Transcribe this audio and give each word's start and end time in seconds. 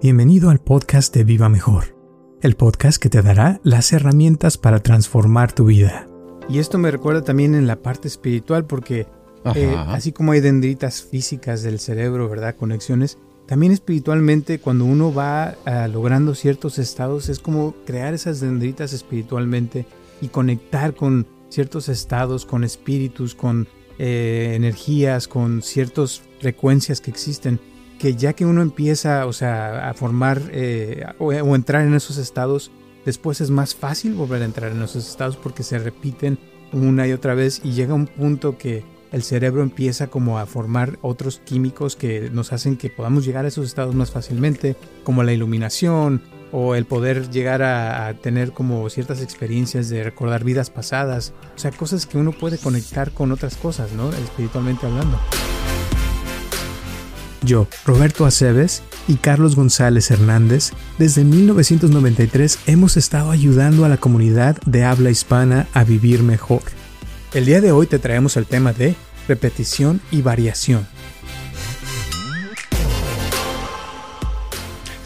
Bienvenido 0.00 0.50
al 0.50 0.60
podcast 0.60 1.12
de 1.12 1.24
Viva 1.24 1.48
Mejor, 1.48 1.96
el 2.40 2.54
podcast 2.54 3.02
que 3.02 3.08
te 3.08 3.20
dará 3.20 3.60
las 3.64 3.92
herramientas 3.92 4.56
para 4.56 4.78
transformar 4.78 5.50
tu 5.50 5.64
vida. 5.64 6.08
Y 6.48 6.60
esto 6.60 6.78
me 6.78 6.92
recuerda 6.92 7.24
también 7.24 7.56
en 7.56 7.66
la 7.66 7.82
parte 7.82 8.06
espiritual 8.06 8.64
porque 8.64 9.08
eh, 9.56 9.74
así 9.88 10.12
como 10.12 10.30
hay 10.30 10.40
dendritas 10.40 11.02
físicas 11.02 11.64
del 11.64 11.80
cerebro, 11.80 12.28
¿verdad? 12.28 12.54
Conexiones, 12.54 13.18
también 13.48 13.72
espiritualmente 13.72 14.60
cuando 14.60 14.84
uno 14.84 15.12
va 15.12 15.56
ah, 15.66 15.88
logrando 15.88 16.36
ciertos 16.36 16.78
estados 16.78 17.28
es 17.28 17.40
como 17.40 17.74
crear 17.84 18.14
esas 18.14 18.38
dendritas 18.38 18.92
espiritualmente 18.92 19.84
y 20.20 20.28
conectar 20.28 20.94
con 20.94 21.26
ciertos 21.48 21.88
estados, 21.88 22.46
con 22.46 22.62
espíritus, 22.62 23.34
con 23.34 23.66
eh, 23.98 24.52
energías, 24.54 25.26
con 25.26 25.60
ciertas 25.60 26.22
frecuencias 26.38 27.00
que 27.00 27.10
existen 27.10 27.58
que 27.98 28.14
ya 28.14 28.32
que 28.32 28.46
uno 28.46 28.62
empieza, 28.62 29.26
o 29.26 29.32
sea, 29.32 29.88
a 29.88 29.94
formar 29.94 30.40
eh, 30.52 31.04
o, 31.18 31.32
entrar 31.32 31.84
en 31.84 31.94
esos 31.94 32.16
estados, 32.16 32.70
después 33.04 33.40
es 33.40 33.50
más 33.50 33.74
fácil 33.74 34.14
volver 34.14 34.42
a 34.42 34.44
entrar 34.44 34.72
en 34.72 34.82
esos 34.82 35.08
estados 35.08 35.36
porque 35.36 35.62
se 35.62 35.78
repiten 35.78 36.38
una 36.72 37.06
y 37.06 37.12
otra 37.12 37.34
vez 37.34 37.60
y 37.64 37.72
llega 37.72 37.94
un 37.94 38.06
punto 38.06 38.56
que 38.56 38.84
el 39.10 39.22
cerebro 39.22 39.62
empieza 39.62 40.08
como 40.08 40.38
a 40.38 40.46
formar 40.46 40.98
otros 41.00 41.40
químicos 41.44 41.96
que 41.96 42.30
nos 42.30 42.52
hacen 42.52 42.76
que 42.76 42.90
podamos 42.90 43.24
llegar 43.24 43.46
a 43.46 43.48
esos 43.48 43.66
estados 43.66 43.94
más 43.94 44.10
fácilmente, 44.10 44.76
como 45.02 45.22
la 45.22 45.32
iluminación 45.32 46.22
o 46.52 46.74
el 46.74 46.84
poder 46.84 47.30
llegar 47.30 47.62
a, 47.62 48.06
a 48.06 48.14
tener 48.14 48.52
como 48.52 48.88
ciertas 48.90 49.22
experiencias 49.22 49.88
de 49.88 50.04
recordar 50.04 50.44
vidas 50.44 50.70
pasadas, 50.70 51.32
o 51.56 51.58
sea, 51.58 51.70
cosas 51.72 52.06
que 52.06 52.18
uno 52.18 52.32
puede 52.32 52.58
conectar 52.58 53.12
con 53.12 53.32
otras 53.32 53.56
cosas, 53.56 53.92
¿no? 53.92 54.10
Espiritualmente 54.12 54.86
hablando. 54.86 55.18
Yo, 57.42 57.68
Roberto 57.86 58.26
Aceves 58.26 58.82
y 59.06 59.16
Carlos 59.16 59.54
González 59.54 60.10
Hernández, 60.10 60.72
desde 60.98 61.24
1993 61.24 62.58
hemos 62.66 62.96
estado 62.96 63.30
ayudando 63.30 63.84
a 63.84 63.88
la 63.88 63.96
comunidad 63.96 64.56
de 64.66 64.84
habla 64.84 65.10
hispana 65.10 65.68
a 65.72 65.84
vivir 65.84 66.22
mejor. 66.22 66.62
El 67.34 67.46
día 67.46 67.60
de 67.60 67.72
hoy 67.72 67.86
te 67.86 67.98
traemos 67.98 68.36
el 68.36 68.46
tema 68.46 68.72
de 68.72 68.96
repetición 69.28 70.00
y 70.10 70.22
variación. 70.22 70.86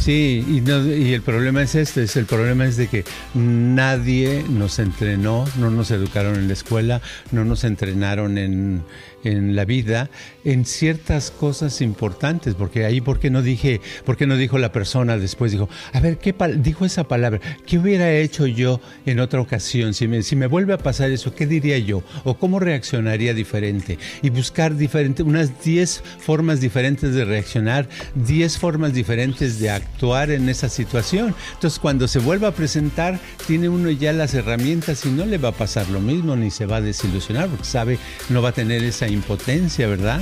Sí, 0.02 0.44
y, 0.48 1.12
el 1.12 1.22
problema 1.22 1.62
es 1.62 1.76
este, 1.76 2.02
es 2.02 2.16
el 2.16 2.26
problema 2.26 2.66
es 2.66 2.76
de 2.76 2.88
que 2.88 3.04
nadie 3.34 4.44
nos 4.50 4.80
entrenó, 4.80 5.44
no 5.60 5.70
nos 5.70 5.92
educaron 5.92 6.34
en 6.34 6.48
la 6.48 6.54
escuela, 6.54 7.00
no 7.30 7.44
nos 7.44 7.62
entrenaron 7.62 8.36
en, 8.36 8.82
en 9.24 9.54
la 9.56 9.64
vida 9.64 10.10
en 10.44 10.64
ciertas 10.64 11.30
cosas 11.30 11.80
importantes, 11.80 12.54
porque 12.54 12.84
ahí, 12.84 13.00
¿por 13.00 13.18
qué 13.18 13.30
no 13.30 13.42
dije, 13.42 13.80
por 14.04 14.16
qué 14.16 14.26
no 14.26 14.36
dijo 14.36 14.58
la 14.58 14.72
persona 14.72 15.18
después? 15.18 15.52
Dijo, 15.52 15.68
a 15.92 16.00
ver, 16.00 16.18
¿qué 16.18 16.34
dijo 16.56 16.84
esa 16.84 17.04
palabra? 17.04 17.40
¿Qué 17.66 17.78
hubiera 17.78 18.12
hecho 18.12 18.46
yo 18.46 18.80
en 19.06 19.20
otra 19.20 19.40
ocasión? 19.40 19.94
Si 19.94 20.08
me, 20.08 20.22
si 20.22 20.36
me 20.36 20.46
vuelve 20.46 20.74
a 20.74 20.78
pasar 20.78 21.10
eso, 21.10 21.34
¿qué 21.34 21.46
diría 21.46 21.78
yo? 21.78 22.02
¿O 22.24 22.34
cómo 22.38 22.58
reaccionaría 22.58 23.34
diferente? 23.34 23.98
Y 24.22 24.30
buscar 24.30 24.76
diferente, 24.76 25.22
unas 25.22 25.62
10 25.62 26.02
formas 26.18 26.60
diferentes 26.60 27.14
de 27.14 27.24
reaccionar, 27.24 27.88
10 28.14 28.58
formas 28.58 28.92
diferentes 28.92 29.58
de 29.58 29.70
actuar 29.70 30.30
en 30.30 30.48
esa 30.48 30.68
situación. 30.68 31.34
Entonces, 31.54 31.78
cuando 31.78 32.08
se 32.08 32.18
vuelva 32.18 32.48
a 32.48 32.52
presentar, 32.52 33.18
tiene 33.46 33.68
uno 33.68 33.90
ya 33.90 34.12
las 34.12 34.34
herramientas 34.34 35.04
y 35.06 35.10
no 35.10 35.26
le 35.26 35.38
va 35.38 35.50
a 35.50 35.52
pasar 35.52 35.88
lo 35.88 36.00
mismo, 36.00 36.36
ni 36.36 36.50
se 36.50 36.66
va 36.66 36.76
a 36.76 36.80
desilusionar, 36.80 37.48
porque 37.48 37.64
sabe, 37.64 37.98
no 38.28 38.42
va 38.42 38.50
a 38.50 38.52
tener 38.52 38.82
esa 38.82 39.08
impotencia, 39.12 39.86
¿verdad? 39.86 40.20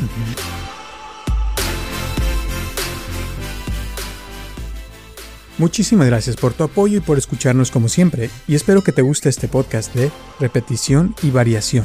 Muchísimas 5.58 6.06
gracias 6.06 6.36
por 6.36 6.54
tu 6.54 6.64
apoyo 6.64 6.96
y 6.96 7.00
por 7.00 7.18
escucharnos 7.18 7.70
como 7.70 7.88
siempre, 7.88 8.30
y 8.48 8.54
espero 8.54 8.82
que 8.82 8.92
te 8.92 9.02
guste 9.02 9.28
este 9.28 9.46
podcast 9.46 9.94
de 9.94 10.10
repetición 10.38 11.14
y 11.22 11.30
variación. 11.30 11.84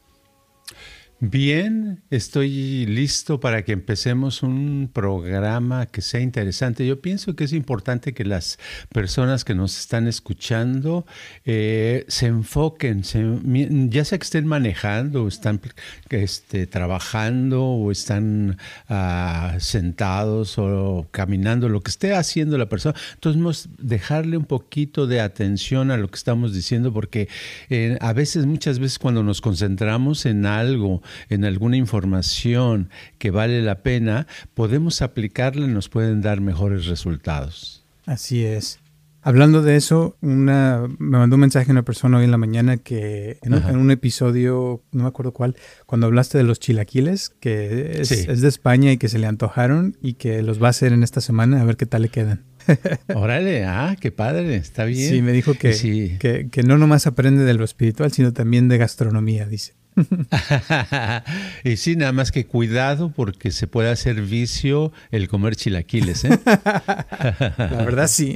Bien, 1.23 2.01
estoy 2.09 2.87
listo 2.87 3.39
para 3.39 3.63
que 3.63 3.73
empecemos 3.73 4.41
un 4.41 4.89
programa 4.91 5.85
que 5.85 6.01
sea 6.01 6.19
interesante. 6.19 6.83
Yo 6.87 6.99
pienso 6.99 7.35
que 7.35 7.43
es 7.43 7.53
importante 7.53 8.15
que 8.15 8.25
las 8.25 8.57
personas 8.91 9.45
que 9.45 9.53
nos 9.53 9.77
están 9.77 10.07
escuchando 10.07 11.05
eh, 11.45 12.05
se 12.07 12.25
enfoquen, 12.25 13.03
ya 13.91 14.03
sea 14.03 14.17
que 14.17 14.23
estén 14.23 14.47
manejando, 14.47 15.27
están 15.27 15.61
este, 16.09 16.65
trabajando, 16.65 17.65
o 17.65 17.91
están 17.91 18.57
ah, 18.89 19.57
sentados 19.59 20.57
o 20.57 21.07
caminando, 21.11 21.69
lo 21.69 21.81
que 21.81 21.91
esté 21.91 22.15
haciendo 22.15 22.57
la 22.57 22.67
persona. 22.67 22.95
Entonces, 23.13 23.69
dejarle 23.77 24.37
un 24.37 24.45
poquito 24.45 25.05
de 25.05 25.21
atención 25.21 25.91
a 25.91 25.97
lo 25.97 26.07
que 26.07 26.17
estamos 26.17 26.51
diciendo, 26.51 26.91
porque 26.91 27.29
eh, 27.69 27.99
a 28.01 28.11
veces, 28.11 28.47
muchas 28.47 28.79
veces, 28.79 28.97
cuando 28.97 29.21
nos 29.21 29.39
concentramos 29.39 30.25
en 30.25 30.47
algo, 30.47 31.03
en 31.29 31.45
alguna 31.45 31.77
información 31.77 32.89
que 33.17 33.31
vale 33.31 33.61
la 33.61 33.83
pena, 33.83 34.27
podemos 34.53 35.01
aplicarla 35.01 35.65
y 35.65 35.69
nos 35.69 35.89
pueden 35.89 36.21
dar 36.21 36.41
mejores 36.41 36.85
resultados. 36.87 37.85
Así 38.05 38.45
es. 38.45 38.81
Hablando 39.23 39.61
de 39.61 39.75
eso, 39.75 40.17
una, 40.21 40.87
me 40.97 41.19
mandó 41.19 41.35
un 41.35 41.41
mensaje 41.41 41.69
una 41.69 41.83
persona 41.83 42.17
hoy 42.17 42.23
en 42.23 42.31
la 42.31 42.39
mañana 42.39 42.77
que 42.77 43.37
en, 43.43 43.53
un 43.53 43.91
episodio, 43.91 44.81
no 44.91 45.03
me 45.03 45.09
acuerdo 45.09 45.31
cuál, 45.31 45.55
cuando 45.85 46.07
hablaste 46.07 46.39
de 46.39 46.43
los 46.43 46.59
chilaquiles, 46.59 47.29
que 47.29 48.01
es, 48.01 48.11
es, 48.11 48.41
de 48.41 48.47
España 48.47 48.91
y 48.91 48.97
que 48.97 49.09
se 49.09 49.19
le 49.19 49.27
antojaron 49.27 49.95
y 50.01 50.13
que 50.13 50.41
los 50.41 50.61
va 50.61 50.67
a 50.67 50.69
hacer 50.71 50.91
en 50.91 51.03
esta 51.03 51.21
semana 51.21 51.61
a 51.61 51.65
ver 51.65 51.77
qué 51.77 51.85
tal 51.85 52.01
le 52.01 52.09
quedan. 52.09 52.45
Órale, 53.13 53.63
ah, 53.65 53.95
qué 53.99 54.11
padre, 54.11 54.55
está 54.55 54.85
bien. 54.85 55.09
Sí, 55.09 55.21
me 55.21 55.33
dijo 55.33 55.53
que, 55.53 55.73
sí. 55.73 56.17
que, 56.19 56.49
que 56.49 56.63
no 56.63 56.79
nomás 56.79 57.05
aprende 57.05 57.43
de 57.43 57.53
lo 57.53 57.63
espiritual, 57.63 58.11
sino 58.11 58.33
también 58.33 58.69
de 58.69 58.79
gastronomía, 58.79 59.45
dice. 59.45 59.73
y 61.63 61.77
sí, 61.77 61.95
nada 61.95 62.11
más 62.11 62.31
que 62.31 62.45
cuidado 62.45 63.11
porque 63.11 63.51
se 63.51 63.67
puede 63.67 63.89
hacer 63.89 64.21
vicio 64.21 64.91
el 65.11 65.27
comer 65.27 65.55
chilaquiles. 65.55 66.25
¿eh? 66.25 66.39
La 66.45 67.83
verdad 67.85 68.07
sí. 68.09 68.35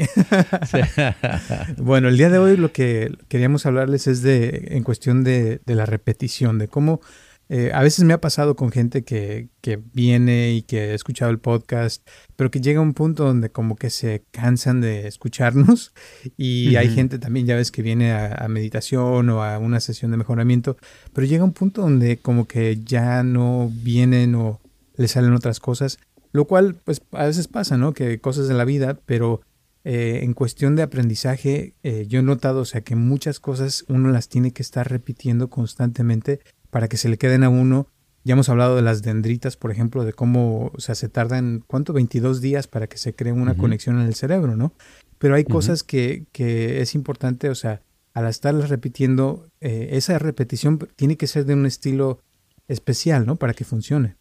bueno, 1.77 2.09
el 2.09 2.17
día 2.17 2.29
de 2.29 2.38
hoy 2.38 2.57
lo 2.57 2.71
que 2.71 3.15
queríamos 3.27 3.65
hablarles 3.65 4.07
es 4.07 4.21
de 4.21 4.69
en 4.71 4.83
cuestión 4.83 5.23
de, 5.23 5.61
de 5.65 5.75
la 5.75 5.85
repetición, 5.85 6.57
de 6.59 6.67
cómo 6.67 7.01
eh, 7.47 7.72
a 7.73 7.83
veces 7.83 8.06
me 8.06 8.13
ha 8.13 8.22
pasado 8.22 8.56
con 8.56 8.72
gente 8.72 9.03
que, 9.03 9.50
que, 9.61 9.79
viene 9.94 10.53
y 10.53 10.61
que 10.63 10.79
ha 10.79 10.94
escuchado 10.94 11.29
el 11.29 11.38
podcast, 11.38 12.07
pero 12.35 12.50
que 12.50 12.59
llega 12.59 12.79
a 12.79 12.81
un 12.83 12.94
punto 12.94 13.23
donde 13.23 13.51
como 13.51 13.75
que 13.75 13.91
se 13.91 14.23
cansan 14.31 14.81
de 14.81 15.07
escucharnos 15.07 15.94
y 16.38 16.75
hay 16.75 16.89
gente 16.89 17.19
también, 17.19 17.45
ya 17.45 17.56
ves, 17.56 17.72
que 17.72 17.83
viene 17.83 18.13
a, 18.13 18.47
meditación 18.47 19.29
o 19.29 19.44
a 19.44 19.59
una 19.59 19.79
sesión 19.79 20.11
de 20.11 20.17
mejoramiento, 20.17 20.78
pero 21.13 21.28
llega 21.28 21.44
un 21.44 21.53
punto 21.53 21.81
donde 21.81 22.17
como 22.17 22.47
que 22.47 22.79
ya 22.83 23.22
no 23.22 23.72
vienen 23.72 24.33
o 24.35 24.59
le 24.95 25.07
salen 25.07 25.33
otras 25.33 25.59
cosas, 25.59 26.00
lo 26.31 26.45
cual 26.45 26.75
pues 26.83 27.01
a 27.12 27.25
veces 27.25 27.47
pasa, 27.47 27.77
¿no? 27.77 27.94
Que 27.94 28.19
cosas 28.19 28.47
de 28.47 28.56
la 28.56 28.66
vida, 28.66 29.00
pero 29.06 29.41
eh, 29.83 30.22
en 30.23 30.33
cuestión 30.33 30.75
de 30.75 30.81
aprendizaje 30.81 31.75
eh, 31.83 32.06
yo 32.07 32.19
he 32.19 32.23
notado, 32.23 32.62
o 32.62 32.66
sea, 32.66 32.81
que 32.81 32.95
muchas 32.95 33.39
cosas 33.39 33.85
uno 33.88 34.09
las 34.09 34.29
tiene 34.29 34.51
que 34.51 34.63
estar 34.63 34.89
repitiendo 34.89 35.51
constantemente 35.51 36.39
para 36.75 36.89
que 36.89 36.98
se 36.98 37.07
le 37.07 37.18
queden 37.18 37.45
a 37.45 37.50
uno. 37.50 37.88
Ya 38.25 38.33
hemos 38.33 38.50
hablado 38.50 38.75
de 38.75 38.81
las 38.81 39.01
dendritas, 39.01 39.56
por 39.56 39.72
ejemplo, 39.72 40.04
de 40.04 40.12
cómo 40.12 40.74
o 40.75 40.80
sea, 40.81 40.94
se 40.94 41.07
tardan, 41.07 41.63
¿cuánto? 41.66 41.94
22 41.94 42.42
días 42.42 42.68
para 42.68 42.88
que 42.88 42.98
se 42.98 43.16
cree 43.16 43.31
una 43.31 43.56
conexión 43.56 43.98
en 43.98 44.07
el 44.07 44.13
cerebro, 44.13 44.57
¿no? 44.57 44.74
Pero 45.18 45.36
hay 45.36 45.45
cosas 45.45 45.83
que, 45.83 46.25
que, 46.33 46.81
es 46.81 46.94
importante, 46.94 47.50
o 47.50 47.56
sea, 47.56 47.81
al 48.13 48.27
estarlas 48.27 48.69
repitiendo, 48.69 49.48
eh, 49.62 49.92
esa 49.92 50.19
repetición 50.19 50.77
tiene 50.98 51.16
que 51.16 51.27
ser 51.27 51.45
de 51.45 51.54
un 51.54 51.66
estilo 51.66 52.19
especial, 52.68 53.25
¿no? 53.25 53.38
Para 53.38 53.54
que 53.54 53.63
funcione. 53.63 54.18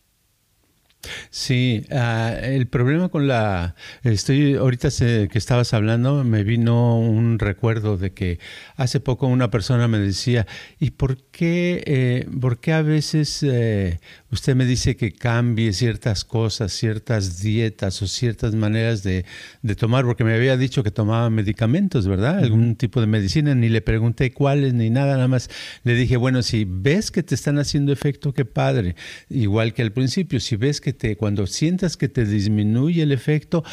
Sí, 1.31 1.85
uh, 1.91 2.43
el 2.43 2.67
problema 2.67 3.09
con 3.09 3.27
la... 3.27 3.75
Estoy, 4.03 4.55
ahorita 4.55 4.89
que 4.91 5.39
estabas 5.39 5.75
hablando, 5.75 6.25
me 6.25 6.45
vino 6.45 6.99
un 6.99 7.39
recuerdo 7.39 7.97
de 7.97 8.13
que 8.13 8.39
hace 8.77 9.01
poco 9.01 9.27
una 9.27 9.51
persona 9.51 9.89
me 9.89 9.99
decía, 9.99 10.47
¿y 10.79 10.91
por 10.91 11.19
qué, 11.31 11.83
eh, 11.87 12.29
por 12.41 12.61
qué 12.61 12.73
a 12.73 12.83
veces 12.83 13.43
eh, 13.43 14.01
usted 14.31 14.55
me 14.55 14.65
dice 14.65 14.97
que 14.97 15.13
cambie 15.13 15.73
ciertas 15.73 16.25
cosas, 16.25 16.73
ciertas 16.73 17.41
dietas 17.41 18.01
o 18.03 18.07
ciertas 18.07 18.55
maneras 18.55 19.03
de, 19.03 19.25
de, 19.63 19.75
tomar? 19.75 20.05
Porque 20.05 20.25
me 20.25 20.35
había 20.35 20.57
dicho 20.57 20.83
que 20.83 20.91
tomaba 20.91 21.31
medicamentos, 21.31 22.07
¿verdad? 22.07 22.39
Algún 22.39 22.77
tipo 22.77 23.01
de 23.01 23.07
medicina, 23.07 23.55
ni 23.55 23.69
le 23.69 23.81
pregunté 23.81 24.33
cuáles 24.33 24.75
ni 24.75 24.91
nada, 24.91 25.15
nada 25.15 25.29
más 25.29 25.51
le 25.83 25.95
dije, 25.95 26.17
bueno, 26.17 26.43
si 26.43 26.65
ves 26.67 27.11
que 27.11 27.23
te 27.23 27.35
están 27.35 27.59
haciendo 27.59 27.93
efecto, 27.93 28.33
qué 28.33 28.45
padre. 28.45 28.97
Igual 29.29 29.75
que 29.75 29.83
al 29.83 29.93
principio, 29.93 30.41
si 30.41 30.57
ves 30.57 30.81
que 30.81 30.93
cuando 31.19 31.47
sientas 31.47 31.97
que 31.97 32.09
te 32.09 32.25
disminuye 32.25 33.03
el 33.03 33.13
efecto, 33.13 33.65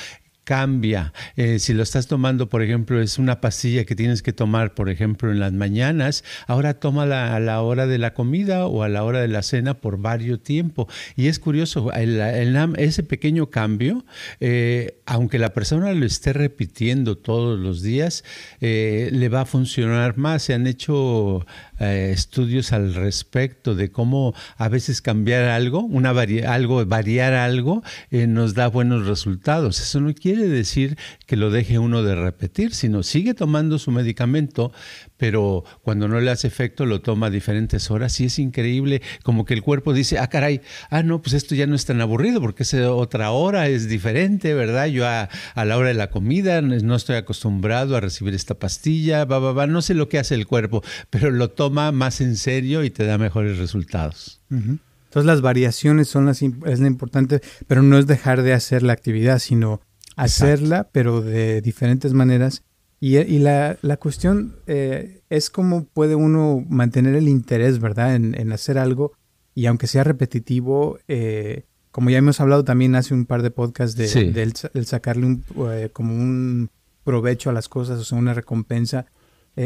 cambia. 0.43 1.13
Eh, 1.35 1.59
si 1.59 1.73
lo 1.73 1.83
estás 1.83 2.07
tomando, 2.07 2.49
por 2.49 2.61
ejemplo, 2.61 3.01
es 3.01 3.17
una 3.17 3.39
pastilla 3.41 3.85
que 3.85 3.95
tienes 3.95 4.21
que 4.21 4.33
tomar, 4.33 4.73
por 4.73 4.89
ejemplo, 4.89 5.31
en 5.31 5.39
las 5.39 5.53
mañanas, 5.53 6.23
ahora 6.47 6.73
tómala 6.73 7.35
a 7.35 7.39
la 7.39 7.61
hora 7.61 7.87
de 7.87 7.97
la 7.97 8.13
comida 8.13 8.65
o 8.65 8.83
a 8.83 8.89
la 8.89 9.03
hora 9.03 9.21
de 9.21 9.27
la 9.27 9.43
cena 9.43 9.75
por 9.75 9.97
varios 9.99 10.41
tiempo. 10.41 10.87
Y 11.15 11.27
es 11.27 11.39
curioso, 11.39 11.91
ese 11.93 13.03
pequeño 13.03 13.49
cambio, 13.49 14.05
eh, 14.39 14.99
aunque 15.05 15.39
la 15.39 15.53
persona 15.53 15.93
lo 15.93 16.05
esté 16.05 16.33
repitiendo 16.33 17.17
todos 17.17 17.59
los 17.59 17.81
días, 17.81 18.23
eh, 18.59 19.09
le 19.11 19.29
va 19.29 19.41
a 19.41 19.45
funcionar 19.45 20.17
más. 20.17 20.43
Se 20.43 20.53
han 20.53 20.67
hecho 20.67 21.45
estudios 21.81 22.71
al 22.73 22.93
respecto 22.93 23.75
de 23.75 23.91
cómo 23.91 24.33
a 24.57 24.69
veces 24.69 25.01
cambiar 25.01 25.45
algo, 25.45 25.81
una 25.81 26.11
algo, 26.11 26.85
variar 26.85 27.33
algo, 27.33 27.83
nos 28.11 28.53
da 28.53 28.67
buenos 28.67 29.07
resultados. 29.07 29.81
Eso 29.81 29.99
no 29.99 30.13
quiere 30.13 30.47
decir 30.47 30.97
que 31.25 31.35
lo 31.35 31.49
deje 31.49 31.79
uno 31.79 32.03
de 32.03 32.15
repetir, 32.15 32.73
sino 32.73 33.03
sigue 33.03 33.33
tomando 33.33 33.79
su 33.79 33.91
medicamento, 33.91 34.71
pero 35.21 35.63
cuando 35.83 36.07
no 36.07 36.19
le 36.19 36.31
hace 36.31 36.47
efecto 36.47 36.87
lo 36.87 37.01
toma 37.01 37.27
a 37.27 37.29
diferentes 37.29 37.91
horas 37.91 38.19
y 38.19 38.25
es 38.25 38.39
increíble, 38.39 39.03
como 39.21 39.45
que 39.45 39.53
el 39.53 39.61
cuerpo 39.61 39.93
dice, 39.93 40.17
ah, 40.17 40.25
caray, 40.25 40.61
ah, 40.89 41.03
no, 41.03 41.21
pues 41.21 41.33
esto 41.33 41.53
ya 41.53 41.67
no 41.67 41.75
es 41.75 41.85
tan 41.85 42.01
aburrido 42.01 42.41
porque 42.41 42.63
es 42.63 42.73
otra 42.73 43.29
hora, 43.29 43.67
es 43.67 43.87
diferente, 43.87 44.55
¿verdad? 44.55 44.87
Yo 44.87 45.07
a, 45.07 45.29
la 45.63 45.77
hora 45.77 45.89
de 45.89 45.93
la 45.93 46.09
comida 46.09 46.59
no 46.63 46.95
estoy 46.95 47.17
acostumbrado 47.17 47.95
a 47.95 47.99
recibir 47.99 48.33
esta 48.33 48.55
pastilla, 48.55 49.25
va, 49.25 49.37
va, 49.37 49.53
va, 49.53 49.67
no 49.67 49.83
sé 49.83 49.93
lo 49.93 50.09
que 50.09 50.17
hace 50.17 50.33
el 50.33 50.47
cuerpo, 50.47 50.81
pero 51.11 51.29
lo 51.29 51.51
toma 51.51 51.91
más 51.91 52.19
en 52.19 52.35
serio 52.35 52.83
y 52.83 52.89
te 52.89 53.05
da 53.05 53.19
mejores 53.19 53.59
resultados. 53.59 54.41
Entonces 54.49 55.27
las 55.27 55.41
variaciones 55.41 56.07
son 56.07 56.25
las 56.25 56.41
es 56.41 56.79
lo 56.79 56.87
importante, 56.87 57.41
pero 57.67 57.83
no 57.83 57.99
es 57.99 58.07
dejar 58.07 58.41
de 58.41 58.53
hacer 58.53 58.81
la 58.81 58.93
actividad, 58.93 59.37
sino 59.37 59.81
hacerla, 60.15 60.89
pero 60.91 61.21
de 61.21 61.61
diferentes 61.61 62.13
maneras. 62.13 62.63
Y, 63.03 63.17
y 63.17 63.39
la, 63.39 63.79
la, 63.81 63.97
cuestión 63.97 64.57
eh, 64.67 65.23
es 65.31 65.49
cómo 65.49 65.85
puede 65.85 66.13
uno 66.13 66.63
mantener 66.69 67.15
el 67.15 67.27
interés, 67.27 67.79
¿verdad?, 67.79 68.13
en, 68.15 68.39
en 68.39 68.51
hacer 68.51 68.77
algo. 68.77 69.13
Y 69.55 69.65
aunque 69.65 69.87
sea 69.87 70.03
repetitivo, 70.03 70.99
eh, 71.07 71.63
como 71.89 72.11
ya 72.11 72.19
hemos 72.19 72.39
hablado 72.39 72.63
también 72.63 72.95
hace 72.95 73.15
un 73.15 73.25
par 73.25 73.41
de 73.41 73.49
podcasts 73.49 73.97
de, 73.97 74.53
el, 74.73 74.85
sacarle 74.85 75.25
un, 75.25 75.43
eh, 75.71 75.89
como 75.91 76.13
un 76.13 76.69
provecho 77.03 77.49
a 77.49 77.53
las 77.53 77.67
cosas, 77.69 77.99
o 77.99 78.03
sea, 78.03 78.19
una 78.19 78.35
recompensa. 78.35 79.07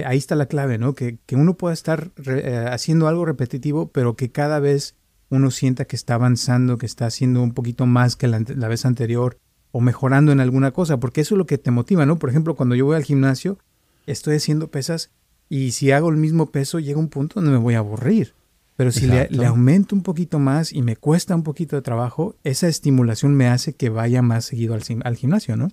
ahí 0.06 0.18
está 0.18 0.36
la 0.36 0.46
clave, 0.46 0.78
¿no? 0.78 0.96
Que, 0.96 1.18
que 1.26 1.36
uno 1.36 1.56
pueda 1.58 1.74
estar 1.74 2.12
haciendo 2.72 3.10
algo 3.10 3.26
repetitivo, 3.26 3.90
pero 3.90 4.16
que 4.16 4.32
cada 4.32 4.62
vez 4.62 4.96
uno 5.30 5.52
sienta 5.52 5.84
que 5.84 5.98
está 5.98 6.14
avanzando, 6.14 6.78
que 6.78 6.86
está 6.86 7.06
haciendo 7.06 7.44
un 7.44 7.54
poquito 7.54 7.86
más 7.86 8.16
que 8.16 8.30
la, 8.30 8.42
la 8.48 8.70
vez 8.70 8.86
anterior, 8.86 9.38
o 9.76 9.82
mejorando 9.82 10.32
en 10.32 10.40
alguna 10.40 10.72
cosa, 10.72 11.02
porque 11.02 11.20
eso 11.20 11.36
es 11.36 11.38
lo 11.38 11.46
que 11.46 11.58
te 11.58 11.70
motiva, 11.70 12.06
¿no? 12.06 12.18
Por 12.18 12.30
ejemplo, 12.30 12.56
cuando 12.56 12.76
yo 12.76 12.86
voy 12.86 12.96
al 12.96 13.04
gimnasio, 13.04 13.58
estoy 14.06 14.38
haciendo 14.38 14.70
pesas 14.70 15.12
y 15.50 15.72
si 15.72 15.92
hago 15.92 16.08
el 16.10 16.16
mismo 16.16 16.46
peso, 16.46 16.80
llega 16.80 16.98
un 16.98 17.10
punto 17.10 17.42
donde 17.42 17.52
me 17.52 17.58
voy 17.58 17.74
a 17.74 17.80
aburrir. 17.80 18.32
Pero 18.78 18.94
si 18.94 19.06
le, 19.06 19.28
aumento 19.46 19.94
un 19.94 20.02
poquito 20.02 20.40
más 20.40 20.72
y 20.72 20.82
me 20.82 20.96
cuesta 20.96 21.36
un 21.36 21.44
poquito 21.44 21.76
de 21.76 21.82
trabajo, 21.82 22.38
esa 22.46 22.70
estimulación 22.70 23.36
me 23.36 23.48
hace 23.48 23.74
que 23.74 23.90
vaya 23.90 24.22
más 24.22 24.46
seguido 24.46 24.76
al, 24.76 24.82
al 25.04 25.18
gimnasio, 25.18 25.58
¿no? 25.58 25.68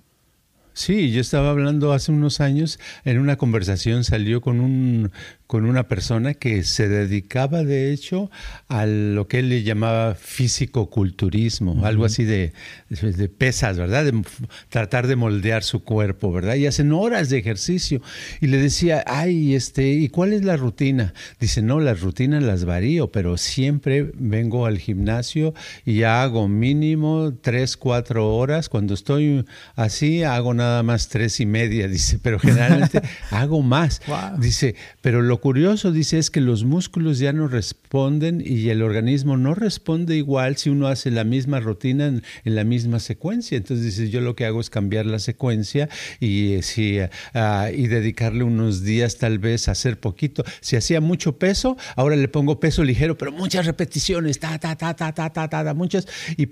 Sí, 0.72 1.12
yo 1.12 1.20
estaba 1.20 1.50
hablando 1.50 1.92
hace 1.92 2.10
unos 2.10 2.40
años, 2.40 2.80
en 3.04 3.20
una 3.20 3.36
conversación 3.36 4.02
salió 4.02 4.40
con 4.40 4.58
un, 4.58 5.12
con 5.52 5.66
una 5.66 5.86
persona 5.86 6.32
que 6.32 6.62
se 6.62 6.88
dedicaba 6.88 7.62
de 7.62 7.92
hecho 7.92 8.30
a 8.68 8.86
lo 8.86 9.28
que 9.28 9.40
él 9.40 9.50
le 9.50 9.62
llamaba 9.62 10.14
físico-culturismo, 10.14 11.84
algo 11.84 12.06
así 12.06 12.24
de, 12.24 12.54
de, 12.88 13.28
pesas, 13.28 13.76
¿verdad? 13.76 14.06
De 14.06 14.22
tratar 14.70 15.08
de 15.08 15.14
moldear 15.14 15.62
su 15.62 15.84
cuerpo, 15.84 16.32
¿verdad? 16.32 16.54
Y 16.54 16.66
hacen 16.66 16.90
horas 16.92 17.28
de 17.28 17.36
ejercicio. 17.36 18.00
Y 18.40 18.46
le 18.46 18.56
decía, 18.56 19.04
ay, 19.06 19.54
este, 19.54 19.90
¿y 19.90 20.08
cuál 20.08 20.32
es 20.32 20.42
la 20.42 20.56
rutina? 20.56 21.12
Dice, 21.38 21.60
no, 21.60 21.80
las 21.80 22.00
rutinas 22.00 22.42
las 22.42 22.64
varío, 22.64 23.12
pero 23.12 23.36
siempre 23.36 24.10
vengo 24.14 24.64
al 24.64 24.78
gimnasio 24.78 25.52
y 25.84 26.04
hago 26.04 26.48
mínimo 26.48 27.34
tres, 27.42 27.76
cuatro 27.76 28.34
horas. 28.34 28.70
Cuando 28.70 28.94
estoy 28.94 29.44
así, 29.76 30.22
hago 30.22 30.54
nada 30.54 30.82
más 30.82 31.08
tres 31.08 31.40
y 31.40 31.44
media, 31.44 31.88
dice, 31.88 32.18
pero 32.22 32.38
generalmente 32.38 33.02
hago 33.30 33.60
más. 33.60 34.00
Dice, 34.38 34.76
pero 35.02 35.20
lo 35.20 35.41
curioso, 35.42 35.90
dice, 35.90 36.18
es 36.18 36.30
que 36.30 36.40
los 36.40 36.62
músculos 36.62 37.18
ya 37.18 37.32
no 37.32 37.48
responden 37.48 38.40
y 38.46 38.68
el 38.68 38.80
organismo 38.80 39.36
no 39.36 39.56
responde 39.56 40.16
igual 40.16 40.56
si 40.56 40.70
uno 40.70 40.86
hace 40.86 41.10
la 41.10 41.24
misma 41.24 41.58
rutina 41.58 42.06
en, 42.06 42.22
la 42.44 42.62
misma 42.62 43.00
secuencia. 43.00 43.58
Entonces 43.58 43.84
dice, 43.84 44.08
yo 44.08 44.20
lo 44.20 44.36
que 44.36 44.46
hago 44.46 44.60
es 44.60 44.70
cambiar 44.70 45.04
la 45.04 45.18
secuencia 45.18 45.88
y, 46.20 46.52
eh, 46.52 46.62
si, 46.62 47.00
ah, 47.34 47.70
y 47.74 47.88
dedicarle 47.88 48.44
unos 48.44 48.84
días 48.84 49.18
tal 49.18 49.40
vez 49.40 49.66
a 49.66 49.72
hacer 49.72 49.98
poquito. 49.98 50.44
Si 50.60 50.76
hacía 50.76 51.00
mucho 51.00 51.38
peso, 51.38 51.76
ahora 51.96 52.14
le 52.14 52.28
pongo 52.28 52.60
peso 52.60 52.84
ligero, 52.84 53.18
pero 53.18 53.32
muchas 53.32 53.66
repeticiones, 53.66 54.38
ta, 54.38 54.60
ta, 54.60 54.76
ta, 54.76 54.94
ta, 54.94 55.12
ta, 55.12 55.28
ta, 55.28 55.48
ta, 55.48 55.74
muchas, 55.74 56.06
y 56.36 56.48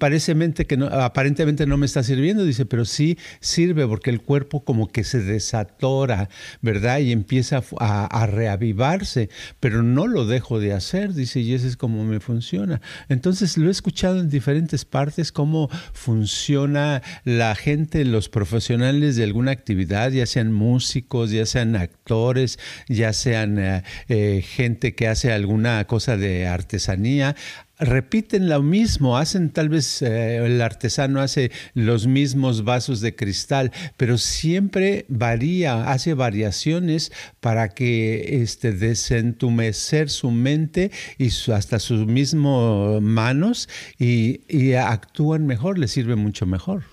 aparentemente 0.90 1.64
no 1.64 1.76
me 1.76 1.86
está 1.86 2.02
sirviendo, 2.02 2.44
dice, 2.44 2.66
pero 2.66 2.84
sí 2.84 3.18
sirve 3.38 3.86
porque 3.86 4.10
el 4.10 4.20
cuerpo 4.20 4.64
como 4.64 4.88
que 4.88 5.04
se 5.04 5.20
desatora, 5.20 6.28
¿verdad? 6.60 6.98
Y 6.98 7.12
empieza 7.12 7.62
a, 7.78 8.06
a 8.06 8.26
pero 9.60 9.82
no 9.82 10.06
lo 10.06 10.26
dejo 10.26 10.60
de 10.60 10.72
hacer, 10.72 11.14
dice, 11.14 11.40
y 11.40 11.54
ese 11.54 11.68
es 11.68 11.76
como 11.76 12.04
me 12.04 12.20
funciona. 12.20 12.80
Entonces 13.08 13.56
lo 13.56 13.68
he 13.68 13.70
escuchado 13.70 14.20
en 14.20 14.28
diferentes 14.28 14.84
partes, 14.84 15.32
cómo 15.32 15.68
funciona 15.92 17.02
la 17.24 17.54
gente, 17.54 18.04
los 18.04 18.28
profesionales 18.28 19.16
de 19.16 19.24
alguna 19.24 19.50
actividad, 19.50 20.10
ya 20.10 20.26
sean 20.26 20.52
músicos, 20.52 21.30
ya 21.30 21.46
sean 21.46 21.76
actores, 21.76 22.58
ya 22.88 23.12
sean 23.12 23.58
eh, 23.58 23.82
eh, 24.08 24.42
gente 24.42 24.94
que 24.94 25.08
hace 25.08 25.32
alguna 25.32 25.84
cosa 25.86 26.16
de 26.16 26.46
artesanía 26.46 27.36
repiten 27.80 28.48
lo 28.48 28.62
mismo, 28.62 29.16
hacen 29.16 29.50
tal 29.50 29.68
vez 29.68 30.02
eh, 30.02 30.36
el 30.36 30.60
artesano 30.60 31.20
hace 31.20 31.50
los 31.74 32.06
mismos 32.06 32.64
vasos 32.64 33.00
de 33.00 33.14
cristal, 33.14 33.72
pero 33.96 34.18
siempre 34.18 35.06
varía, 35.08 35.90
hace 35.90 36.14
variaciones 36.14 37.10
para 37.40 37.70
que 37.70 38.42
este 38.42 38.72
desentumecer 38.72 40.10
su 40.10 40.30
mente 40.30 40.90
y 41.18 41.30
hasta 41.50 41.78
sus 41.78 42.06
mismos 42.06 43.00
manos 43.02 43.68
y, 43.98 44.40
actúan 44.74 45.46
mejor, 45.46 45.78
les 45.78 45.90
sirve 45.90 46.16
mucho 46.16 46.46
mejor. 46.46 46.84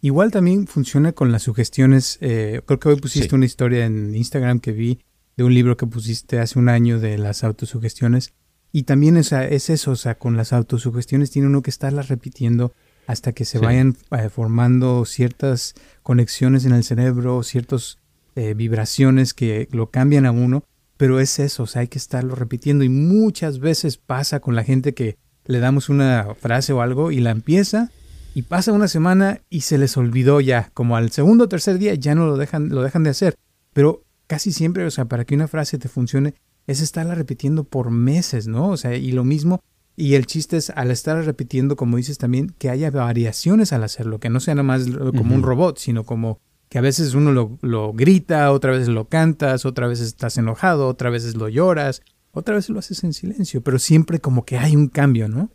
Igual 0.00 0.30
también 0.30 0.66
funciona 0.66 1.12
con 1.12 1.32
las 1.32 1.42
sugestiones. 1.42 2.18
Eh, 2.20 2.60
creo 2.64 2.78
que 2.78 2.88
hoy 2.88 2.96
pusiste 2.96 3.34
una 3.34 3.46
historia 3.46 3.84
en 3.84 4.14
Instagram 4.14 4.60
que 4.60 4.72
vi 4.72 5.00
de 5.36 5.44
un 5.44 5.54
libro 5.54 5.76
que 5.76 5.86
pusiste 5.86 6.38
hace 6.38 6.58
un 6.58 6.68
año 6.68 6.98
de 7.00 7.18
las 7.18 7.44
autosugestiones 7.44 8.32
y 8.72 8.82
también 8.82 9.16
es, 9.16 9.32
es 9.32 9.70
eso, 9.70 9.92
o 9.92 9.96
sea, 9.96 10.16
con 10.16 10.36
las 10.36 10.52
autosugestiones 10.52 11.30
tiene 11.30 11.48
uno 11.48 11.62
que 11.62 11.70
estarlas 11.70 12.08
repitiendo 12.08 12.72
hasta 13.06 13.32
que 13.32 13.46
se 13.46 13.58
vayan 13.58 13.96
eh, 14.10 14.28
formando 14.28 15.04
ciertas 15.06 15.74
conexiones 16.02 16.66
en 16.66 16.72
el 16.72 16.84
cerebro, 16.84 17.42
ciertas 17.42 17.98
eh, 18.36 18.52
vibraciones 18.52 19.32
que 19.32 19.66
lo 19.72 19.90
cambian 19.90 20.26
a 20.26 20.30
uno, 20.30 20.62
pero 20.98 21.18
es 21.18 21.38
eso, 21.38 21.62
o 21.62 21.66
sea, 21.66 21.80
hay 21.80 21.88
que 21.88 21.98
estarlo 21.98 22.34
repitiendo. 22.34 22.84
Y 22.84 22.90
muchas 22.90 23.60
veces 23.60 23.96
pasa 23.96 24.40
con 24.40 24.54
la 24.54 24.62
gente 24.62 24.92
que 24.92 25.16
le 25.46 25.58
damos 25.58 25.88
una 25.88 26.34
frase 26.38 26.74
o 26.74 26.82
algo 26.82 27.10
y 27.10 27.20
la 27.20 27.30
empieza 27.30 27.90
y 28.34 28.42
pasa 28.42 28.72
una 28.72 28.88
semana 28.88 29.40
y 29.48 29.62
se 29.62 29.78
les 29.78 29.96
olvidó 29.96 30.42
ya, 30.42 30.70
como 30.74 30.94
al 30.94 31.10
segundo 31.10 31.44
o 31.44 31.48
tercer 31.48 31.78
día 31.78 31.94
ya 31.94 32.14
no 32.14 32.26
lo 32.26 32.36
dejan, 32.36 32.68
lo 32.68 32.82
dejan 32.82 33.04
de 33.04 33.10
hacer, 33.10 33.36
pero 33.72 34.04
casi 34.26 34.52
siempre, 34.52 34.84
o 34.84 34.90
sea, 34.90 35.06
para 35.06 35.24
que 35.24 35.34
una 35.34 35.48
frase 35.48 35.78
te 35.78 35.88
funcione, 35.88 36.34
es 36.68 36.82
estarla 36.82 37.16
repitiendo 37.16 37.64
por 37.64 37.90
meses, 37.90 38.46
¿no? 38.46 38.68
O 38.68 38.76
sea, 38.76 38.94
y 38.94 39.10
lo 39.10 39.24
mismo, 39.24 39.60
y 39.96 40.14
el 40.14 40.26
chiste 40.26 40.58
es 40.58 40.70
al 40.70 40.90
estar 40.90 41.24
repitiendo, 41.24 41.74
como 41.74 41.96
dices 41.96 42.18
también, 42.18 42.54
que 42.58 42.70
haya 42.70 42.90
variaciones 42.90 43.72
al 43.72 43.82
hacerlo, 43.82 44.20
que 44.20 44.28
no 44.28 44.38
sea 44.38 44.54
nada 44.54 44.64
más 44.64 44.86
como 45.16 45.34
un 45.34 45.42
robot, 45.42 45.78
sino 45.78 46.04
como 46.04 46.38
que 46.68 46.78
a 46.78 46.82
veces 46.82 47.14
uno 47.14 47.32
lo, 47.32 47.58
lo, 47.62 47.94
grita, 47.94 48.52
otra 48.52 48.72
vez 48.72 48.86
lo 48.86 49.08
cantas, 49.08 49.64
otra 49.64 49.86
vez 49.86 50.00
estás 50.00 50.36
enojado, 50.36 50.86
otra 50.86 51.08
vez 51.08 51.34
lo 51.34 51.48
lloras, 51.48 52.02
otra 52.32 52.54
vez 52.54 52.68
lo 52.68 52.78
haces 52.78 53.02
en 53.02 53.14
silencio, 53.14 53.62
pero 53.62 53.78
siempre 53.78 54.20
como 54.20 54.44
que 54.44 54.58
hay 54.58 54.76
un 54.76 54.88
cambio, 54.88 55.26
¿no? 55.26 55.50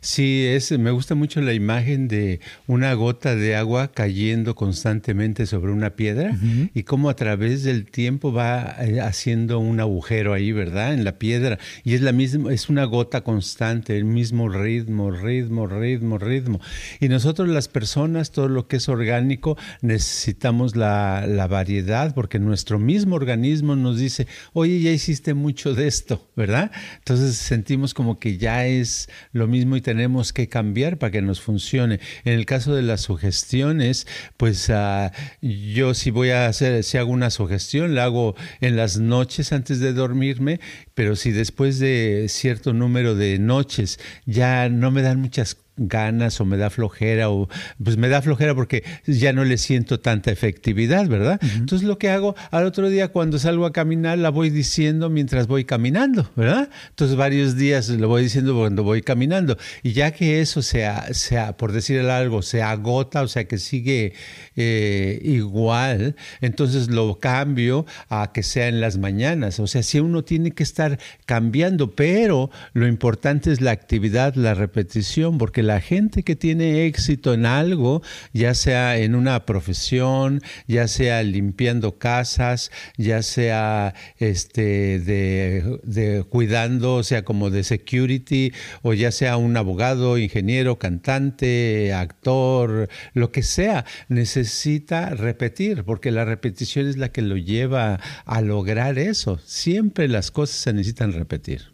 Sí, 0.00 0.44
es, 0.46 0.76
me 0.78 0.90
gusta 0.90 1.14
mucho 1.14 1.40
la 1.40 1.52
imagen 1.52 2.08
de 2.08 2.40
una 2.66 2.92
gota 2.94 3.34
de 3.36 3.56
agua 3.56 3.92
cayendo 3.92 4.54
constantemente 4.54 5.46
sobre 5.46 5.72
una 5.72 5.90
piedra 5.90 6.36
y 6.74 6.82
cómo 6.82 7.08
a 7.08 7.16
través 7.16 7.64
del 7.64 7.86
tiempo 7.86 8.32
va 8.32 8.76
eh, 8.80 9.00
haciendo 9.00 9.58
un 9.58 9.80
agujero 9.80 10.32
ahí, 10.32 10.52
¿verdad? 10.52 10.94
En 10.94 11.04
la 11.04 11.18
piedra. 11.18 11.58
Y 11.82 11.94
es 11.94 12.00
la 12.00 12.12
misma, 12.12 12.52
es 12.52 12.68
una 12.68 12.84
gota 12.84 13.22
constante, 13.22 13.96
el 13.96 14.04
mismo 14.04 14.48
ritmo, 14.48 15.10
ritmo, 15.10 15.66
ritmo, 15.66 16.18
ritmo. 16.18 16.60
Y 17.00 17.08
nosotros 17.08 17.48
las 17.48 17.68
personas, 17.68 18.30
todo 18.30 18.48
lo 18.48 18.68
que 18.68 18.76
es 18.76 18.88
orgánico, 18.88 19.56
necesitamos 19.82 20.76
la, 20.76 21.26
la 21.26 21.46
variedad 21.46 22.14
porque 22.14 22.38
nuestro 22.38 22.78
mismo 22.78 23.16
organismo 23.16 23.76
nos 23.76 23.98
dice, 23.98 24.26
oye, 24.52 24.80
ya 24.80 24.90
hiciste 24.90 25.34
mucho 25.34 25.74
de 25.74 25.86
esto, 25.86 26.28
¿verdad? 26.36 26.70
Entonces 26.98 27.36
sentimos 27.36 27.94
como 27.94 28.18
que 28.18 28.38
ya 28.38 28.66
es 28.66 29.08
lo 29.32 29.46
mismo 29.46 29.73
y 29.76 29.80
tenemos 29.80 30.32
que 30.32 30.48
cambiar 30.48 30.98
para 30.98 31.10
que 31.10 31.22
nos 31.22 31.40
funcione. 31.40 32.00
En 32.24 32.34
el 32.34 32.46
caso 32.46 32.74
de 32.74 32.82
las 32.82 33.02
sugestiones, 33.02 34.06
pues 34.36 34.68
uh, 34.68 35.10
yo 35.40 35.94
si 35.94 36.10
voy 36.10 36.30
a 36.30 36.46
hacer, 36.46 36.82
si 36.84 36.98
hago 36.98 37.12
una 37.12 37.30
sugestión, 37.30 37.94
la 37.94 38.04
hago 38.04 38.34
en 38.60 38.76
las 38.76 38.98
noches 38.98 39.52
antes 39.52 39.80
de 39.80 39.92
dormirme, 39.92 40.60
pero 40.94 41.16
si 41.16 41.32
después 41.32 41.78
de 41.78 42.26
cierto 42.28 42.72
número 42.72 43.14
de 43.14 43.38
noches 43.38 43.98
ya 44.26 44.68
no 44.68 44.90
me 44.90 45.02
dan 45.02 45.20
muchas 45.20 45.56
ganas 45.76 46.40
o 46.40 46.44
me 46.44 46.56
da 46.56 46.70
flojera 46.70 47.30
o 47.30 47.48
pues 47.82 47.96
me 47.96 48.08
da 48.08 48.22
flojera 48.22 48.54
porque 48.54 48.84
ya 49.06 49.32
no 49.32 49.44
le 49.44 49.58
siento 49.58 50.00
tanta 50.00 50.30
efectividad, 50.30 51.08
¿verdad? 51.08 51.40
Entonces 51.42 51.86
lo 51.86 51.98
que 51.98 52.10
hago 52.10 52.36
al 52.50 52.64
otro 52.64 52.88
día 52.88 53.08
cuando 53.08 53.38
salgo 53.38 53.66
a 53.66 53.72
caminar 53.72 54.18
la 54.18 54.30
voy 54.30 54.50
diciendo 54.50 55.10
mientras 55.10 55.46
voy 55.46 55.64
caminando, 55.64 56.30
¿verdad? 56.36 56.70
Entonces 56.90 57.16
varios 57.16 57.56
días 57.56 57.88
lo 57.88 58.08
voy 58.08 58.22
diciendo 58.22 58.54
cuando 58.54 58.84
voy 58.84 59.02
caminando 59.02 59.56
y 59.82 59.92
ya 59.92 60.12
que 60.12 60.40
eso 60.40 60.62
sea, 60.62 61.12
sea 61.12 61.56
por 61.56 61.72
decir 61.72 62.00
algo, 62.00 62.42
se 62.42 62.62
agota, 62.62 63.22
o 63.22 63.28
sea 63.28 63.44
que 63.44 63.58
sigue 63.58 64.12
eh, 64.56 65.20
igual, 65.24 66.14
entonces 66.40 66.88
lo 66.88 67.18
cambio 67.18 67.86
a 68.08 68.30
que 68.32 68.42
sea 68.42 68.68
en 68.68 68.80
las 68.80 68.98
mañanas, 68.98 69.58
o 69.58 69.66
sea, 69.66 69.82
si 69.82 69.98
uno 69.98 70.22
tiene 70.22 70.52
que 70.52 70.62
estar 70.62 70.98
cambiando, 71.26 71.94
pero 71.94 72.50
lo 72.72 72.86
importante 72.86 73.50
es 73.50 73.60
la 73.60 73.72
actividad, 73.72 74.34
la 74.34 74.54
repetición, 74.54 75.38
porque 75.38 75.63
la 75.66 75.80
gente 75.80 76.22
que 76.22 76.36
tiene 76.36 76.86
éxito 76.86 77.34
en 77.34 77.46
algo, 77.46 78.02
ya 78.32 78.54
sea 78.54 78.98
en 78.98 79.14
una 79.14 79.46
profesión, 79.46 80.40
ya 80.66 80.88
sea 80.88 81.22
limpiando 81.22 81.98
casas, 81.98 82.70
ya 82.96 83.22
sea 83.22 83.94
este, 84.18 85.00
de, 85.00 86.24
cuidando, 86.28 86.96
o 86.96 87.02
sea, 87.02 87.24
como 87.24 87.50
de 87.50 87.64
security, 87.64 88.52
o 88.82 88.94
ya 88.94 89.10
sea 89.10 89.36
un 89.36 89.56
abogado, 89.56 90.18
ingeniero, 90.18 90.78
cantante, 90.78 91.92
actor, 91.92 92.88
lo 93.14 93.32
que 93.32 93.42
sea, 93.42 93.84
necesita 94.08 95.10
repetir, 95.10 95.84
porque 95.84 96.10
la 96.10 96.24
repetición 96.24 96.86
es 96.86 96.96
la 96.96 97.10
que 97.10 97.22
lo 97.22 97.36
lleva 97.36 98.00
a 98.24 98.40
lograr 98.40 98.98
eso. 98.98 99.38
Siempre 99.44 100.08
las 100.08 100.30
cosas 100.30 100.56
se 100.56 100.72
necesitan 100.72 101.12
repetir. 101.12 101.72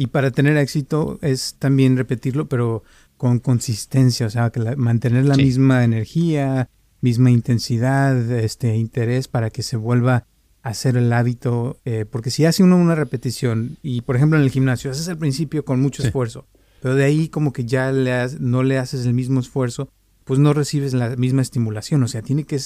Y 0.00 0.06
para 0.06 0.30
tener 0.30 0.56
éxito 0.56 1.18
es 1.20 1.56
también 1.58 1.98
repetirlo, 1.98 2.48
pero 2.48 2.84
con 3.18 3.38
consistencia, 3.38 4.24
o 4.24 4.30
sea, 4.30 4.48
que 4.48 4.58
mantener 4.76 5.26
la 5.26 5.36
misma 5.36 5.84
energía, 5.84 6.70
misma 7.02 7.30
intensidad, 7.30 8.18
este 8.32 8.74
interés 8.78 9.28
para 9.28 9.50
que 9.50 9.62
se 9.62 9.76
vuelva 9.76 10.24
a 10.62 10.70
hacer 10.70 10.96
el 10.96 11.12
hábito, 11.12 11.76
eh, 11.84 12.06
porque 12.10 12.30
si 12.30 12.46
hace 12.46 12.62
uno 12.62 12.78
una 12.78 12.94
repetición 12.94 13.76
y 13.82 14.00
por 14.00 14.16
ejemplo 14.16 14.38
en 14.38 14.44
el 14.44 14.50
gimnasio 14.50 14.90
haces 14.90 15.06
al 15.10 15.18
principio 15.18 15.66
con 15.66 15.82
mucho 15.82 16.02
esfuerzo, 16.02 16.46
pero 16.80 16.94
de 16.94 17.04
ahí 17.04 17.28
como 17.28 17.52
que 17.52 17.66
ya 17.66 17.92
le 17.92 18.26
no 18.38 18.62
le 18.62 18.78
haces 18.78 19.04
el 19.04 19.12
mismo 19.12 19.38
esfuerzo, 19.38 19.90
pues 20.24 20.40
no 20.40 20.54
recibes 20.54 20.94
la 20.94 21.14
misma 21.16 21.42
estimulación, 21.42 22.02
o 22.04 22.08
sea, 22.08 22.22
tiene 22.22 22.44
que 22.44 22.58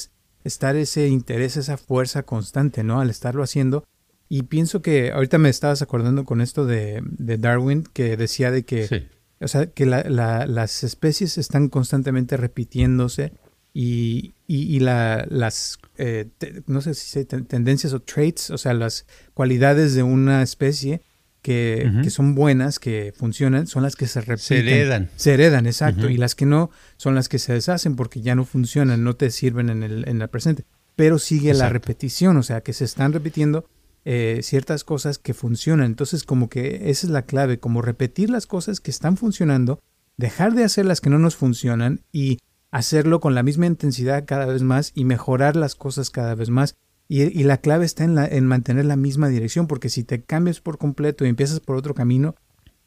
estar 0.44 0.76
ese 0.76 1.08
interés, 1.08 1.56
esa 1.56 1.78
fuerza 1.78 2.22
constante, 2.22 2.84
¿no? 2.84 3.00
Al 3.00 3.10
estarlo 3.10 3.42
haciendo. 3.42 3.82
Y 4.28 4.44
pienso 4.44 4.82
que 4.82 5.12
ahorita 5.12 5.38
me 5.38 5.50
estabas 5.50 5.82
acordando 5.82 6.24
con 6.24 6.40
esto 6.40 6.66
de, 6.66 7.02
de 7.04 7.38
Darwin, 7.38 7.84
que 7.84 8.16
decía 8.16 8.50
de 8.50 8.64
que 8.64 9.08
o 9.44 9.48
sea, 9.48 9.66
que 9.66 9.84
las 9.86 10.84
especies 10.84 11.38
están 11.38 11.68
constantemente 11.68 12.36
repitiéndose 12.36 13.32
y, 13.72 14.32
las, 14.80 15.78
eh, 15.98 16.28
no 16.66 16.80
sé 16.80 16.94
si 16.94 17.08
se 17.08 17.24
tendencias 17.24 17.92
o 17.92 18.00
traits, 18.00 18.50
o 18.50 18.58
sea, 18.58 18.72
las 18.72 19.06
cualidades 19.34 19.94
de 19.94 20.02
una 20.02 20.42
especie 20.42 21.02
que, 21.42 22.08
son 22.08 22.34
buenas, 22.34 22.78
que 22.78 23.12
funcionan, 23.14 23.66
son 23.66 23.82
las 23.82 23.96
que 23.96 24.06
se 24.06 24.20
repiten. 24.20 24.38
Se 24.38 24.58
heredan. 24.58 25.10
Se 25.16 25.34
heredan, 25.34 25.66
exacto. 25.66 26.08
Y 26.08 26.16
las 26.16 26.34
que 26.34 26.46
no 26.46 26.70
son 26.96 27.14
las 27.14 27.28
que 27.28 27.38
se 27.38 27.52
deshacen 27.52 27.96
porque 27.96 28.22
ya 28.22 28.34
no 28.34 28.46
funcionan, 28.46 29.04
no 29.04 29.14
te 29.14 29.30
sirven 29.30 29.68
en 29.68 29.82
el, 29.82 30.08
en 30.08 30.22
el 30.22 30.28
presente. 30.28 30.64
Pero 30.96 31.18
sigue 31.18 31.52
la 31.52 31.68
repetición, 31.68 32.36
o 32.36 32.42
sea, 32.42 32.62
que 32.62 32.72
se 32.72 32.84
están 32.84 33.12
repitiendo 33.12 33.68
eh, 34.04 34.40
ciertas 34.42 34.84
cosas 34.84 35.18
que 35.18 35.34
funcionan. 35.34 35.86
Entonces, 35.86 36.24
como 36.24 36.48
que 36.48 36.90
esa 36.90 37.06
es 37.06 37.10
la 37.10 37.22
clave, 37.22 37.58
como 37.58 37.82
repetir 37.82 38.30
las 38.30 38.46
cosas 38.46 38.80
que 38.80 38.90
están 38.90 39.16
funcionando, 39.16 39.80
dejar 40.16 40.54
de 40.54 40.64
hacer 40.64 40.86
las 40.86 41.00
que 41.00 41.10
no 41.10 41.18
nos 41.18 41.36
funcionan 41.36 42.02
y 42.12 42.38
hacerlo 42.70 43.20
con 43.20 43.34
la 43.34 43.42
misma 43.42 43.66
intensidad 43.66 44.24
cada 44.26 44.46
vez 44.46 44.62
más 44.62 44.92
y 44.94 45.04
mejorar 45.04 45.56
las 45.56 45.74
cosas 45.74 46.10
cada 46.10 46.34
vez 46.34 46.50
más. 46.50 46.76
Y, 47.06 47.44
la 47.44 47.58
clave 47.58 47.84
está 47.84 48.04
en, 48.04 48.14
la, 48.14 48.26
en 48.26 48.46
mantener 48.46 48.86
la 48.86 48.96
misma 48.96 49.28
dirección, 49.28 49.66
porque 49.66 49.90
si 49.90 50.04
te 50.04 50.22
cambias 50.22 50.60
por 50.60 50.78
completo 50.78 51.24
y 51.24 51.28
empiezas 51.28 51.60
por 51.60 51.76
otro 51.76 51.94
camino, 51.94 52.34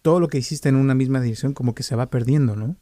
todo 0.02 0.20
lo 0.20 0.28
que 0.28 0.40
hiciste 0.40 0.70
en 0.70 0.76
una 0.76 0.96
misma 0.96 1.22
dirección 1.22 1.54
como 1.54 1.76
que 1.76 1.84
se 1.84 1.96
va 1.96 2.10
perdiendo, 2.10 2.56
¿no? 2.56 2.78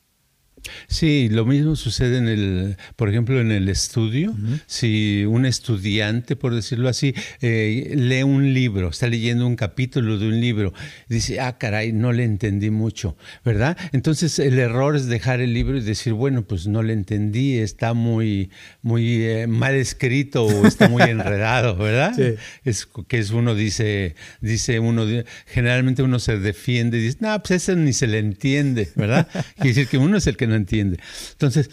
Sí, 0.87 1.29
lo 1.29 1.45
mismo 1.45 1.75
sucede 1.75 2.17
en 2.17 2.27
el, 2.27 2.77
por 2.95 3.09
ejemplo, 3.09 3.39
en 3.39 3.51
el 3.51 3.69
estudio. 3.69 4.35
Si 4.65 5.25
un 5.25 5.45
estudiante, 5.45 6.35
por 6.35 6.55
decirlo 6.55 6.89
así, 6.89 7.13
eh, 7.41 7.93
lee 7.95 8.23
un 8.23 8.53
libro, 8.53 8.89
está 8.89 9.07
leyendo 9.07 9.45
un 9.45 9.55
capítulo 9.55 10.17
de 10.17 10.27
un 10.27 10.39
libro, 10.39 10.73
dice, 11.09 11.39
ah, 11.39 11.57
caray, 11.57 11.91
no 11.91 12.13
le 12.13 12.23
entendí 12.23 12.69
mucho, 12.69 13.17
¿verdad? 13.43 13.77
Entonces 13.91 14.39
el 14.39 14.57
error 14.59 14.95
es 14.95 15.07
dejar 15.07 15.41
el 15.41 15.53
libro 15.53 15.77
y 15.77 15.81
decir, 15.81 16.13
bueno, 16.13 16.43
pues 16.43 16.67
no 16.67 16.83
le 16.83 16.93
entendí, 16.93 17.57
está 17.57 17.93
muy, 17.93 18.49
muy 18.81 19.23
eh, 19.23 19.47
mal 19.47 19.75
escrito 19.75 20.45
o 20.45 20.67
está 20.67 20.89
muy 20.89 21.03
enredado, 21.03 21.75
¿verdad? 21.75 22.13
Sí. 22.15 22.35
Es 22.63 22.87
que 23.07 23.19
es 23.19 23.31
uno 23.31 23.55
dice, 23.55 24.15
dice 24.41 24.79
uno, 24.79 25.05
generalmente 25.45 26.03
uno 26.03 26.19
se 26.19 26.39
defiende 26.39 26.97
y 26.97 27.01
dice, 27.01 27.17
no, 27.21 27.37
pues 27.41 27.63
ese 27.63 27.75
ni 27.75 27.93
se 27.93 28.07
le 28.07 28.19
entiende, 28.19 28.89
¿verdad? 28.95 29.27
Quiere 29.55 29.69
decir 29.69 29.87
que 29.87 29.97
uno 29.97 30.17
es 30.17 30.27
el 30.27 30.37
que 30.37 30.44
no 30.47 30.55
entiende. 30.55 30.99
Entonces, 31.31 31.69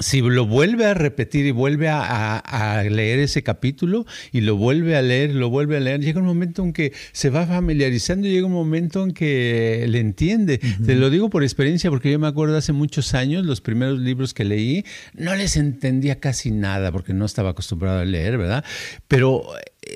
si 0.00 0.22
lo 0.22 0.46
vuelve 0.46 0.86
a 0.86 0.94
repetir 0.94 1.44
y 1.44 1.50
vuelve 1.50 1.88
a, 1.90 2.82
leer 2.90 3.18
ese 3.18 3.42
capítulo 3.42 4.06
y 4.32 4.40
lo 4.40 4.56
vuelve 4.56 4.96
a 4.96 5.02
leer, 5.02 5.34
lo 5.34 5.50
vuelve 5.50 5.76
a 5.76 5.80
leer, 5.80 6.00
llega 6.00 6.18
un 6.18 6.26
momento 6.26 6.64
en 6.64 6.72
que 6.72 6.92
se 7.12 7.28
va 7.28 7.46
familiarizando, 7.46 8.26
llega 8.26 8.46
un 8.46 8.52
momento 8.52 9.04
en 9.04 9.12
que 9.12 9.84
le 9.88 10.00
entiende. 10.00 10.58
Te 10.58 10.94
lo 10.94 11.10
digo 11.10 11.28
por 11.28 11.42
experiencia 11.42 11.90
porque 11.90 12.10
yo 12.10 12.18
me 12.18 12.26
acuerdo 12.26 12.56
hace 12.56 12.72
muchos 12.72 13.12
años, 13.12 13.44
los 13.44 13.60
primeros 13.60 13.98
libros 13.98 14.32
que 14.32 14.44
leí, 14.44 14.84
no 15.12 15.34
les 15.36 15.58
entendía 15.58 16.18
casi 16.20 16.50
nada 16.50 16.90
porque 16.90 17.12
no 17.12 17.26
estaba 17.26 17.50
acostumbrado 17.50 18.00
a 18.00 18.04
leer, 18.06 18.38
¿verdad? 18.38 18.64
Pero 19.08 19.44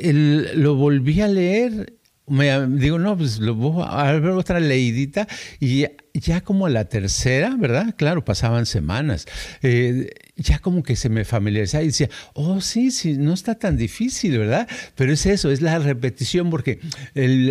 lo 0.02 0.74
volví 0.74 1.22
a 1.22 1.28
leer 1.28 1.94
me 2.28 2.66
digo, 2.66 2.98
no, 2.98 3.16
pues 3.16 3.38
lo 3.38 3.54
voy 3.54 3.84
a 3.88 4.12
ver 4.12 4.30
otra 4.32 4.58
leidita 4.58 5.28
y 5.60 5.86
ya 6.20 6.40
como 6.40 6.68
la 6.68 6.86
tercera, 6.86 7.54
¿verdad? 7.58 7.94
Claro, 7.96 8.24
pasaban 8.24 8.66
semanas. 8.66 9.26
Eh, 9.62 10.10
ya 10.36 10.58
como 10.58 10.82
que 10.82 10.96
se 10.96 11.08
me 11.08 11.24
familiarizaba 11.24 11.82
y 11.82 11.88
decía, 11.88 12.10
oh, 12.34 12.60
sí, 12.60 12.90
sí, 12.90 13.16
no 13.16 13.32
está 13.32 13.54
tan 13.54 13.76
difícil, 13.76 14.38
¿verdad? 14.38 14.68
Pero 14.94 15.12
es 15.12 15.24
eso, 15.24 15.50
es 15.50 15.62
la 15.62 15.78
repetición, 15.78 16.50
porque 16.50 16.78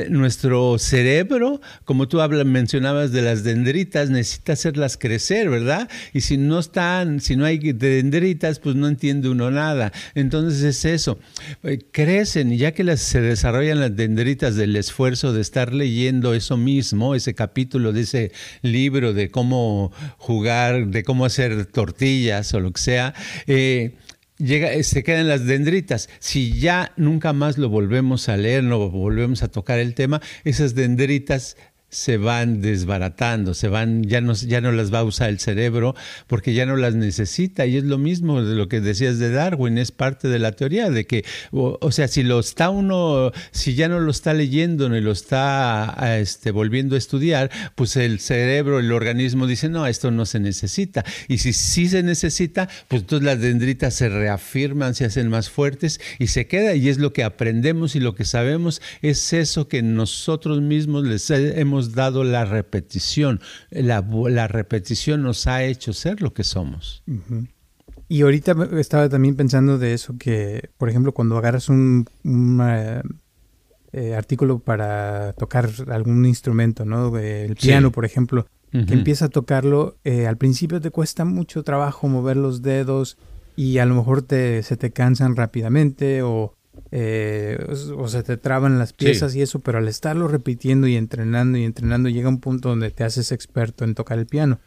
nuestro 0.09 0.77
cerebro, 0.77 1.61
como 1.83 2.07
tú 2.07 2.21
hablas, 2.21 2.45
mencionabas 2.45 3.11
de 3.11 3.23
las 3.23 3.43
dendritas, 3.43 4.09
necesita 4.11 4.53
hacerlas 4.53 4.97
crecer, 4.97 5.49
¿verdad? 5.49 5.89
Y 6.13 6.21
si 6.21 6.37
no 6.37 6.59
están, 6.59 7.21
si 7.21 7.35
no 7.35 7.45
hay 7.45 7.57
dendritas, 7.57 8.59
pues 8.59 8.75
no 8.75 8.87
entiende 8.87 9.29
uno 9.29 9.49
nada. 9.49 9.91
Entonces 10.13 10.61
es 10.61 10.85
eso, 10.85 11.17
eh, 11.63 11.79
crecen 11.91 12.53
y 12.53 12.57
ya 12.57 12.73
que 12.73 12.85
se 12.97 13.19
desarrollan 13.19 13.79
las 13.79 13.95
dendritas 13.95 14.55
del 14.55 14.75
esfuerzo 14.75 15.33
de 15.33 15.41
estar 15.41 15.73
leyendo 15.73 16.35
eso 16.35 16.55
mismo, 16.55 17.15
ese 17.15 17.33
capítulo 17.33 17.93
de 17.93 18.01
ese 18.01 18.31
libro 18.61 19.13
de 19.13 19.29
cómo 19.31 19.91
jugar, 20.17 20.87
de 20.87 21.03
cómo 21.03 21.25
hacer 21.25 21.65
tortillas 21.65 22.53
o 22.53 22.59
lo 22.59 22.71
que 22.71 22.81
sea, 22.81 23.13
eh, 23.47 23.95
llega, 24.37 24.73
eh, 24.73 24.83
se 24.83 25.03
quedan 25.03 25.27
las 25.27 25.45
dendritas. 25.45 26.09
Si 26.19 26.59
ya 26.59 26.91
nunca 26.97 27.33
más 27.33 27.57
lo 27.57 27.69
volvemos 27.69 28.29
a 28.29 28.37
leer, 28.37 28.63
no 28.63 28.89
volvemos 28.89 29.43
a 29.43 29.47
tocar 29.47 29.79
el 29.79 29.93
tema, 29.93 30.21
esas 30.43 30.75
dendritas 30.75 31.57
se 31.89 32.17
van 32.17 32.61
desbaratando, 32.61 33.53
se 33.53 33.69
van, 33.69 34.03
ya 34.03 34.19
no, 34.19 34.33
ya 34.33 34.59
no 34.59 34.71
las 34.71 34.93
va 34.93 34.99
a 34.99 35.03
usar 35.03 35.29
el 35.29 35.39
cerebro 35.39 35.95
porque 36.27 36.53
ya 36.53 36.65
no 36.65 36.75
las 36.75 36.95
necesita. 36.95 37.65
Y 37.65 37.77
es 37.77 37.83
lo 37.83 37.97
mismo 37.97 38.43
de 38.43 38.55
lo 38.55 38.67
que 38.67 38.81
decías 38.81 39.17
de 39.19 39.31
Darwin, 39.31 39.77
es 39.77 39.91
parte 39.91 40.27
de 40.27 40.39
la 40.39 40.51
teoría 40.51 40.89
de 40.89 41.05
que, 41.05 41.23
o, 41.51 41.91
sea, 41.91 42.07
si 42.07 42.23
lo 42.23 42.39
está 42.39 42.69
uno, 42.69 43.31
si 43.51 43.75
ya 43.75 43.87
no 43.87 43.99
lo 43.99 44.11
está 44.11 44.33
leyendo 44.33 44.89
ni 44.89 44.99
lo 44.99 45.11
está 45.11 45.95
este, 46.19 46.51
volviendo 46.51 46.95
a 46.95 46.97
estudiar, 46.97 47.49
pues 47.75 47.95
el 47.95 48.19
cerebro, 48.19 48.79
el 48.79 48.91
organismo 48.91 49.47
dice, 49.47 49.69
no, 49.69 49.87
esto 49.87 50.11
no 50.11 50.25
se 50.25 50.39
necesita. 50.39 51.05
Y 51.27 51.37
si 51.37 51.53
sí 51.53 51.87
se 51.87 52.03
necesita, 52.03 52.67
pues 52.87 53.03
entonces 53.03 53.25
las 53.25 53.39
dendritas 53.39 53.93
se 53.93 54.09
reafirman, 54.09 54.95
se 54.95 55.05
hacen 55.05 55.29
más 55.29 55.49
fuertes 55.49 56.01
y 56.19 56.27
se 56.27 56.47
queda. 56.47 56.75
Y 56.75 56.89
es 56.89 56.97
lo 56.97 57.13
que 57.13 57.23
aprendemos 57.23 57.95
y 57.95 57.99
lo 57.99 58.15
que 58.15 58.25
sabemos, 58.25 58.81
es 59.01 59.33
eso 59.33 59.67
que 59.67 59.81
nosotros 59.81 60.61
mismos 60.61 61.05
les 61.05 61.29
hemos 61.29 61.74
dado 61.81 62.23
la 62.23 62.45
repetición. 62.45 63.39
La, 63.69 64.47
repetición 64.47 65.23
nos 65.23 65.47
ha 65.47 65.63
hecho 65.63 65.93
ser 65.93 66.21
lo 66.21 66.33
que 66.33 66.43
somos. 66.43 67.03
Y 68.07 68.21
ahorita 68.21 68.55
estaba 68.79 69.09
también 69.09 69.35
pensando 69.35 69.77
de 69.77 69.93
eso, 69.93 70.15
que 70.17 70.69
por 70.77 70.89
ejemplo 70.89 71.13
cuando 71.13 71.37
agarras 71.37 71.69
un, 71.69 72.05
eh, 72.61 73.01
eh, 73.93 74.15
artículo 74.15 74.59
para 74.59 75.33
tocar 75.33 75.69
algún 75.89 76.25
instrumento, 76.25 76.85
¿no? 76.85 77.17
El 77.17 77.55
piano, 77.55 77.91
por 77.91 78.05
ejemplo, 78.05 78.47
que 78.71 78.93
empieza 78.93 79.25
a 79.25 79.29
tocarlo, 79.29 79.95
eh, 80.03 80.27
al 80.27 80.35
principio 80.35 80.81
te 80.81 80.91
cuesta 80.91 81.23
mucho 81.23 81.63
trabajo 81.63 82.09
mover 82.09 82.35
los 82.35 82.61
dedos 82.61 83.17
y 83.55 83.77
a 83.77 83.85
lo 83.85 83.95
mejor 83.95 84.21
te, 84.21 84.63
se 84.63 84.75
te 84.75 84.91
cansan 84.91 85.37
rápidamente 85.37 86.21
o 86.23 86.53
eh, 86.91 87.57
o 87.97 88.07
se 88.07 88.23
te 88.23 88.37
traban 88.37 88.79
las 88.79 88.93
piezas 88.93 89.35
y 89.35 89.41
eso, 89.41 89.59
pero 89.59 89.77
al 89.77 89.87
estarlo 89.87 90.27
repitiendo 90.27 90.87
y 90.87 90.95
entrenando 90.95 91.57
y 91.57 91.63
entrenando 91.63 92.09
llega 92.09 92.29
un 92.29 92.39
punto 92.39 92.69
donde 92.69 92.91
te 92.91 93.03
haces 93.03 93.31
experto 93.31 93.83
en 93.83 93.95
tocar 93.95 94.19
el 94.19 94.27
piano. 94.27 94.59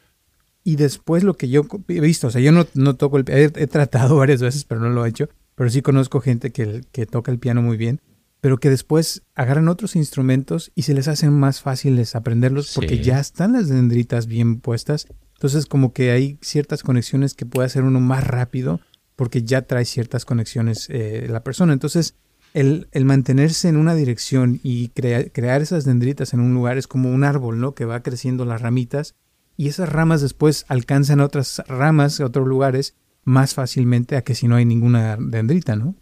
Y 0.64 0.76
después 0.76 1.24
lo 1.24 1.34
que 1.34 1.48
yo 1.48 1.66
he 1.88 2.00
visto, 2.00 2.26
o 2.26 2.30
sea, 2.30 2.40
yo 2.40 2.52
no, 2.52 2.66
no 2.74 2.96
toco 2.96 3.16
el 3.16 3.24
piano, 3.24 3.50
he, 3.54 3.66
tratado 3.66 4.16
varias 4.18 4.42
veces, 4.42 4.64
pero 4.64 4.80
no 4.80 4.90
lo 4.90 5.06
he 5.06 5.08
hecho, 5.08 5.28
pero 5.54 5.70
sí 5.70 5.82
conozco 5.82 6.20
gente 6.20 6.52
que, 6.52 6.82
que 6.92 7.06
toca 7.06 7.32
el 7.32 7.38
piano 7.38 7.62
muy 7.62 7.76
bien, 7.76 8.00
pero 8.40 8.58
que 8.58 8.70
después 8.70 9.22
agarran 9.34 9.68
otros 9.68 9.96
instrumentos 9.96 10.70
y 10.74 10.82
se 10.82 10.94
les 10.94 11.08
hacen 11.08 11.32
más 11.32 11.60
fáciles 11.60 12.14
aprenderlos 12.14 12.72
porque 12.74 13.02
ya 13.02 13.18
están 13.18 13.52
las 13.52 13.68
dendritas 13.68 14.26
bien 14.26 14.60
puestas. 14.60 15.06
Entonces 15.34 15.66
como 15.66 15.92
que 15.92 16.10
hay 16.10 16.38
ciertas 16.40 16.82
conexiones 16.82 17.34
que 17.34 17.46
puede 17.46 17.66
hacer 17.66 17.82
uno 17.82 18.00
más 18.00 18.26
rápido 18.26 18.80
porque 19.18 19.42
ya 19.42 19.62
trae 19.62 19.84
ciertas 19.84 20.24
conexiones 20.24 20.86
eh, 20.90 21.26
la 21.28 21.42
persona. 21.42 21.72
Entonces, 21.72 22.14
el, 22.54 22.86
mantenerse 23.04 23.68
en 23.68 23.76
una 23.76 23.96
dirección 23.96 24.60
y 24.62 24.90
crear 24.90 25.60
esas 25.60 25.84
dendritas 25.84 26.34
en 26.34 26.40
un 26.40 26.54
lugar 26.54 26.78
es 26.78 26.86
como 26.86 27.10
un 27.10 27.24
árbol, 27.24 27.58
¿no? 27.58 27.74
Que 27.74 27.84
va 27.84 28.04
creciendo 28.04 28.44
las 28.44 28.62
ramitas 28.62 29.16
y 29.56 29.66
esas 29.66 29.88
ramas 29.88 30.22
después 30.22 30.66
alcanzan 30.68 31.18
otras 31.18 31.64
ramas, 31.66 32.20
otros 32.20 32.46
lugares, 32.46 32.94
más 33.24 33.54
fácilmente 33.54 34.14
a 34.14 34.22
que 34.22 34.36
si 34.36 34.46
no 34.46 34.54
hay 34.54 34.64
ninguna 34.64 35.16
dendrita, 35.18 35.74
¿no? 35.74 35.96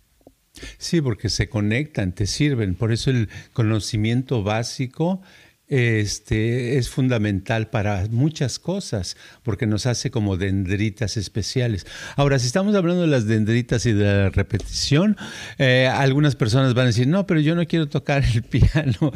Sí, 0.77 1.01
porque 1.01 1.31
se 1.31 1.49
conectan, 1.49 2.13
te 2.13 2.27
sirven. 2.27 2.75
Por 2.75 2.93
eso 2.93 3.09
el 3.09 3.31
conocimiento 3.55 4.43
básico 4.43 5.23
este, 5.69 6.79
es 6.79 6.89
fundamental 6.89 7.69
para 7.71 8.07
muchas 8.11 8.59
cosas, 8.59 9.17
porque 9.43 9.67
nos 9.67 9.87
hace 9.87 10.11
como 10.11 10.37
dendritas 10.37 11.17
especiales. 11.17 11.87
Ahora, 12.17 12.39
si 12.39 12.47
estamos 12.47 12.75
hablando 12.75 13.03
de 13.03 13.09
las 13.09 13.27
dendritas 13.27 13.85
y 13.87 13.93
de 13.93 14.05
la 14.05 14.31
repetición, 14.31 15.17
eh, 15.59 15.89
algunas 15.93 16.37
personas 16.37 16.75
van 16.75 16.85
a 16.85 16.87
decir, 16.89 17.09
no, 17.09 17.27
pero 17.27 17.41
yo 17.41 17.55
no 17.55 17.67
quiero 17.67 17.89
tocar 17.89 18.25
el 18.25 18.43
piano, 18.45 19.13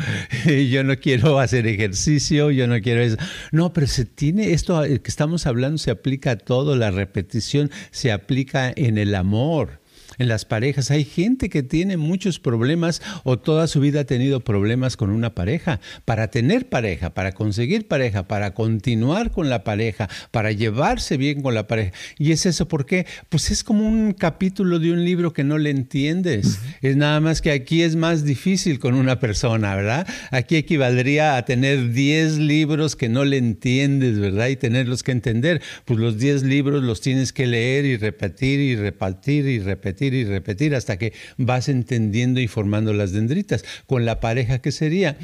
yo 0.70 0.84
no 0.84 0.96
quiero 0.96 1.38
hacer 1.38 1.66
ejercicio, 1.66 2.50
yo 2.50 2.66
no 2.66 2.80
quiero 2.80 3.00
eso. 3.00 3.16
No, 3.52 3.72
pero 3.72 3.86
se 3.86 4.04
tiene, 4.04 4.52
esto 4.52 4.82
que 4.82 5.00
estamos 5.04 5.46
hablando 5.46 5.78
se 5.78 5.90
aplica 5.90 6.32
a 6.32 6.36
todo, 6.36 6.76
la 6.76 6.90
repetición 6.90 7.70
se 7.90 8.12
aplica 8.12 8.72
en 8.74 8.98
el 8.98 9.14
amor 9.14 9.80
en 10.20 10.28
las 10.28 10.44
parejas. 10.44 10.90
Hay 10.90 11.04
gente 11.04 11.48
que 11.48 11.62
tiene 11.62 11.96
muchos 11.96 12.38
problemas 12.38 13.02
o 13.24 13.38
toda 13.38 13.66
su 13.66 13.80
vida 13.80 14.00
ha 14.00 14.04
tenido 14.04 14.40
problemas 14.40 14.96
con 14.96 15.10
una 15.10 15.34
pareja. 15.34 15.80
Para 16.04 16.28
tener 16.28 16.68
pareja, 16.68 17.14
para 17.14 17.32
conseguir 17.32 17.88
pareja, 17.88 18.28
para 18.28 18.52
continuar 18.52 19.32
con 19.32 19.48
la 19.48 19.64
pareja, 19.64 20.08
para 20.30 20.52
llevarse 20.52 21.16
bien 21.16 21.40
con 21.40 21.54
la 21.54 21.66
pareja. 21.66 21.92
Y 22.18 22.32
es 22.32 22.44
eso, 22.44 22.68
¿por 22.68 22.84
qué? 22.84 23.06
Pues 23.30 23.50
es 23.50 23.64
como 23.64 23.88
un 23.88 24.12
capítulo 24.12 24.78
de 24.78 24.92
un 24.92 25.04
libro 25.04 25.32
que 25.32 25.42
no 25.42 25.56
le 25.56 25.70
entiendes. 25.70 26.58
Es 26.82 26.96
nada 26.96 27.18
más 27.20 27.40
que 27.40 27.50
aquí 27.50 27.82
es 27.82 27.96
más 27.96 28.22
difícil 28.22 28.78
con 28.78 28.94
una 28.94 29.18
persona, 29.20 29.74
¿verdad? 29.74 30.06
Aquí 30.30 30.56
equivaldría 30.56 31.38
a 31.38 31.46
tener 31.46 31.92
10 31.92 32.36
libros 32.38 32.94
que 32.94 33.08
no 33.08 33.24
le 33.24 33.38
entiendes, 33.38 34.18
¿verdad? 34.18 34.48
Y 34.48 34.56
tenerlos 34.56 35.02
que 35.02 35.12
entender. 35.12 35.62
Pues 35.86 35.98
los 35.98 36.18
10 36.18 36.42
libros 36.42 36.82
los 36.82 37.00
tienes 37.00 37.32
que 37.32 37.46
leer 37.46 37.86
y 37.86 37.96
repetir 37.96 38.60
y 38.60 38.76
repartir 38.76 39.46
y 39.46 39.60
repetir 39.60 40.09
y 40.14 40.24
repetir 40.24 40.74
hasta 40.74 40.98
que 40.98 41.12
vas 41.36 41.68
entendiendo 41.68 42.40
y 42.40 42.48
formando 42.48 42.92
las 42.92 43.12
dendritas. 43.12 43.64
Con 43.86 44.04
la 44.04 44.20
pareja, 44.20 44.60
¿qué 44.60 44.72
sería? 44.72 45.16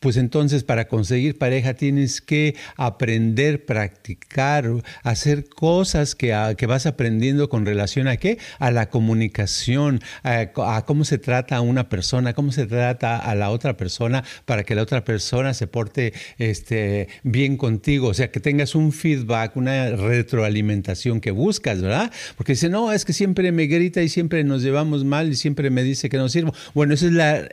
pues 0.00 0.16
entonces 0.16 0.64
para 0.64 0.88
conseguir 0.88 1.38
pareja 1.38 1.74
tienes 1.74 2.20
que 2.20 2.56
aprender, 2.76 3.64
practicar, 3.64 4.68
hacer 5.02 5.48
cosas 5.48 6.14
que, 6.14 6.34
que 6.56 6.66
vas 6.66 6.86
aprendiendo 6.86 7.48
con 7.48 7.66
relación 7.66 8.08
a 8.08 8.16
qué? 8.16 8.38
A 8.58 8.70
la 8.70 8.88
comunicación, 8.88 10.00
a, 10.22 10.84
cómo 10.86 11.04
se 11.04 11.18
trata 11.18 11.56
a 11.56 11.60
una 11.60 11.88
persona, 11.88 12.32
cómo 12.32 12.50
se 12.50 12.66
trata 12.66 13.18
a 13.18 13.34
la 13.34 13.50
otra 13.50 13.76
persona 13.76 14.24
para 14.46 14.64
que 14.64 14.74
la 14.74 14.82
otra 14.82 15.04
persona 15.04 15.52
se 15.52 15.66
porte 15.66 16.14
este, 16.38 17.08
bien 17.22 17.58
contigo, 17.58 18.08
o 18.08 18.14
sea, 18.14 18.30
que 18.30 18.40
tengas 18.40 18.74
un 18.74 18.92
feedback, 18.92 19.56
una 19.56 19.90
retroalimentación 19.90 21.20
que 21.20 21.30
buscas, 21.30 21.82
¿verdad? 21.82 22.10
Porque 22.36 22.52
dice, 22.52 22.70
no, 22.70 22.92
es 22.92 23.04
que 23.04 23.12
siempre 23.12 23.52
me 23.52 23.66
grita 23.66 24.02
y 24.02 24.08
siempre 24.08 24.29
nos 24.44 24.62
llevamos 24.62 25.04
mal 25.04 25.30
y 25.30 25.34
siempre 25.34 25.70
me 25.70 25.82
dice 25.82 26.08
que 26.08 26.16
no 26.16 26.28
sirvo. 26.28 26.52
Bueno, 26.74 26.94
esa 26.94 27.06
es 27.06 27.12
la 27.12 27.48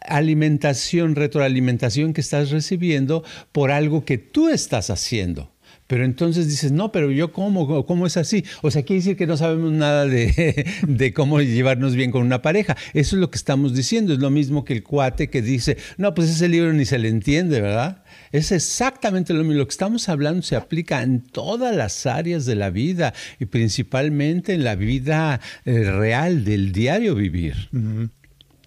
alimentación, 0.00 1.14
retroalimentación 1.14 2.12
que 2.12 2.20
estás 2.20 2.50
recibiendo 2.50 3.24
por 3.52 3.70
algo 3.70 4.04
que 4.04 4.18
tú 4.18 4.48
estás 4.48 4.90
haciendo. 4.90 5.52
Pero 5.86 6.04
entonces 6.04 6.46
dices, 6.48 6.70
no, 6.70 6.92
pero 6.92 7.10
yo 7.10 7.32
cómo, 7.32 7.84
cómo 7.84 8.06
es 8.06 8.16
así. 8.16 8.44
O 8.62 8.70
sea, 8.70 8.84
quiere 8.84 9.00
decir 9.00 9.16
que 9.16 9.26
no 9.26 9.36
sabemos 9.36 9.72
nada 9.72 10.06
de, 10.06 10.64
de, 10.86 11.12
cómo 11.12 11.40
llevarnos 11.40 11.96
bien 11.96 12.12
con 12.12 12.22
una 12.22 12.42
pareja. 12.42 12.76
Eso 12.94 13.16
es 13.16 13.20
lo 13.20 13.28
que 13.30 13.36
estamos 13.36 13.74
diciendo. 13.74 14.12
Es 14.12 14.20
lo 14.20 14.30
mismo 14.30 14.64
que 14.64 14.72
el 14.72 14.84
cuate 14.84 15.30
que 15.30 15.42
dice, 15.42 15.78
no, 15.98 16.14
pues 16.14 16.30
ese 16.30 16.48
libro 16.48 16.72
ni 16.72 16.84
se 16.84 16.98
le 16.98 17.08
entiende, 17.08 17.60
¿verdad? 17.60 18.04
Es 18.32 18.52
exactamente 18.52 19.32
lo 19.32 19.40
mismo. 19.42 19.54
Lo 19.54 19.66
que 19.66 19.72
estamos 19.72 20.08
hablando 20.08 20.42
se 20.42 20.56
aplica 20.56 21.02
en 21.02 21.20
todas 21.20 21.74
las 21.74 22.06
áreas 22.06 22.46
de 22.46 22.54
la 22.54 22.70
vida 22.70 23.12
y 23.38 23.46
principalmente 23.46 24.54
en 24.54 24.64
la 24.64 24.76
vida 24.76 25.40
eh, 25.64 25.90
real 25.90 26.44
del 26.44 26.72
diario 26.72 27.14
vivir. 27.14 27.70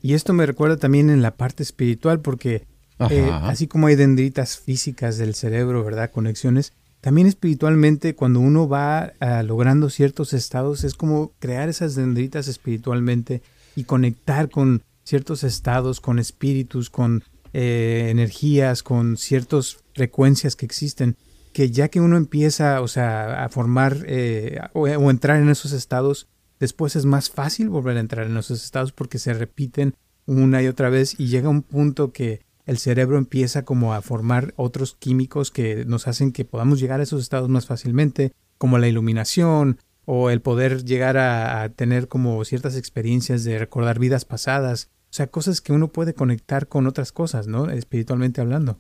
Y 0.02 0.14
esto 0.14 0.34
me 0.34 0.46
recuerda 0.46 0.78
también 0.78 1.10
en 1.10 1.22
la 1.22 1.36
parte 1.36 1.64
espiritual, 1.64 2.20
porque 2.20 2.66
eh, 3.10 3.30
así 3.44 3.68
como 3.68 3.88
hay 3.88 3.96
dendritas 3.96 4.58
físicas 4.58 5.18
del 5.18 5.34
cerebro, 5.34 5.84
¿verdad? 5.84 6.12
Conexiones, 6.12 6.74
también 7.00 7.28
espiritualmente, 7.28 8.16
cuando 8.16 8.40
uno 8.40 8.68
va 8.68 9.14
ah, 9.20 9.44
logrando 9.44 9.90
ciertos 9.90 10.34
estados, 10.34 10.84
es 10.84 10.94
como 10.94 11.32
crear 11.40 11.70
esas 11.70 11.96
dendritas 11.96 12.48
espiritualmente 12.48 13.42
y 13.76 13.86
conectar 13.86 14.50
con 14.50 14.84
ciertos 15.04 15.44
estados, 15.44 16.00
con 16.00 16.20
espíritus, 16.20 16.90
con 16.90 17.24
eh, 17.54 18.08
energías, 18.10 18.84
con 18.84 19.18
ciertas 19.18 19.78
frecuencias 19.94 20.56
que 20.56 20.66
existen, 20.66 21.16
que 21.54 21.72
ya 21.72 21.88
que 21.88 22.02
uno 22.02 22.18
empieza, 22.18 22.82
o 22.82 22.88
sea, 22.88 23.44
a 23.44 23.50
formar 23.50 23.98
eh, 24.08 24.60
o 24.74 24.88
entrar 24.88 25.40
en 25.40 25.50
esos 25.50 25.72
estados, 25.72 26.28
Después 26.64 26.96
es 26.96 27.04
más 27.04 27.30
fácil 27.30 27.68
volver 27.68 27.98
a 27.98 28.00
entrar 28.00 28.26
en 28.26 28.38
esos 28.38 28.64
estados 28.64 28.94
porque 28.94 29.20
se 29.20 29.34
repiten 29.34 29.96
una 30.26 30.62
y 30.62 30.68
otra 30.68 30.90
vez 30.90 31.20
y 31.20 31.28
llega 31.28 31.50
un 31.50 31.62
punto 31.62 32.14
que 32.14 32.40
el 32.66 32.78
cerebro 32.78 33.18
empieza 33.18 33.66
como 33.66 33.94
a 33.94 34.02
formar 34.02 34.54
otros 34.56 34.96
químicos 34.98 35.52
que 35.52 35.84
nos 35.84 36.08
hacen 36.08 36.32
que 36.32 36.46
podamos 36.46 36.80
llegar 36.80 37.02
a 37.02 37.04
esos 37.04 37.22
estados 37.22 37.50
más 37.50 37.66
fácilmente, 37.66 38.32
como 38.58 38.78
la 38.78 38.88
iluminación 38.88 39.78
o 40.06 40.30
el 40.30 40.40
poder 40.40 40.86
llegar 40.86 41.18
a, 41.18 41.68
tener 41.76 42.08
como 42.08 42.46
ciertas 42.46 42.78
experiencias 42.78 43.44
de 43.44 43.60
recordar 43.60 44.00
vidas 44.00 44.24
pasadas, 44.24 44.90
o 45.14 45.16
sea, 45.16 45.28
cosas 45.28 45.62
que 45.62 45.74
uno 45.74 45.90
puede 45.90 46.16
conectar 46.16 46.68
con 46.68 46.88
otras 46.88 47.12
cosas, 47.12 47.46
¿no? 47.46 47.70
Espiritualmente 47.70 48.42
hablando. 48.42 48.80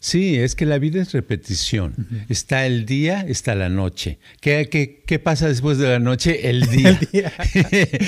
Sí, 0.00 0.36
es 0.36 0.54
que 0.54 0.66
la 0.66 0.78
vida 0.78 1.02
es 1.02 1.12
repetición. 1.12 1.94
Está 2.28 2.66
el 2.66 2.86
día, 2.86 3.24
está 3.26 3.54
la 3.54 3.68
noche. 3.68 4.18
¿Qué, 4.40 4.68
qué, 4.70 5.02
qué 5.04 5.18
pasa 5.18 5.48
después 5.48 5.78
de 5.78 5.88
la 5.88 5.98
noche? 5.98 6.48
El 6.48 6.66
día. 6.70 6.98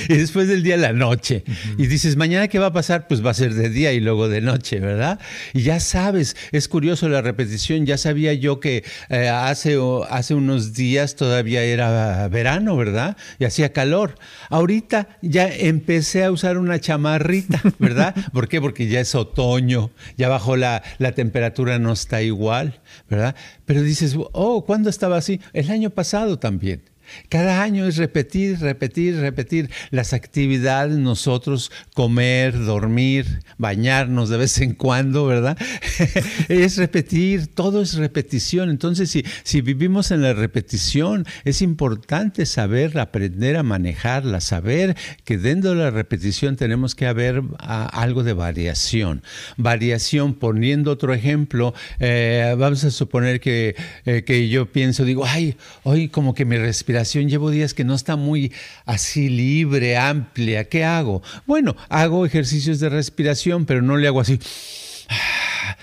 y 0.09 0.15
después 0.15 0.49
del 0.49 0.63
día, 0.63 0.77
la 0.77 0.93
noche. 0.93 1.45
Y 1.79 1.87
dices, 1.87 2.17
mañana 2.17 2.49
qué 2.49 2.59
va 2.59 2.67
a 2.67 2.73
pasar? 2.73 3.09
Pues 3.09 3.25
va 3.25 3.31
a 3.31 3.35
ser 3.35 3.55
de 3.55 3.71
día 3.71 3.93
y 3.93 4.01
luego 4.01 4.29
de 4.29 4.41
noche, 4.41 4.79
¿verdad? 4.79 5.19
Y 5.53 5.63
ya 5.63 5.81
sabes, 5.81 6.37
es 6.53 6.69
curioso 6.69 7.09
la 7.09 7.23
repetición. 7.23 7.87
Ya 7.87 7.99
sabía 7.99 8.35
yo 8.35 8.61
que 8.61 8.85
eh, 9.09 9.29
hace, 9.29 9.79
hace 10.11 10.35
unos 10.35 10.75
días 10.75 11.17
todavía 11.17 11.63
era 11.65 12.29
verano, 12.29 12.77
¿verdad? 12.77 13.17
Y 13.39 13.45
hacía 13.45 13.73
calor. 13.73 14.15
Ahorita 14.49 15.09
ya 15.23 15.49
empecé 15.49 16.25
a 16.25 16.31
usar 16.31 16.57
una 16.57 16.79
chamarrita, 16.79 17.61
¿verdad? 17.79 18.15
¿Por 18.33 18.49
qué? 18.49 18.61
Porque 18.61 18.87
ya 18.87 19.01
es 19.01 19.15
otoño, 19.15 19.91
ya 20.17 20.29
bajó 20.29 20.57
la, 20.57 20.83
la 20.99 21.13
temperatura 21.13 21.80
no 21.81 21.93
está 21.93 22.23
igual, 22.23 22.81
¿verdad? 23.09 23.35
Pero 23.65 23.83
dices, 23.83 24.17
oh, 24.33 24.65
¿cuándo 24.65 24.91
estaba 24.91 25.17
así? 25.17 25.41
El 25.53 25.71
año 25.71 25.91
pasado 25.91 26.39
también. 26.39 26.90
Cada 27.29 27.63
año 27.63 27.87
es 27.87 27.97
repetir, 27.97 28.61
repetir, 28.61 29.17
repetir 29.17 29.71
las 29.91 30.13
actividades, 30.13 30.97
nosotros 30.97 31.73
comer, 31.95 32.59
dormir, 32.65 33.41
bañarnos 33.59 34.29
de 34.29 34.37
vez 34.37 34.59
en 34.59 34.75
cuando, 34.75 35.27
¿verdad? 35.27 35.59
es 36.49 36.77
repetir, 36.77 37.49
todo 37.49 37.83
es 37.83 37.95
repetición. 37.95 38.71
Entonces, 38.71 39.11
si, 39.11 39.25
si 39.43 39.61
vivimos 39.61 40.11
en 40.11 40.23
la 40.23 40.33
repetición, 40.33 41.27
es 41.45 41.63
importante 41.63 42.47
saber, 42.47 42.99
aprender 42.99 43.57
a 43.57 43.63
manejarla, 43.63 44.41
saber 44.41 44.97
que 45.25 45.39
dentro 45.39 45.71
de 45.71 45.77
la 45.77 45.91
repetición 45.91 46.57
tenemos 46.57 46.95
que 46.95 47.07
haber 47.07 47.43
algo 47.59 48.23
de 48.23 48.33
variación. 48.33 49.23
Variación, 49.57 50.35
poniendo 50.35 50.91
otro 50.91 51.15
ejemplo, 51.15 51.75
eh, 51.99 52.55
vamos 52.59 52.85
a 52.85 52.91
suponer 52.91 53.41
que, 53.41 53.75
eh, 54.05 54.23
que 54.25 54.49
yo 54.49 54.71
pienso, 54.71 55.05
digo, 55.05 55.25
ay, 55.27 55.57
hoy 55.83 56.09
como 56.09 56.35
que 56.35 56.45
mi 56.45 56.57
respiración 56.57 57.00
llevo 57.05 57.51
días 57.51 57.75
que 57.75 57.85
no 57.85 57.95
está 57.95 58.17
muy 58.17 58.53
así 58.85 59.29
libre, 59.29 59.97
amplia. 59.97 60.69
¿Qué 60.69 60.85
hago? 60.85 61.23
Bueno, 61.47 61.77
hago 61.89 62.27
ejercicios 62.27 62.81
de 62.81 62.89
respiración, 62.89 63.67
pero 63.67 63.83
no 63.83 63.97
le 63.97 64.09
hago 64.09 64.21
así, 64.21 64.39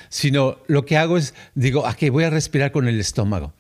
sino 0.10 0.58
lo 0.68 0.86
que 0.86 0.98
hago 0.98 1.18
es, 1.18 1.34
digo, 1.56 1.86
aquí 1.86 2.10
voy 2.10 2.24
a 2.24 2.30
respirar 2.30 2.72
con 2.72 2.88
el 2.88 3.00
estómago, 3.00 3.54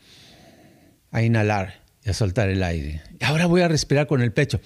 a 1.11 1.21
inhalar 1.21 1.81
y 2.05 2.09
a 2.09 2.13
soltar 2.13 2.49
el 2.49 2.63
aire. 2.63 3.01
Ahora 3.21 3.45
voy 3.45 3.61
a 3.61 3.67
respirar 3.67 4.07
con 4.07 4.21
el 4.21 4.31
pecho. 4.31 4.59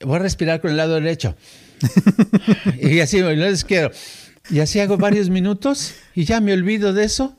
Voy 0.00 0.16
a 0.16 0.20
respirar 0.20 0.60
con 0.60 0.70
el 0.70 0.76
lado 0.76 0.94
derecho. 0.94 1.36
y 2.80 3.00
así, 3.00 3.20
no 3.20 3.30
les 3.30 3.64
quiero. 3.64 3.90
Y 4.50 4.60
así 4.60 4.78
hago 4.80 4.96
varios 4.96 5.30
minutos 5.30 5.94
y 6.14 6.24
ya 6.24 6.40
me 6.40 6.52
olvido 6.52 6.92
de 6.92 7.04
eso 7.04 7.36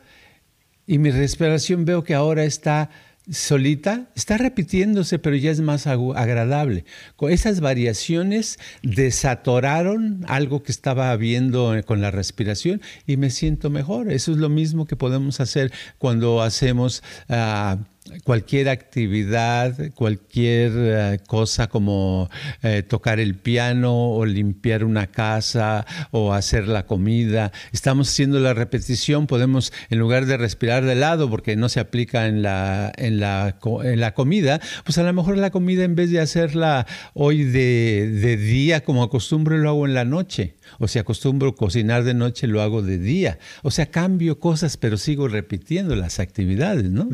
y 0.88 0.98
mi 0.98 1.12
respiración 1.12 1.86
veo 1.86 2.04
que 2.04 2.16
ahora 2.16 2.46
está 2.46 2.90
solita, 3.30 4.10
está 4.16 4.38
repitiéndose, 4.38 5.20
pero 5.20 5.36
ya 5.36 5.52
es 5.52 5.60
más 5.60 5.86
agradable. 5.86 6.86
Con 7.16 7.32
esas 7.32 7.60
variaciones 7.60 8.58
desatoraron 8.84 10.24
algo 10.28 10.64
que 10.64 10.72
estaba 10.72 11.12
habiendo 11.12 11.76
con 11.86 12.02
la 12.02 12.10
respiración 12.10 12.82
y 13.06 13.18
me 13.18 13.30
siento 13.30 13.70
mejor. 13.70 14.12
Eso 14.12 14.32
es 14.32 14.38
lo 14.38 14.50
mismo 14.50 14.86
que 14.86 14.96
podemos 14.96 15.40
hacer 15.40 15.72
cuando 15.98 16.42
hacemos... 16.42 17.04
Ah, 17.30 17.78
cualquier 18.24 18.70
actividad, 18.70 19.76
cualquier 19.96 20.72
eh, 20.76 21.20
cosa 21.28 21.68
como 21.68 22.30
eh, 22.64 22.84
tocar 22.84 23.20
el 23.20 23.36
piano 23.36 24.12
o 24.12 24.26
limpiar 24.26 24.84
una 24.84 25.08
casa 25.08 25.86
o 26.12 26.34
hacer 26.34 26.68
la 26.68 26.86
comida. 26.86 27.52
Estamos 27.72 28.10
haciendo 28.10 28.40
la 28.40 28.54
repetición, 28.54 29.28
podemos 29.28 29.74
en 29.90 30.00
lugar 30.00 30.26
de 30.26 30.38
respirar 30.38 30.86
de 30.86 30.96
lado 30.96 31.30
porque 31.30 31.56
no 31.56 31.70
se 31.70 31.80
aplica 31.80 32.28
en 32.28 32.42
la, 32.42 32.92
en 32.98 33.20
la, 33.20 33.58
en 33.84 34.00
la 34.00 34.14
comida, 34.14 34.60
pues 34.84 34.98
a 34.98 35.04
lo 35.04 35.14
mejor 35.14 35.38
la 35.38 35.52
comida 35.52 35.84
en 35.84 35.96
vez 35.96 36.12
de 36.12 36.20
hacerla 36.20 36.86
hoy 37.14 37.44
de, 37.44 38.10
de 38.22 38.38
día 38.38 38.84
como 38.84 39.04
acostumbro 39.04 39.58
lo 39.58 39.70
hago 39.70 39.86
en 39.86 39.94
la 39.94 40.06
noche. 40.06 40.56
O 40.80 40.88
si 40.88 41.00
acostumbro 41.00 41.56
cocinar 41.56 42.04
de 42.04 42.14
noche 42.14 42.48
lo 42.48 42.62
hago 42.62 42.82
de 42.82 42.98
día. 42.98 43.40
O 43.64 43.72
sea, 43.72 43.88
cambio 43.88 44.40
cosas 44.40 44.78
pero 44.78 44.98
sigo 44.98 45.28
repitiendo 45.28 45.96
las 45.96 46.20
actividades, 46.20 46.90
¿no? 46.90 47.08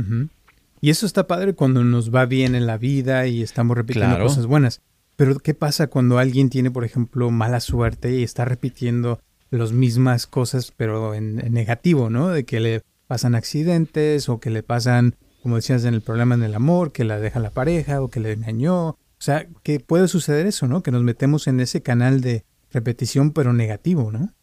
Y 0.84 0.90
eso 0.90 1.06
está 1.06 1.28
padre 1.28 1.54
cuando 1.54 1.82
nos 1.86 2.14
va 2.14 2.26
bien 2.26 2.56
en 2.56 2.68
la 2.68 2.78
vida 2.78 3.26
y 3.26 3.42
estamos 3.42 3.78
repitiendo 3.78 4.20
cosas 4.20 4.48
buenas. 4.48 4.82
Pero 5.16 5.40
¿qué 5.40 5.54
pasa 5.54 5.88
cuando 5.88 6.18
alguien 6.18 6.50
tiene, 6.50 6.72
por 6.72 6.84
ejemplo, 6.84 7.32
mala 7.32 7.62
suerte 7.62 8.20
y 8.20 8.24
está 8.24 8.44
repitiendo 8.44 9.22
las 9.50 9.72
mismas 9.72 10.28
cosas, 10.28 10.74
pero 10.76 11.14
en, 11.14 11.38
negativo, 11.54 12.10
¿no? 12.10 12.28
De 12.28 12.44
que 12.44 12.60
le 12.60 12.82
pasan 13.08 13.34
accidentes 13.34 14.28
o 14.28 14.42
que 14.42 14.50
le 14.50 14.62
pasan, 14.62 15.16
como 15.42 15.56
decías, 15.56 15.86
en 15.86 15.94
el 15.94 16.02
problema 16.02 16.36
en 16.36 16.44
el 16.44 16.54
amor, 16.54 16.92
que 16.92 17.06
la 17.06 17.18
deja 17.18 17.40
la 17.40 17.52
pareja 17.52 18.02
o 18.02 18.10
que 18.10 18.20
le 18.20 18.34
engañó. 18.34 18.90
O 18.90 18.98
sea, 19.20 19.48
que 19.64 19.80
puede 19.80 20.10
suceder 20.10 20.48
eso, 20.48 20.68
¿no? 20.68 20.84
Que 20.84 20.92
nos 20.92 21.04
metemos 21.04 21.48
en 21.48 21.62
ese 21.62 21.82
canal 21.82 22.20
de 22.20 22.44
repetición, 22.74 23.32
pero 23.32 23.54
negativo, 23.54 24.12
¿no? 24.12 24.34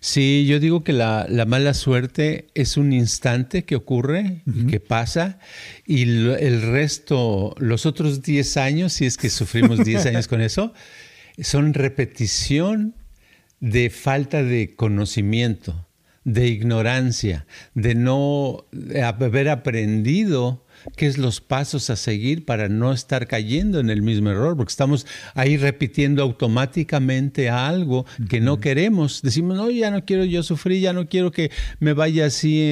Sí, 0.00 0.46
yo 0.46 0.60
digo 0.60 0.84
que 0.84 0.92
la, 0.92 1.26
mala 1.46 1.74
suerte 1.74 2.46
es 2.54 2.76
un 2.76 2.92
instante 2.92 3.64
que 3.64 3.76
ocurre, 3.76 4.42
que 4.70 4.80
pasa, 4.80 5.38
y 5.86 6.02
el 6.02 6.62
resto, 6.62 7.54
los 7.58 7.86
otros 7.86 8.22
10 8.22 8.56
años, 8.56 8.92
si 8.92 9.06
es 9.06 9.16
que 9.16 9.30
sufrimos 9.30 9.84
10 9.84 10.06
años 10.06 10.28
con 10.28 10.40
eso, 10.40 10.72
son 11.38 11.74
repetición 11.74 12.94
de 13.60 13.90
falta 13.90 14.42
de 14.42 14.74
conocimiento, 14.74 15.88
de 16.24 16.48
ignorancia, 16.48 17.46
de 17.74 17.94
no 17.94 18.66
haber 19.02 19.48
aprendido 19.48 20.63
qué 20.96 21.06
es 21.06 21.18
los 21.18 21.40
pasos 21.40 21.90
a 21.90 21.96
seguir 21.96 22.44
para 22.44 22.68
no 22.68 22.92
estar 22.92 23.26
cayendo 23.26 23.80
en 23.80 23.90
el 23.90 24.02
mismo 24.02 24.30
error, 24.30 24.56
porque 24.56 24.70
estamos 24.70 25.06
ahí 25.34 25.56
repitiendo 25.56 26.22
automáticamente 26.22 27.50
algo 27.50 28.06
que 28.28 28.40
no 28.40 28.60
queremos. 28.60 29.22
Decimos, 29.22 29.56
no, 29.56 29.70
ya 29.70 29.90
no 29.90 30.04
quiero 30.04 30.24
yo 30.24 30.42
sufrir, 30.42 30.80
ya 30.80 30.92
no 30.92 31.08
quiero 31.08 31.30
que 31.30 31.50
me 31.80 31.92
vaya 31.92 32.26
así 32.26 32.62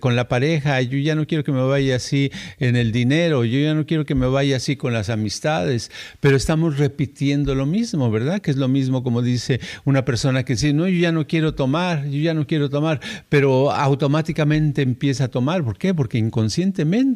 con 0.00 0.16
la 0.16 0.28
pareja, 0.28 0.80
yo 0.82 0.98
ya 0.98 1.14
no 1.14 1.26
quiero 1.26 1.44
que 1.44 1.52
me 1.52 1.62
vaya 1.62 1.96
así 1.96 2.30
en 2.58 2.76
el 2.76 2.92
dinero, 2.92 3.44
yo 3.44 3.58
ya 3.58 3.74
no 3.74 3.86
quiero 3.86 4.04
que 4.04 4.14
me 4.14 4.26
vaya 4.26 4.56
así 4.56 4.76
con 4.76 4.92
las 4.92 5.10
amistades, 5.10 5.90
pero 6.20 6.36
estamos 6.36 6.78
repitiendo 6.78 7.54
lo 7.54 7.66
mismo, 7.66 8.10
¿verdad? 8.10 8.40
Que 8.40 8.50
es 8.50 8.56
lo 8.56 8.68
mismo 8.68 9.02
como 9.02 9.22
dice 9.22 9.60
una 9.84 10.04
persona 10.04 10.44
que 10.44 10.54
dice, 10.54 10.72
no, 10.72 10.88
yo 10.88 10.98
ya 10.98 11.12
no 11.12 11.26
quiero 11.26 11.54
tomar, 11.54 12.06
yo 12.06 12.20
ya 12.20 12.34
no 12.34 12.46
quiero 12.46 12.70
tomar, 12.70 13.00
pero 13.28 13.72
automáticamente 13.72 14.82
empieza 14.82 15.24
a 15.24 15.28
tomar. 15.28 15.64
¿Por 15.64 15.78
qué? 15.78 15.94
Porque 15.94 16.18
inconscientemente 16.18 17.07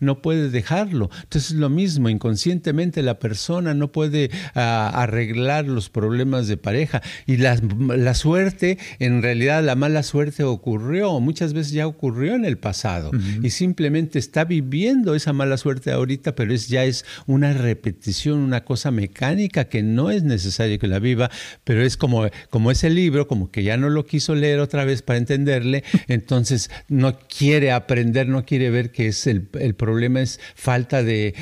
no 0.00 0.22
puede 0.22 0.50
dejarlo. 0.50 1.10
Entonces 1.22 1.52
es 1.52 1.56
lo 1.56 1.68
mismo, 1.68 2.08
inconscientemente 2.08 3.02
la 3.02 3.18
persona 3.18 3.74
no 3.74 3.92
puede 3.92 4.30
ah, 4.54 4.90
arreglar 4.94 5.66
los 5.66 5.90
problemas 5.90 6.48
de 6.48 6.56
pareja. 6.56 7.02
Y 7.26 7.36
la, 7.36 8.14
suerte, 8.14 8.78
en 8.98 9.22
realidad 9.22 9.62
la 9.62 9.74
mala 9.74 10.02
suerte 10.02 10.44
ocurrió, 10.44 11.20
muchas 11.20 11.52
veces 11.52 11.72
ya 11.72 11.86
ocurrió 11.86 12.34
en 12.34 12.44
el 12.44 12.58
pasado. 12.58 13.10
Y 13.42 13.50
simplemente 13.50 14.18
está 14.18 14.44
viviendo 14.44 15.14
esa 15.14 15.32
mala 15.32 15.56
suerte 15.56 15.92
ahorita, 15.92 16.34
pero 16.34 16.52
es, 16.52 16.68
ya 16.68 16.84
es 16.84 17.04
una 17.26 17.52
repetición, 17.52 18.38
una 18.38 18.64
cosa 18.64 18.90
mecánica 18.90 19.64
que 19.64 19.82
no 19.82 20.10
es 20.10 20.22
necesario 20.22 20.78
que 20.78 20.86
la 20.86 20.98
viva, 20.98 21.30
pero 21.64 21.82
es 21.82 21.96
como, 21.96 22.26
como 22.50 22.70
ese 22.70 22.90
libro, 22.90 23.26
como 23.26 23.50
que 23.50 23.62
ya 23.62 23.76
no 23.76 23.90
lo 23.90 24.06
quiso 24.06 24.34
leer 24.34 24.60
otra 24.60 24.84
vez 24.84 25.02
para 25.02 25.18
entenderle, 25.18 25.84
entonces 26.08 26.70
no 26.88 27.18
quiere 27.18 27.72
aprender, 27.72 28.28
no 28.28 28.44
quiere 28.44 28.70
ver 28.70 28.90
que 28.90 29.08
es 29.08 29.26
el 29.26 29.33
el, 29.34 29.74
problema 29.74 30.20
es 30.20 30.40
falta 30.54 31.02
de, 31.02 31.34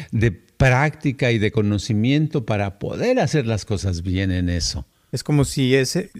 práctica 0.56 1.32
y 1.32 1.38
de 1.38 1.50
conocimiento 1.50 2.46
para 2.46 2.78
poder 2.78 3.18
hacer 3.18 3.46
las 3.46 3.64
cosas 3.64 4.02
bien 4.02 4.30
en 4.30 4.48
eso. 4.48 4.86
Es 5.10 5.24
como 5.24 5.44
si 5.44 5.74
ese 5.74 6.10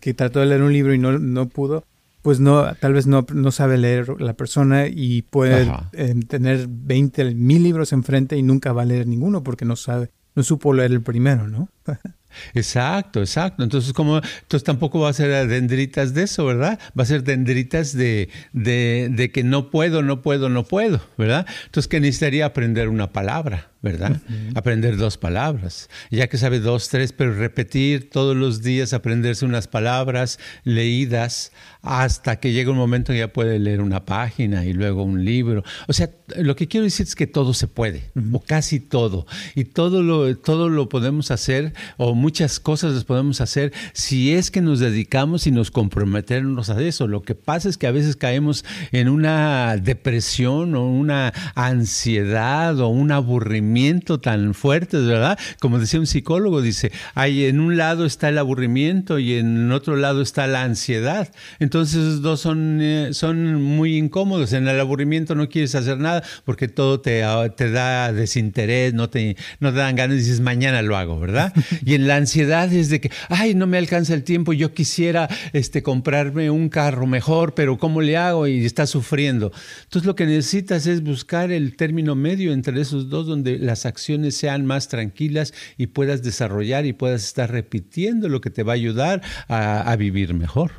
que 0.00 0.14
trató 0.14 0.40
de 0.40 0.46
leer 0.46 0.62
un 0.62 0.72
libro 0.72 0.94
y 0.94 0.98
no, 0.98 1.18
no 1.18 1.48
pudo, 1.48 1.84
pues 2.22 2.40
no, 2.40 2.74
tal 2.74 2.92
vez 2.92 3.06
no, 3.06 3.26
no 3.32 3.50
sabe 3.50 3.78
leer 3.78 4.20
la 4.20 4.34
persona 4.34 4.86
y 4.88 5.22
puede 5.22 5.70
eh, 5.92 6.14
tener 6.28 6.66
20 6.68 7.34
mil 7.34 7.62
libros 7.62 7.92
enfrente 7.92 8.36
y 8.36 8.42
nunca 8.42 8.72
va 8.72 8.82
a 8.82 8.86
leer 8.86 9.06
ninguno 9.06 9.42
porque 9.42 9.64
no 9.64 9.76
sabe, 9.76 10.10
no 10.34 10.42
supo 10.42 10.72
leer 10.72 10.92
el 10.92 11.02
primero, 11.02 11.48
¿no? 11.48 11.68
Exacto, 12.54 13.20
exacto. 13.20 13.62
Entonces, 13.62 13.92
como, 13.92 14.16
entonces 14.18 14.64
tampoco 14.64 15.00
va 15.00 15.10
a 15.10 15.12
ser 15.12 15.46
dendritas 15.48 16.14
de 16.14 16.24
eso, 16.24 16.44
¿verdad? 16.46 16.78
Va 16.98 17.02
a 17.02 17.06
ser 17.06 17.22
dendritas 17.24 17.96
de, 17.96 18.28
de, 18.52 19.08
de 19.10 19.30
que 19.30 19.42
no 19.42 19.70
puedo, 19.70 20.02
no 20.02 20.22
puedo, 20.22 20.48
no 20.48 20.64
puedo, 20.64 21.00
¿verdad? 21.16 21.46
Entonces, 21.66 21.88
que 21.88 22.00
necesitaría 22.00 22.46
aprender 22.46 22.88
una 22.88 23.12
palabra. 23.12 23.70
¿Verdad? 23.82 24.20
Aprender 24.54 24.98
dos 24.98 25.16
palabras. 25.16 25.88
Ya 26.10 26.28
que 26.28 26.36
sabe 26.36 26.60
dos, 26.60 26.90
tres, 26.90 27.12
pero 27.12 27.34
repetir 27.34 28.10
todos 28.10 28.36
los 28.36 28.62
días, 28.62 28.92
aprenderse 28.92 29.46
unas 29.46 29.68
palabras 29.68 30.38
leídas 30.64 31.52
hasta 31.80 32.36
que 32.36 32.52
llega 32.52 32.70
un 32.70 32.76
momento 32.76 33.12
que 33.12 33.20
ya 33.20 33.32
puede 33.32 33.58
leer 33.58 33.80
una 33.80 34.04
página 34.04 34.66
y 34.66 34.74
luego 34.74 35.02
un 35.02 35.24
libro. 35.24 35.64
O 35.88 35.94
sea, 35.94 36.10
lo 36.36 36.56
que 36.56 36.68
quiero 36.68 36.84
decir 36.84 37.06
es 37.06 37.14
que 37.14 37.26
todo 37.26 37.54
se 37.54 37.68
puede, 37.68 38.10
o 38.32 38.40
casi 38.40 38.80
todo. 38.80 39.26
Y 39.54 39.64
todo 39.64 40.02
lo, 40.02 40.36
todo 40.36 40.68
lo 40.68 40.90
podemos 40.90 41.30
hacer, 41.30 41.72
o 41.96 42.14
muchas 42.14 42.60
cosas 42.60 42.92
las 42.92 43.04
podemos 43.04 43.40
hacer, 43.40 43.72
si 43.94 44.34
es 44.34 44.50
que 44.50 44.60
nos 44.60 44.80
dedicamos 44.80 45.46
y 45.46 45.52
nos 45.52 45.70
comprometemos 45.70 46.68
a 46.68 46.80
eso. 46.82 47.06
Lo 47.06 47.22
que 47.22 47.34
pasa 47.34 47.70
es 47.70 47.78
que 47.78 47.86
a 47.86 47.92
veces 47.92 48.16
caemos 48.16 48.62
en 48.92 49.08
una 49.08 49.78
depresión 49.78 50.74
o 50.74 50.86
una 50.86 51.32
ansiedad 51.54 52.78
o 52.78 52.88
un 52.88 53.10
aburrimiento 53.10 53.69
aburrimiento 53.70 54.18
tan 54.18 54.52
fuertes, 54.52 55.06
¿verdad? 55.06 55.38
Como 55.60 55.78
decía 55.78 56.00
un 56.00 56.06
psicólogo, 56.06 56.60
dice, 56.60 56.90
hay 57.14 57.44
en 57.44 57.60
un 57.60 57.76
lado 57.76 58.04
está 58.04 58.28
el 58.28 58.38
aburrimiento 58.38 59.20
y 59.20 59.34
en 59.34 59.70
otro 59.70 59.94
lado 59.94 60.22
está 60.22 60.48
la 60.48 60.64
ansiedad. 60.64 61.32
Entonces 61.60 61.96
esos 61.96 62.22
dos 62.22 62.40
son, 62.40 62.80
eh, 62.82 63.10
son 63.12 63.62
muy 63.62 63.96
incómodos. 63.96 64.52
En 64.54 64.66
el 64.66 64.80
aburrimiento 64.80 65.36
no 65.36 65.48
quieres 65.48 65.76
hacer 65.76 65.98
nada 65.98 66.24
porque 66.44 66.66
todo 66.66 67.00
te, 67.00 67.22
te 67.56 67.70
da 67.70 68.12
desinterés, 68.12 68.92
no 68.92 69.08
te, 69.08 69.36
no 69.60 69.72
te 69.72 69.78
dan 69.78 69.94
ganas 69.94 70.16
y 70.16 70.20
dices, 70.20 70.40
mañana 70.40 70.82
lo 70.82 70.96
hago, 70.96 71.20
¿verdad? 71.20 71.52
y 71.84 71.94
en 71.94 72.08
la 72.08 72.16
ansiedad 72.16 72.72
es 72.72 72.90
de 72.90 73.00
que, 73.00 73.12
ay, 73.28 73.54
no 73.54 73.68
me 73.68 73.78
alcanza 73.78 74.14
el 74.14 74.24
tiempo, 74.24 74.52
yo 74.52 74.74
quisiera 74.74 75.28
este, 75.52 75.84
comprarme 75.84 76.50
un 76.50 76.68
carro 76.70 77.06
mejor, 77.06 77.54
pero 77.54 77.78
¿cómo 77.78 78.00
le 78.00 78.16
hago? 78.16 78.48
Y 78.48 78.64
estás 78.64 78.90
sufriendo. 78.90 79.52
Entonces 79.84 80.06
lo 80.06 80.16
que 80.16 80.26
necesitas 80.26 80.88
es 80.88 81.04
buscar 81.04 81.52
el 81.52 81.76
término 81.76 82.16
medio 82.16 82.52
entre 82.52 82.80
esos 82.80 83.08
dos 83.08 83.26
donde 83.26 83.58
las 83.60 83.86
acciones 83.86 84.36
sean 84.36 84.66
más 84.66 84.88
tranquilas 84.88 85.52
y 85.76 85.88
puedas 85.88 86.22
desarrollar 86.22 86.86
y 86.86 86.92
puedas 86.92 87.24
estar 87.24 87.50
repitiendo 87.50 88.28
lo 88.28 88.40
que 88.40 88.50
te 88.50 88.62
va 88.62 88.72
a 88.72 88.74
ayudar 88.74 89.22
a, 89.48 89.94
vivir 89.96 90.34
mejor. 90.34 90.72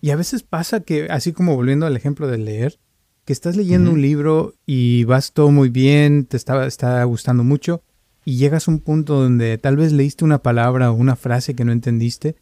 Y 0.00 0.10
a 0.10 0.16
veces 0.16 0.42
pasa 0.42 0.80
que, 0.80 1.06
así 1.10 1.32
como 1.32 1.56
volviendo 1.56 1.86
al 1.86 1.96
ejemplo 1.96 2.28
de 2.28 2.38
leer, 2.38 2.78
que 3.24 3.32
estás 3.32 3.56
leyendo 3.56 3.90
un 3.90 4.02
libro 4.02 4.54
y 4.66 5.04
vas 5.04 5.32
todo 5.32 5.50
muy 5.50 5.68
bien, 5.68 6.26
te 6.26 6.36
está, 6.36 6.66
está 6.66 7.02
gustando 7.04 7.42
mucho, 7.42 7.82
y 8.24 8.36
llegas 8.36 8.68
a 8.68 8.70
un 8.72 8.80
punto 8.80 9.20
donde 9.20 9.56
tal 9.56 9.76
vez 9.76 9.92
leíste 9.92 10.24
una 10.24 10.42
palabra 10.42 10.90
o 10.90 10.94
una 10.94 11.16
frase 11.16 11.54
que 11.54 11.64
no 11.64 11.72
entendiste 11.72 12.36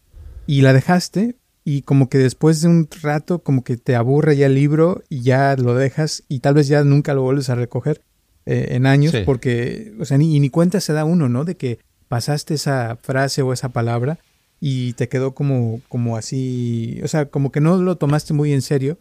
y 0.47 0.63
la 0.63 0.73
dejaste 0.73 1.37
y 1.65 1.83
como 1.83 2.09
que 2.09 2.19
después 2.19 2.61
de 2.61 2.69
un 2.69 2.89
rato 3.03 3.41
como 3.41 3.65
que 3.65 3.77
te 3.77 3.95
aburre 3.95 4.37
ya 4.37 4.47
el 4.47 4.55
libro 4.55 5.03
y 5.09 5.23
ya 5.23 5.57
lo 5.57 5.75
dejas 5.75 6.25
y 6.29 6.41
tal 6.41 6.55
vez 6.55 6.69
ya 6.69 6.85
nunca 6.85 7.15
lo 7.15 7.23
vuelves 7.23 7.51
a 7.51 7.55
recoger 7.55 8.03
eh, 8.47 8.69
en 8.71 8.87
años 8.87 9.15
porque, 9.25 9.95
o 9.99 10.05
sea, 10.05 10.19
ni, 10.19 10.39
ni 10.39 10.51
cuenta 10.51 10.81
se 10.81 10.93
da 10.93 11.05
uno, 11.05 11.29
¿no? 11.29 11.45
De 11.45 11.57
que 11.57 11.79
pasaste 12.09 12.55
esa 12.55 12.97
frase 13.03 13.43
o 13.43 13.53
esa 13.53 13.71
palabra 13.71 14.19
y 14.61 14.93
te 14.95 15.09
quedó 15.09 15.35
como, 15.35 15.81
como 15.89 16.17
así, 16.17 17.01
o 17.03 17.09
sea, 17.09 17.27
como 17.27 17.53
que 17.53 17.61
no 17.61 17.77
lo 17.77 17.97
tomaste 17.97 18.35
muy 18.35 18.53
en 18.53 18.63
serio, 18.63 18.99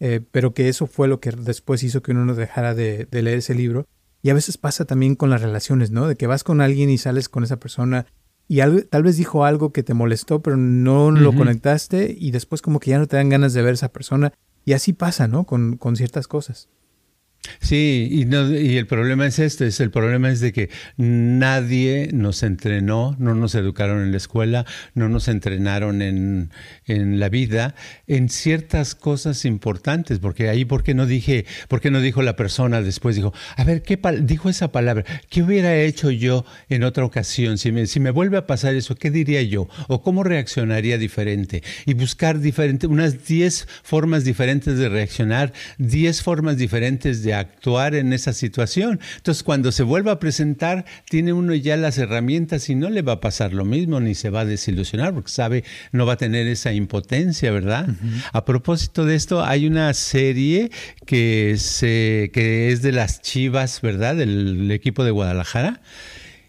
eh, 0.00 0.20
pero 0.30 0.52
que 0.52 0.68
eso 0.68 0.86
fue 0.86 1.08
lo 1.08 1.20
que 1.20 1.30
después 1.30 1.82
hizo 1.82 2.02
que 2.02 2.12
uno 2.12 2.24
no 2.24 2.34
dejara 2.34 2.74
de, 2.74 3.08
leer 3.10 3.38
ese 3.38 3.54
libro. 3.54 3.86
Y 4.22 4.30
a 4.30 4.34
veces 4.34 4.58
pasa 4.58 4.84
también 4.84 5.14
con 5.14 5.30
las 5.30 5.40
relaciones, 5.40 5.90
¿no? 5.90 6.08
De 6.08 6.16
que 6.16 6.26
vas 6.26 6.44
con 6.44 6.60
alguien 6.60 6.90
y 6.90 6.98
sales 6.98 7.28
con 7.28 7.44
esa 7.44 7.58
persona 7.58 8.06
y 8.48 8.58
tal 8.90 9.02
vez 9.02 9.16
dijo 9.16 9.44
algo 9.44 9.72
que 9.72 9.82
te 9.82 9.94
molestó, 9.94 10.42
pero 10.42 10.56
no 10.56 11.10
lo 11.10 11.32
conectaste 11.34 12.14
y 12.16 12.30
después 12.30 12.62
como 12.62 12.78
que 12.78 12.90
ya 12.90 12.98
no 12.98 13.06
te 13.06 13.16
dan 13.16 13.28
ganas 13.28 13.54
de 13.54 13.62
ver 13.62 13.70
a 13.70 13.74
esa 13.74 13.92
persona. 13.92 14.32
Y 14.64 14.72
así 14.72 14.92
pasa, 14.92 15.28
¿no? 15.28 15.44
Con, 15.44 15.76
con 15.76 15.96
ciertas 15.96 16.28
cosas. 16.28 16.68
Sí, 17.60 18.08
y, 18.10 18.24
no, 18.24 18.50
y 18.54 18.76
el 18.76 18.86
problema 18.86 19.26
es 19.26 19.38
este, 19.38 19.66
es 19.66 19.80
el 19.80 19.90
problema 19.90 20.30
es 20.30 20.40
de 20.40 20.52
que 20.52 20.70
nadie 20.96 22.10
nos 22.12 22.42
entrenó, 22.42 23.16
no 23.18 23.34
nos 23.34 23.54
educaron 23.54 24.02
en 24.02 24.10
la 24.10 24.16
escuela, 24.16 24.66
no 24.94 25.08
nos 25.08 25.28
entrenaron 25.28 26.02
en, 26.02 26.50
en 26.86 27.18
la 27.18 27.28
vida 27.28 27.74
en 28.06 28.28
ciertas 28.28 28.94
cosas 28.94 29.44
importantes, 29.44 30.18
porque 30.18 30.48
ahí, 30.48 30.64
¿por 30.64 30.82
qué 30.82 30.94
no 30.94 31.06
dije, 31.06 31.44
por 31.68 31.80
qué 31.80 31.90
no 31.90 32.00
dijo 32.00 32.22
la 32.22 32.36
persona 32.36 32.82
después? 32.82 33.16
Dijo, 33.16 33.32
a 33.56 33.64
ver, 33.64 33.82
¿qué 33.82 33.98
dijo 34.22 34.48
esa 34.48 34.72
palabra? 34.72 35.04
¿Qué 35.28 35.42
hubiera 35.42 35.76
hecho 35.76 36.10
yo 36.10 36.44
en 36.68 36.84
otra 36.84 37.04
ocasión? 37.04 37.58
Si 37.58 37.72
me, 37.72 37.86
si 37.86 38.00
me 38.00 38.10
vuelve 38.10 38.36
a 38.38 38.46
pasar 38.46 38.74
eso, 38.74 38.96
¿qué 38.96 39.10
diría 39.10 39.42
yo? 39.42 39.68
¿O 39.88 40.02
cómo 40.02 40.22
reaccionaría 40.22 40.98
diferente? 40.98 41.62
Y 41.84 41.94
buscar 41.94 42.40
diferente, 42.40 42.86
unas 42.86 43.26
10 43.26 43.66
formas 43.82 44.24
diferentes 44.24 44.78
de 44.78 44.88
reaccionar, 44.88 45.52
10 45.78 46.22
formas 46.22 46.56
diferentes 46.56 47.22
de 47.22 47.25
actuar 47.34 47.94
en 47.94 48.12
esa 48.12 48.32
situación. 48.32 49.00
Entonces, 49.16 49.42
cuando 49.42 49.72
se 49.72 49.82
vuelva 49.82 50.12
a 50.12 50.18
presentar, 50.18 50.84
tiene 51.08 51.32
uno 51.32 51.54
ya 51.54 51.76
las 51.76 51.98
herramientas 51.98 52.68
y 52.68 52.74
no 52.74 52.90
le 52.90 53.02
va 53.02 53.14
a 53.14 53.20
pasar 53.20 53.52
lo 53.52 53.64
mismo, 53.64 54.00
ni 54.00 54.14
se 54.14 54.30
va 54.30 54.40
a 54.40 54.44
desilusionar, 54.44 55.14
porque 55.14 55.30
sabe, 55.30 55.64
no 55.92 56.06
va 56.06 56.14
a 56.14 56.16
tener 56.16 56.46
esa 56.46 56.72
impotencia, 56.72 57.50
¿verdad? 57.50 57.88
A 58.32 58.44
propósito 58.44 59.04
de 59.04 59.14
esto, 59.14 59.44
hay 59.44 59.66
una 59.66 59.92
serie 59.94 60.70
que, 61.04 61.56
se, 61.58 62.30
que 62.32 62.72
es 62.72 62.82
de 62.82 62.92
las 62.92 63.22
Chivas, 63.22 63.80
¿verdad? 63.80 64.16
Del 64.16 64.70
equipo 64.70 65.04
de 65.04 65.10
Guadalajara. 65.10 65.80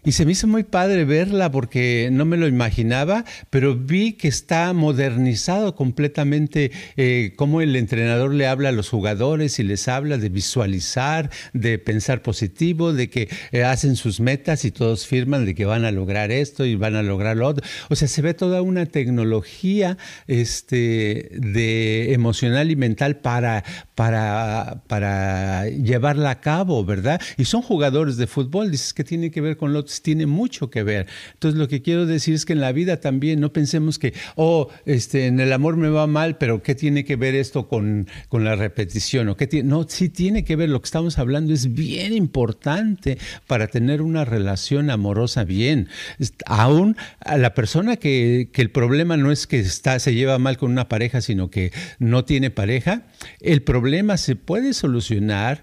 Y 0.08 0.12
se 0.12 0.24
me 0.24 0.32
hizo 0.32 0.46
muy 0.46 0.62
padre 0.62 1.04
verla 1.04 1.50
porque 1.50 2.08
no 2.10 2.24
me 2.24 2.38
lo 2.38 2.48
imaginaba, 2.48 3.26
pero 3.50 3.76
vi 3.76 4.14
que 4.14 4.26
está 4.26 4.72
modernizado 4.72 5.74
completamente 5.74 6.70
eh, 6.96 7.34
cómo 7.36 7.60
el 7.60 7.76
entrenador 7.76 8.32
le 8.32 8.46
habla 8.46 8.70
a 8.70 8.72
los 8.72 8.88
jugadores 8.88 9.58
y 9.58 9.64
les 9.64 9.86
habla 9.86 10.16
de 10.16 10.30
visualizar, 10.30 11.28
de 11.52 11.78
pensar 11.78 12.22
positivo, 12.22 12.94
de 12.94 13.10
que 13.10 13.28
eh, 13.52 13.64
hacen 13.64 13.96
sus 13.96 14.18
metas 14.18 14.64
y 14.64 14.70
todos 14.70 15.06
firman 15.06 15.44
de 15.44 15.54
que 15.54 15.66
van 15.66 15.84
a 15.84 15.90
lograr 15.90 16.32
esto 16.32 16.64
y 16.64 16.74
van 16.74 16.96
a 16.96 17.02
lograr 17.02 17.36
lo 17.36 17.46
otro. 17.46 17.66
O 17.90 17.94
sea, 17.94 18.08
se 18.08 18.22
ve 18.22 18.32
toda 18.32 18.62
una 18.62 18.86
tecnología 18.86 19.98
este, 20.26 21.32
de 21.32 22.14
emocional 22.14 22.70
y 22.70 22.76
mental 22.76 23.18
para, 23.18 23.62
para, 23.94 24.84
para 24.86 25.68
llevarla 25.68 26.30
a 26.30 26.40
cabo, 26.40 26.82
¿verdad? 26.86 27.20
Y 27.36 27.44
son 27.44 27.60
jugadores 27.60 28.16
de 28.16 28.26
fútbol, 28.26 28.70
dices 28.70 28.94
que 28.94 29.04
tiene 29.04 29.30
que 29.30 29.42
ver 29.42 29.58
con 29.58 29.74
tiene 30.02 30.26
mucho 30.26 30.70
que 30.70 30.82
ver. 30.82 31.06
Entonces 31.34 31.58
lo 31.58 31.68
que 31.68 31.82
quiero 31.82 32.06
decir 32.06 32.34
es 32.34 32.44
que 32.44 32.52
en 32.52 32.60
la 32.60 32.72
vida 32.72 33.00
también 33.00 33.40
no 33.40 33.52
pensemos 33.52 33.98
que, 33.98 34.14
oh, 34.36 34.68
este, 34.86 35.26
en 35.26 35.40
el 35.40 35.52
amor 35.52 35.76
me 35.76 35.88
va 35.88 36.06
mal, 36.06 36.38
pero 36.38 36.62
¿qué 36.62 36.74
tiene 36.74 37.04
que 37.04 37.16
ver 37.16 37.34
esto 37.34 37.68
con, 37.68 38.06
con 38.28 38.44
la 38.44 38.56
repetición? 38.56 39.28
¿O 39.28 39.36
qué 39.36 39.48
no, 39.62 39.86
sí 39.88 40.08
tiene 40.08 40.44
que 40.44 40.56
ver, 40.56 40.68
lo 40.68 40.80
que 40.80 40.86
estamos 40.86 41.18
hablando 41.18 41.52
es 41.52 41.72
bien 41.72 42.12
importante 42.12 43.18
para 43.46 43.66
tener 43.68 44.02
una 44.02 44.24
relación 44.24 44.90
amorosa 44.90 45.44
bien. 45.44 45.88
Aún 46.46 46.96
a 47.20 47.38
la 47.38 47.54
persona 47.54 47.96
que, 47.96 48.50
que 48.52 48.62
el 48.62 48.70
problema 48.70 49.16
no 49.16 49.32
es 49.32 49.46
que 49.46 49.58
está, 49.58 49.98
se 49.98 50.14
lleva 50.14 50.38
mal 50.38 50.56
con 50.56 50.70
una 50.70 50.88
pareja, 50.88 51.20
sino 51.20 51.50
que 51.50 51.72
no 51.98 52.24
tiene 52.24 52.50
pareja, 52.50 53.02
el 53.40 53.62
problema 53.62 54.16
se 54.16 54.36
puede 54.36 54.72
solucionar 54.74 55.62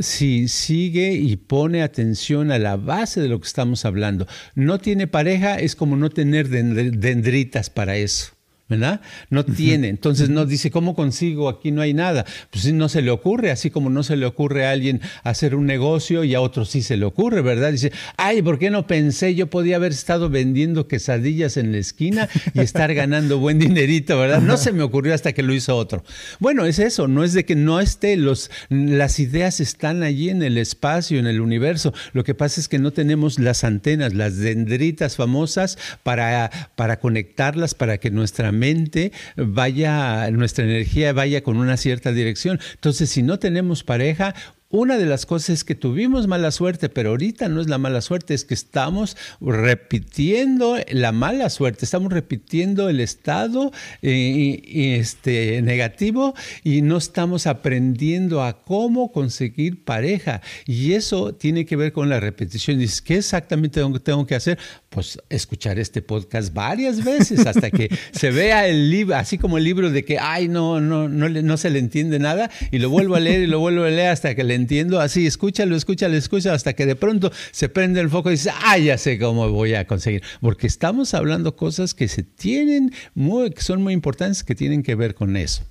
si 0.00 0.48
sigue 0.48 1.12
y 1.12 1.36
pone 1.36 1.82
atención 1.82 2.50
a 2.50 2.58
la 2.58 2.76
base 2.76 3.20
de 3.20 3.28
lo 3.28 3.40
que 3.40 3.46
está 3.46 3.64
estamos 3.68 3.84
hablando. 3.84 4.26
No 4.54 4.78
tiene 4.78 5.06
pareja 5.06 5.56
es 5.56 5.76
como 5.76 5.96
no 5.96 6.08
tener 6.10 6.48
dendritas 6.48 7.68
para 7.68 7.96
eso. 7.96 8.37
¿Verdad? 8.68 9.00
No 9.30 9.44
tiene. 9.44 9.88
Entonces 9.88 10.28
no 10.28 10.44
dice, 10.44 10.70
¿cómo 10.70 10.94
consigo? 10.94 11.48
Aquí 11.48 11.70
no 11.70 11.80
hay 11.80 11.94
nada. 11.94 12.26
Pues 12.50 12.70
no 12.72 12.88
se 12.88 13.00
le 13.00 13.10
ocurre, 13.10 13.50
así 13.50 13.70
como 13.70 13.88
no 13.88 14.02
se 14.02 14.16
le 14.16 14.26
ocurre 14.26 14.66
a 14.66 14.72
alguien 14.72 15.00
hacer 15.24 15.54
un 15.54 15.66
negocio 15.66 16.22
y 16.24 16.34
a 16.34 16.40
otro 16.40 16.64
sí 16.64 16.82
se 16.82 16.96
le 16.96 17.06
ocurre, 17.06 17.40
¿verdad? 17.40 17.72
Dice, 17.72 17.92
ay, 18.16 18.42
¿por 18.42 18.58
qué 18.58 18.70
no 18.70 18.86
pensé? 18.86 19.34
Yo 19.34 19.48
podía 19.48 19.76
haber 19.76 19.92
estado 19.92 20.28
vendiendo 20.28 20.86
quesadillas 20.86 21.56
en 21.56 21.72
la 21.72 21.78
esquina 21.78 22.28
y 22.52 22.60
estar 22.60 22.92
ganando 22.94 23.38
buen 23.38 23.58
dinerito, 23.58 24.18
¿verdad? 24.18 24.42
No 24.42 24.56
se 24.58 24.72
me 24.72 24.82
ocurrió 24.82 25.14
hasta 25.14 25.32
que 25.32 25.42
lo 25.42 25.54
hizo 25.54 25.76
otro. 25.76 26.04
Bueno, 26.38 26.66
es 26.66 26.78
eso, 26.78 27.08
no 27.08 27.24
es 27.24 27.32
de 27.32 27.44
que 27.44 27.56
no 27.56 27.80
esté, 27.80 28.16
los, 28.16 28.50
las 28.68 29.18
ideas 29.18 29.60
están 29.60 30.02
allí 30.02 30.28
en 30.28 30.42
el 30.42 30.58
espacio, 30.58 31.18
en 31.18 31.26
el 31.26 31.40
universo. 31.40 31.94
Lo 32.12 32.22
que 32.24 32.34
pasa 32.34 32.60
es 32.60 32.68
que 32.68 32.78
no 32.78 32.92
tenemos 32.92 33.38
las 33.38 33.64
antenas, 33.64 34.12
las 34.12 34.36
dendritas 34.36 35.16
famosas 35.16 35.78
para, 36.02 36.50
para 36.76 37.00
conectarlas, 37.00 37.74
para 37.74 37.98
que 37.98 38.10
nuestra 38.10 38.52
mente 38.58 39.12
vaya, 39.36 40.30
nuestra 40.30 40.64
energía 40.64 41.12
vaya 41.12 41.42
con 41.42 41.56
una 41.56 41.76
cierta 41.76 42.12
dirección. 42.12 42.60
Entonces, 42.74 43.10
si 43.10 43.22
no 43.22 43.38
tenemos 43.38 43.84
pareja, 43.84 44.34
una 44.70 44.98
de 44.98 45.06
las 45.06 45.24
cosas 45.24 45.50
es 45.50 45.64
que 45.64 45.74
tuvimos 45.74 46.26
mala 46.26 46.50
suerte, 46.50 46.90
pero 46.90 47.10
ahorita 47.10 47.48
no 47.48 47.62
es 47.62 47.68
la 47.68 47.78
mala 47.78 48.02
suerte, 48.02 48.34
es 48.34 48.44
que 48.44 48.52
estamos 48.52 49.16
repitiendo 49.40 50.76
la 50.90 51.10
mala 51.10 51.48
suerte, 51.48 51.86
estamos 51.86 52.12
repitiendo 52.12 52.90
el 52.90 53.00
estado 53.00 53.72
eh, 54.02 54.60
este, 55.00 55.62
negativo 55.62 56.34
y 56.64 56.82
no 56.82 56.98
estamos 56.98 57.46
aprendiendo 57.46 58.42
a 58.42 58.62
cómo 58.62 59.10
conseguir 59.10 59.84
pareja. 59.84 60.42
Y 60.66 60.92
eso 60.92 61.34
tiene 61.34 61.64
que 61.64 61.76
ver 61.76 61.92
con 61.92 62.10
la 62.10 62.20
repetición. 62.20 62.78
Dices, 62.78 63.00
¿qué 63.00 63.16
exactamente 63.16 63.80
tengo 64.02 64.26
que 64.26 64.34
hacer? 64.34 64.58
Pues 64.90 65.18
escuchar 65.30 65.78
este 65.78 66.02
podcast 66.02 66.52
varias 66.52 67.02
veces 67.02 67.46
hasta 67.46 67.70
que 67.70 67.88
se 68.12 68.30
vea 68.30 68.68
el 68.68 68.90
libro, 68.90 69.16
así 69.16 69.38
como 69.38 69.56
el 69.56 69.64
libro 69.64 69.90
de 69.90 70.04
que, 70.04 70.18
ay, 70.18 70.48
no, 70.48 70.78
no, 70.78 71.08
no, 71.08 71.30
no 71.30 71.56
se 71.56 71.70
le 71.70 71.78
entiende 71.78 72.18
nada, 72.18 72.50
y 72.70 72.78
lo 72.80 72.90
vuelvo 72.90 73.14
a 73.14 73.20
leer 73.20 73.40
y 73.42 73.46
lo 73.46 73.60
vuelvo 73.60 73.84
a 73.84 73.88
leer 73.88 74.10
hasta 74.10 74.34
que 74.34 74.44
le 74.44 74.57
entiendo 74.58 75.00
así, 75.00 75.26
escúchalo, 75.26 75.76
escúchalo, 75.76 76.14
escúchalo, 76.14 76.54
hasta 76.54 76.72
que 76.74 76.86
de 76.86 76.96
pronto 76.96 77.30
se 77.50 77.68
prende 77.68 78.00
el 78.00 78.10
foco 78.10 78.30
y 78.30 78.32
dice, 78.32 78.50
ah, 78.64 78.78
ya 78.78 78.98
sé 78.98 79.18
cómo 79.18 79.48
voy 79.50 79.74
a 79.74 79.86
conseguir. 79.86 80.22
Porque 80.40 80.66
estamos 80.66 81.14
hablando 81.14 81.56
cosas 81.56 81.94
que 81.94 82.08
se 82.08 82.22
tienen, 82.22 82.92
muy, 83.14 83.50
que 83.50 83.62
son 83.62 83.82
muy 83.82 83.94
importantes, 83.94 84.44
que 84.44 84.54
tienen 84.54 84.82
que 84.82 84.94
ver 84.94 85.14
con 85.14 85.36
eso. 85.36 85.62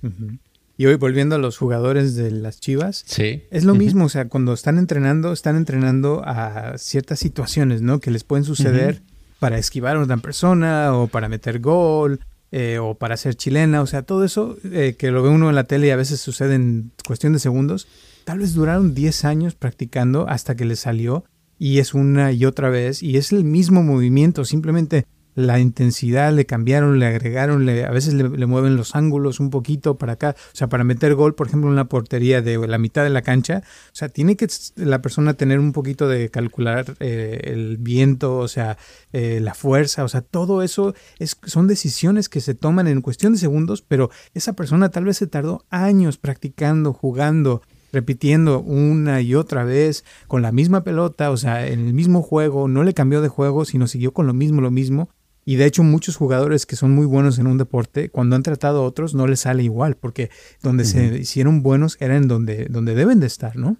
Y 0.76 0.86
hoy 0.86 0.94
volviendo 0.94 1.34
a 1.34 1.38
los 1.38 1.58
jugadores 1.58 2.14
de 2.14 2.30
las 2.30 2.60
Chivas, 2.60 3.04
sí. 3.06 3.42
es 3.50 3.64
lo 3.64 3.74
mismo, 3.74 4.04
o 4.04 4.08
sea, 4.08 4.28
cuando 4.28 4.52
están 4.52 4.78
entrenando, 4.78 5.32
están 5.32 5.56
entrenando 5.56 6.22
a 6.24 6.78
ciertas 6.78 7.18
situaciones, 7.18 7.82
¿no? 7.82 7.98
Que 7.98 8.10
les 8.10 8.24
pueden 8.24 8.44
suceder 8.44 9.02
para 9.38 9.58
esquivar 9.58 9.96
a 9.96 10.00
una 10.00 10.18
persona 10.18 10.94
o 10.94 11.08
para 11.08 11.28
meter 11.28 11.60
gol 11.60 12.20
eh, 12.50 12.78
o 12.78 12.94
para 12.94 13.16
ser 13.16 13.34
chilena, 13.34 13.82
o 13.82 13.86
sea, 13.86 14.02
todo 14.02 14.24
eso 14.24 14.56
eh, 14.64 14.94
que 14.98 15.10
lo 15.10 15.22
ve 15.22 15.28
uno 15.28 15.48
en 15.48 15.54
la 15.54 15.64
tele 15.64 15.88
y 15.88 15.90
a 15.90 15.96
veces 15.96 16.20
sucede 16.20 16.54
en 16.54 16.92
cuestión 17.06 17.32
de 17.32 17.40
segundos, 17.40 17.86
tal 18.28 18.40
vez 18.40 18.52
duraron 18.52 18.92
10 18.92 19.24
años 19.24 19.54
practicando 19.54 20.28
hasta 20.28 20.54
que 20.54 20.66
les 20.66 20.80
salió 20.80 21.24
y 21.58 21.78
es 21.78 21.94
una 21.94 22.30
y 22.30 22.44
otra 22.44 22.68
vez 22.68 23.02
y 23.02 23.16
es 23.16 23.32
el 23.32 23.42
mismo 23.42 23.82
movimiento, 23.82 24.44
simplemente 24.44 25.06
la 25.34 25.60
intensidad 25.60 26.30
le 26.34 26.44
cambiaron, 26.44 26.98
le 26.98 27.06
agregaron, 27.06 27.64
le, 27.64 27.86
a 27.86 27.90
veces 27.90 28.12
le, 28.12 28.44
mueven 28.44 28.76
los 28.76 28.94
ángulos 28.94 29.40
un 29.40 29.48
poquito 29.48 29.96
para 29.96 30.12
acá, 30.12 30.36
o 30.36 30.56
sea, 30.56 30.68
para 30.68 30.84
meter 30.84 31.14
gol, 31.14 31.34
por 31.34 31.46
ejemplo, 31.46 31.68
en 31.68 31.72
una 31.72 31.88
portería 31.88 32.42
de 32.42 32.58
la 32.68 32.76
mitad 32.76 33.02
de 33.02 33.08
la 33.08 33.22
cancha, 33.22 33.62
o 33.64 33.94
sea, 33.96 34.10
tiene 34.10 34.36
que 34.36 34.46
la 34.76 35.00
persona 35.00 35.32
tener 35.32 35.58
un 35.58 35.72
poquito 35.72 36.06
de 36.06 36.28
calcular 36.28 36.96
eh, 37.00 37.40
el 37.44 37.78
viento, 37.78 38.36
o 38.36 38.48
sea, 38.48 38.76
eh, 39.14 39.40
la 39.40 39.54
fuerza, 39.54 40.04
o 40.04 40.08
sea, 40.08 40.20
todo 40.20 40.62
eso 40.62 40.94
es, 41.18 41.38
son 41.46 41.66
decisiones 41.66 42.28
que 42.28 42.42
se 42.42 42.54
toman 42.54 42.88
en 42.88 43.00
cuestión 43.00 43.32
de 43.32 43.38
segundos, 43.38 43.80
pero 43.80 44.10
esa 44.34 44.52
persona 44.52 44.90
tal 44.90 45.06
vez 45.06 45.16
se 45.16 45.28
tardó 45.28 45.64
años 45.70 46.18
practicando, 46.18 46.92
jugando, 46.92 47.62
repitiendo 47.92 48.60
una 48.60 49.20
y 49.20 49.34
otra 49.34 49.64
vez 49.64 50.04
con 50.26 50.42
la 50.42 50.52
misma 50.52 50.84
pelota, 50.84 51.30
o 51.30 51.36
sea, 51.36 51.66
en 51.66 51.86
el 51.86 51.94
mismo 51.94 52.22
juego, 52.22 52.68
no 52.68 52.82
le 52.82 52.94
cambió 52.94 53.20
de 53.20 53.28
juego, 53.28 53.64
sino 53.64 53.86
siguió 53.86 54.12
con 54.12 54.26
lo 54.26 54.34
mismo, 54.34 54.60
lo 54.60 54.70
mismo. 54.70 55.10
Y 55.44 55.56
de 55.56 55.64
hecho 55.64 55.82
muchos 55.82 56.16
jugadores 56.16 56.66
que 56.66 56.76
son 56.76 56.90
muy 56.90 57.06
buenos 57.06 57.38
en 57.38 57.46
un 57.46 57.56
deporte, 57.56 58.10
cuando 58.10 58.36
han 58.36 58.42
tratado 58.42 58.80
a 58.80 58.82
otros 58.82 59.14
no 59.14 59.26
les 59.26 59.40
sale 59.40 59.62
igual, 59.62 59.96
porque 59.96 60.30
donde 60.62 60.84
se 60.84 61.18
hicieron 61.20 61.62
buenos 61.62 61.96
eran 62.00 62.28
donde, 62.28 62.66
donde 62.66 62.94
deben 62.94 63.18
de 63.18 63.28
estar, 63.28 63.56
¿no? 63.56 63.78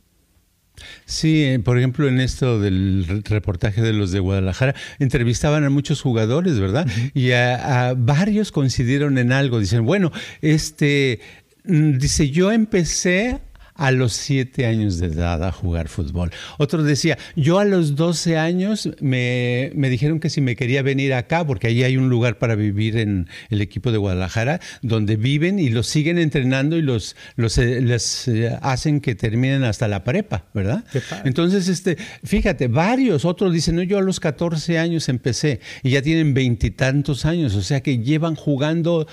Sí, 1.04 1.44
eh, 1.44 1.58
por 1.58 1.76
ejemplo, 1.76 2.08
en 2.08 2.20
esto 2.20 2.60
del 2.60 3.22
reportaje 3.24 3.82
de 3.82 3.92
los 3.92 4.12
de 4.12 4.20
Guadalajara, 4.20 4.74
entrevistaban 4.98 5.64
a 5.64 5.70
muchos 5.70 6.00
jugadores, 6.00 6.58
¿verdad? 6.58 6.86
Y 7.14 7.32
a, 7.32 7.88
a, 7.88 7.94
varios 7.94 8.52
coincidieron 8.52 9.18
en 9.18 9.32
algo. 9.32 9.58
Dicen, 9.60 9.84
bueno, 9.84 10.12
este, 10.40 11.20
mm, 11.64 11.98
dice, 11.98 12.30
yo 12.30 12.52
empecé 12.52 13.40
a 13.78 13.92
los 13.92 14.12
siete 14.12 14.66
años 14.66 14.98
de 14.98 15.06
edad 15.06 15.42
a 15.44 15.52
jugar 15.52 15.88
fútbol. 15.88 16.32
Otro 16.58 16.82
decía, 16.82 17.16
yo 17.36 17.60
a 17.60 17.64
los 17.64 17.94
12 17.94 18.36
años 18.36 18.90
me, 19.00 19.70
dijeron 19.74 20.18
que 20.18 20.30
si 20.30 20.40
me 20.40 20.56
quería 20.56 20.82
venir 20.82 21.14
acá, 21.14 21.46
porque 21.46 21.68
ahí 21.68 21.84
hay 21.84 21.96
un 21.96 22.08
lugar 22.10 22.38
para 22.38 22.56
vivir 22.56 22.96
en 22.96 23.28
el 23.50 23.60
equipo 23.62 23.92
de 23.92 23.98
Guadalajara, 23.98 24.60
donde 24.82 25.16
viven 25.16 25.60
y 25.60 25.68
los 25.68 25.86
siguen 25.86 26.18
entrenando 26.18 26.76
y 26.76 26.82
los, 26.82 27.14
los 27.36 27.56
eh, 27.56 27.80
les 27.80 28.26
eh, 28.26 28.58
hacen 28.62 29.00
que 29.00 29.14
terminen 29.14 29.62
hasta 29.62 29.86
la 29.86 30.02
prepa, 30.02 30.46
¿verdad? 30.52 30.84
Entonces, 31.24 31.68
este, 31.68 31.96
fíjate, 32.24 32.66
varios, 32.66 33.24
otros 33.24 33.52
dicen, 33.52 33.76
no, 33.76 33.84
yo 33.84 33.98
a 33.98 34.02
los 34.02 34.18
14 34.18 34.76
años 34.80 35.08
empecé 35.08 35.60
y 35.84 35.90
ya 35.90 36.02
tienen 36.02 36.34
veintitantos 36.34 37.24
años, 37.24 37.54
o 37.54 37.62
sea 37.62 37.80
que 37.80 37.98
llevan 37.98 38.34
jugando 38.34 39.06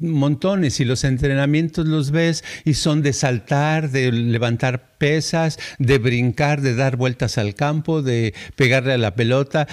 montones 0.00 0.80
y 0.80 0.84
los 0.84 1.04
entrenamientos 1.04 1.86
los 1.86 2.10
ves 2.10 2.44
y 2.64 2.74
son 2.74 3.02
de 3.02 3.12
saltar, 3.12 3.90
de 3.90 4.10
levantar 4.10 4.96
pesas, 4.98 5.58
de 5.78 5.98
brincar, 5.98 6.60
de 6.60 6.74
dar 6.74 6.96
vueltas 6.96 7.38
al 7.38 7.54
campo, 7.54 8.02
de 8.02 8.34
pegarle 8.56 8.94
a 8.94 8.98
la 8.98 9.14
pelota. 9.14 9.68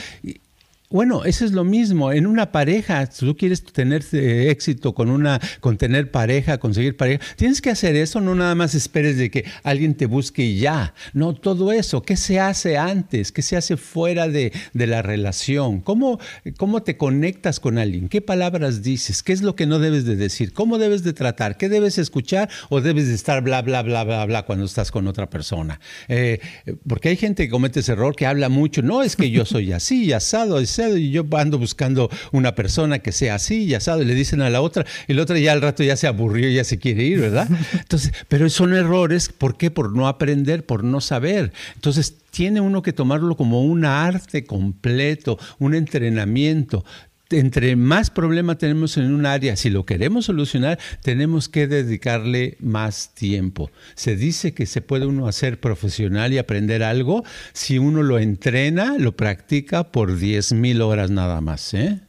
Bueno, 0.89 1.25
eso 1.25 1.45
es 1.45 1.51
lo 1.51 1.63
mismo. 1.63 2.11
En 2.11 2.27
una 2.27 2.51
pareja, 2.51 3.05
si 3.07 3.25
tú 3.25 3.35
quieres 3.35 3.63
tener 3.63 4.03
eh, 4.11 4.49
éxito 4.51 4.93
con 4.93 5.09
una, 5.09 5.41
con 5.59 5.77
tener 5.77 6.11
pareja, 6.11 6.59
conseguir 6.59 6.95
pareja, 6.95 7.23
tienes 7.35 7.59
que 7.61 7.71
hacer 7.71 7.95
eso, 7.95 8.21
no 8.21 8.35
nada 8.35 8.53
más 8.53 8.75
esperes 8.75 9.17
de 9.17 9.31
que 9.31 9.45
alguien 9.63 9.95
te 9.95 10.05
busque 10.05 10.43
y 10.43 10.59
ya. 10.59 10.93
No, 11.13 11.33
todo 11.33 11.71
eso. 11.71 12.03
¿Qué 12.03 12.15
se 12.15 12.39
hace 12.39 12.77
antes? 12.77 13.31
¿Qué 13.31 13.41
se 13.41 13.57
hace 13.57 13.77
fuera 13.77 14.27
de, 14.27 14.53
de 14.73 14.87
la 14.87 15.01
relación? 15.01 15.81
¿Cómo, 15.81 16.19
¿Cómo 16.57 16.83
te 16.83 16.97
conectas 16.97 17.59
con 17.59 17.79
alguien? 17.79 18.07
¿Qué 18.07 18.21
palabras 18.21 18.83
dices? 18.83 19.23
¿Qué 19.23 19.33
es 19.33 19.41
lo 19.41 19.55
que 19.55 19.65
no 19.65 19.79
debes 19.79 20.05
de 20.05 20.15
decir? 20.15 20.53
¿Cómo 20.53 20.77
debes 20.77 21.03
de 21.03 21.13
tratar? 21.13 21.57
¿Qué 21.57 21.67
debes 21.67 21.97
escuchar 21.97 22.49
o 22.69 22.81
debes 22.81 23.07
de 23.07 23.15
estar 23.15 23.41
bla, 23.41 23.63
bla, 23.63 23.81
bla, 23.81 24.03
bla, 24.03 24.25
bla 24.25 24.43
cuando 24.43 24.65
estás 24.65 24.91
con 24.91 25.07
otra 25.07 25.29
persona? 25.29 25.79
Eh, 26.07 26.39
porque 26.87 27.09
hay 27.09 27.17
gente 27.17 27.45
que 27.45 27.49
comete 27.49 27.79
ese 27.79 27.93
error, 27.93 28.15
que 28.15 28.27
habla 28.27 28.49
mucho. 28.49 28.83
No, 28.83 29.01
es 29.01 29.15
que 29.15 29.31
yo 29.31 29.45
soy 29.45 29.71
así, 29.71 30.13
asado, 30.13 30.59
y 30.77 31.11
yo 31.11 31.25
ando 31.37 31.57
buscando 31.57 32.09
una 32.31 32.55
persona 32.55 32.99
que 32.99 33.11
sea 33.11 33.35
así, 33.35 33.67
ya 33.67 33.79
sabes, 33.79 34.07
le 34.07 34.15
dicen 34.15 34.41
a 34.41 34.49
la 34.49 34.61
otra 34.61 34.85
y 35.07 35.13
la 35.13 35.23
otra 35.23 35.37
ya 35.39 35.51
al 35.51 35.61
rato 35.61 35.83
ya 35.83 35.95
se 35.95 36.07
aburrió, 36.07 36.49
ya 36.49 36.63
se 36.63 36.77
quiere 36.77 37.03
ir, 37.03 37.19
¿verdad? 37.19 37.47
Entonces, 37.73 38.13
pero 38.27 38.49
son 38.49 38.73
errores, 38.73 39.29
¿por 39.29 39.57
qué? 39.57 39.71
Por 39.71 39.95
no 39.95 40.07
aprender, 40.07 40.65
por 40.65 40.83
no 40.83 41.01
saber. 41.01 41.51
Entonces, 41.75 42.15
tiene 42.31 42.61
uno 42.61 42.81
que 42.81 42.93
tomarlo 42.93 43.37
como 43.37 43.63
un 43.63 43.85
arte 43.85 44.43
completo, 44.43 45.39
un 45.59 45.73
entrenamiento 45.73 46.83
entre 47.31 47.75
más 47.75 48.09
problema 48.09 48.57
tenemos 48.57 48.97
en 48.97 49.13
un 49.13 49.25
área, 49.25 49.55
si 49.55 49.69
lo 49.69 49.85
queremos 49.85 50.25
solucionar, 50.25 50.79
tenemos 51.01 51.49
que 51.49 51.67
dedicarle 51.67 52.57
más 52.59 53.13
tiempo. 53.13 53.71
Se 53.95 54.15
dice 54.15 54.53
que 54.53 54.65
se 54.65 54.81
puede 54.81 55.05
uno 55.05 55.27
hacer 55.27 55.59
profesional 55.59 56.33
y 56.33 56.37
aprender 56.37 56.83
algo 56.83 57.23
si 57.53 57.79
uno 57.79 58.03
lo 58.03 58.19
entrena, 58.19 58.95
lo 58.99 59.15
practica 59.15 59.91
por 59.91 60.17
10 60.17 60.53
mil 60.53 60.81
horas 60.81 61.11
nada 61.11 61.41
más. 61.41 61.73
¿eh? 61.73 61.99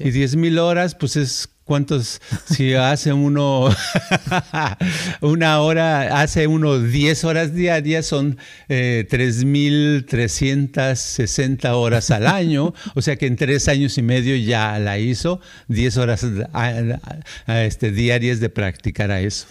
Y 0.00 0.10
10 0.10 0.36
mil 0.36 0.58
horas, 0.58 0.94
pues 0.94 1.16
es 1.16 1.48
¿Cuántos? 1.68 2.20
Si 2.46 2.72
hace 2.72 3.12
uno 3.12 3.68
una 5.20 5.60
hora, 5.60 6.22
hace 6.22 6.46
uno 6.46 6.80
10 6.80 7.24
horas 7.24 7.52
diarias, 7.52 8.06
son 8.06 8.38
eh, 8.70 9.06
3.360 9.10 11.68
horas 11.74 12.10
al 12.10 12.26
año. 12.26 12.72
O 12.94 13.02
sea 13.02 13.16
que 13.16 13.26
en 13.26 13.36
tres 13.36 13.68
años 13.68 13.98
y 13.98 14.02
medio 14.02 14.34
ya 14.34 14.78
la 14.78 14.98
hizo, 14.98 15.42
10 15.68 15.96
horas 15.98 16.26
este, 17.46 17.92
diarias 17.92 18.40
de 18.40 18.48
practicar 18.48 19.10
a 19.10 19.20
eso. 19.20 19.48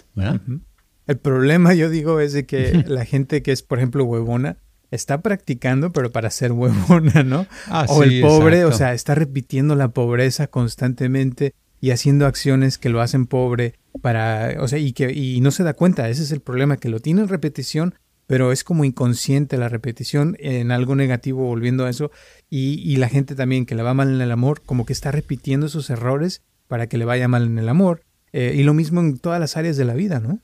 El 1.06 1.18
problema, 1.18 1.72
yo 1.74 1.88
digo, 1.88 2.18
es 2.18 2.32
de 2.32 2.46
que 2.46 2.82
la 2.88 3.04
gente 3.04 3.42
que 3.42 3.52
es, 3.52 3.62
por 3.62 3.78
ejemplo, 3.78 4.02
huevona, 4.02 4.56
está 4.90 5.20
practicando, 5.20 5.92
pero 5.92 6.10
para 6.10 6.30
ser 6.30 6.50
huevona, 6.50 7.22
¿no? 7.22 7.46
Ah, 7.68 7.86
o 7.88 8.02
el 8.02 8.22
pobre, 8.22 8.64
o 8.64 8.72
sea, 8.72 8.92
está 8.92 9.14
repitiendo 9.14 9.76
la 9.76 9.90
pobreza 9.90 10.48
constantemente 10.48 11.54
y 11.80 11.90
haciendo 11.90 12.26
acciones 12.26 12.78
que 12.78 12.88
lo 12.88 13.00
hacen 13.00 13.26
pobre 13.26 13.74
para, 14.02 14.56
o 14.60 14.68
sea, 14.68 14.78
y 14.78 14.92
que 14.92 15.12
y 15.12 15.40
no 15.40 15.50
se 15.50 15.64
da 15.64 15.74
cuenta, 15.74 16.08
ese 16.08 16.22
es 16.22 16.32
el 16.32 16.40
problema, 16.40 16.76
que 16.76 16.88
lo 16.88 17.00
tiene 17.00 17.22
en 17.22 17.28
repetición, 17.28 17.94
pero 18.26 18.52
es 18.52 18.62
como 18.62 18.84
inconsciente 18.84 19.56
la 19.56 19.68
repetición 19.68 20.36
en 20.38 20.70
algo 20.70 20.94
negativo 20.94 21.44
volviendo 21.44 21.86
a 21.86 21.90
eso 21.90 22.10
y, 22.50 22.96
la 22.96 23.08
gente 23.08 23.34
también 23.34 23.64
que 23.64 23.74
le 23.74 23.82
va 23.82 23.94
mal 23.94 24.12
en 24.12 24.20
el 24.20 24.30
amor, 24.30 24.62
como 24.64 24.84
que 24.84 24.92
está 24.92 25.10
repitiendo 25.10 25.66
esos 25.66 25.88
errores 25.90 26.42
para 26.66 26.88
que 26.88 26.98
le 26.98 27.04
vaya 27.04 27.26
mal 27.26 27.44
en 27.44 27.58
el 27.58 27.68
amor 27.68 28.02
eh, 28.32 28.54
y 28.56 28.62
lo 28.62 28.74
mismo 28.74 29.00
en 29.00 29.18
todas 29.18 29.40
las 29.40 29.56
áreas 29.56 29.76
de 29.76 29.84
la 29.86 29.94
vida, 29.94 30.20
¿no? 30.20 30.40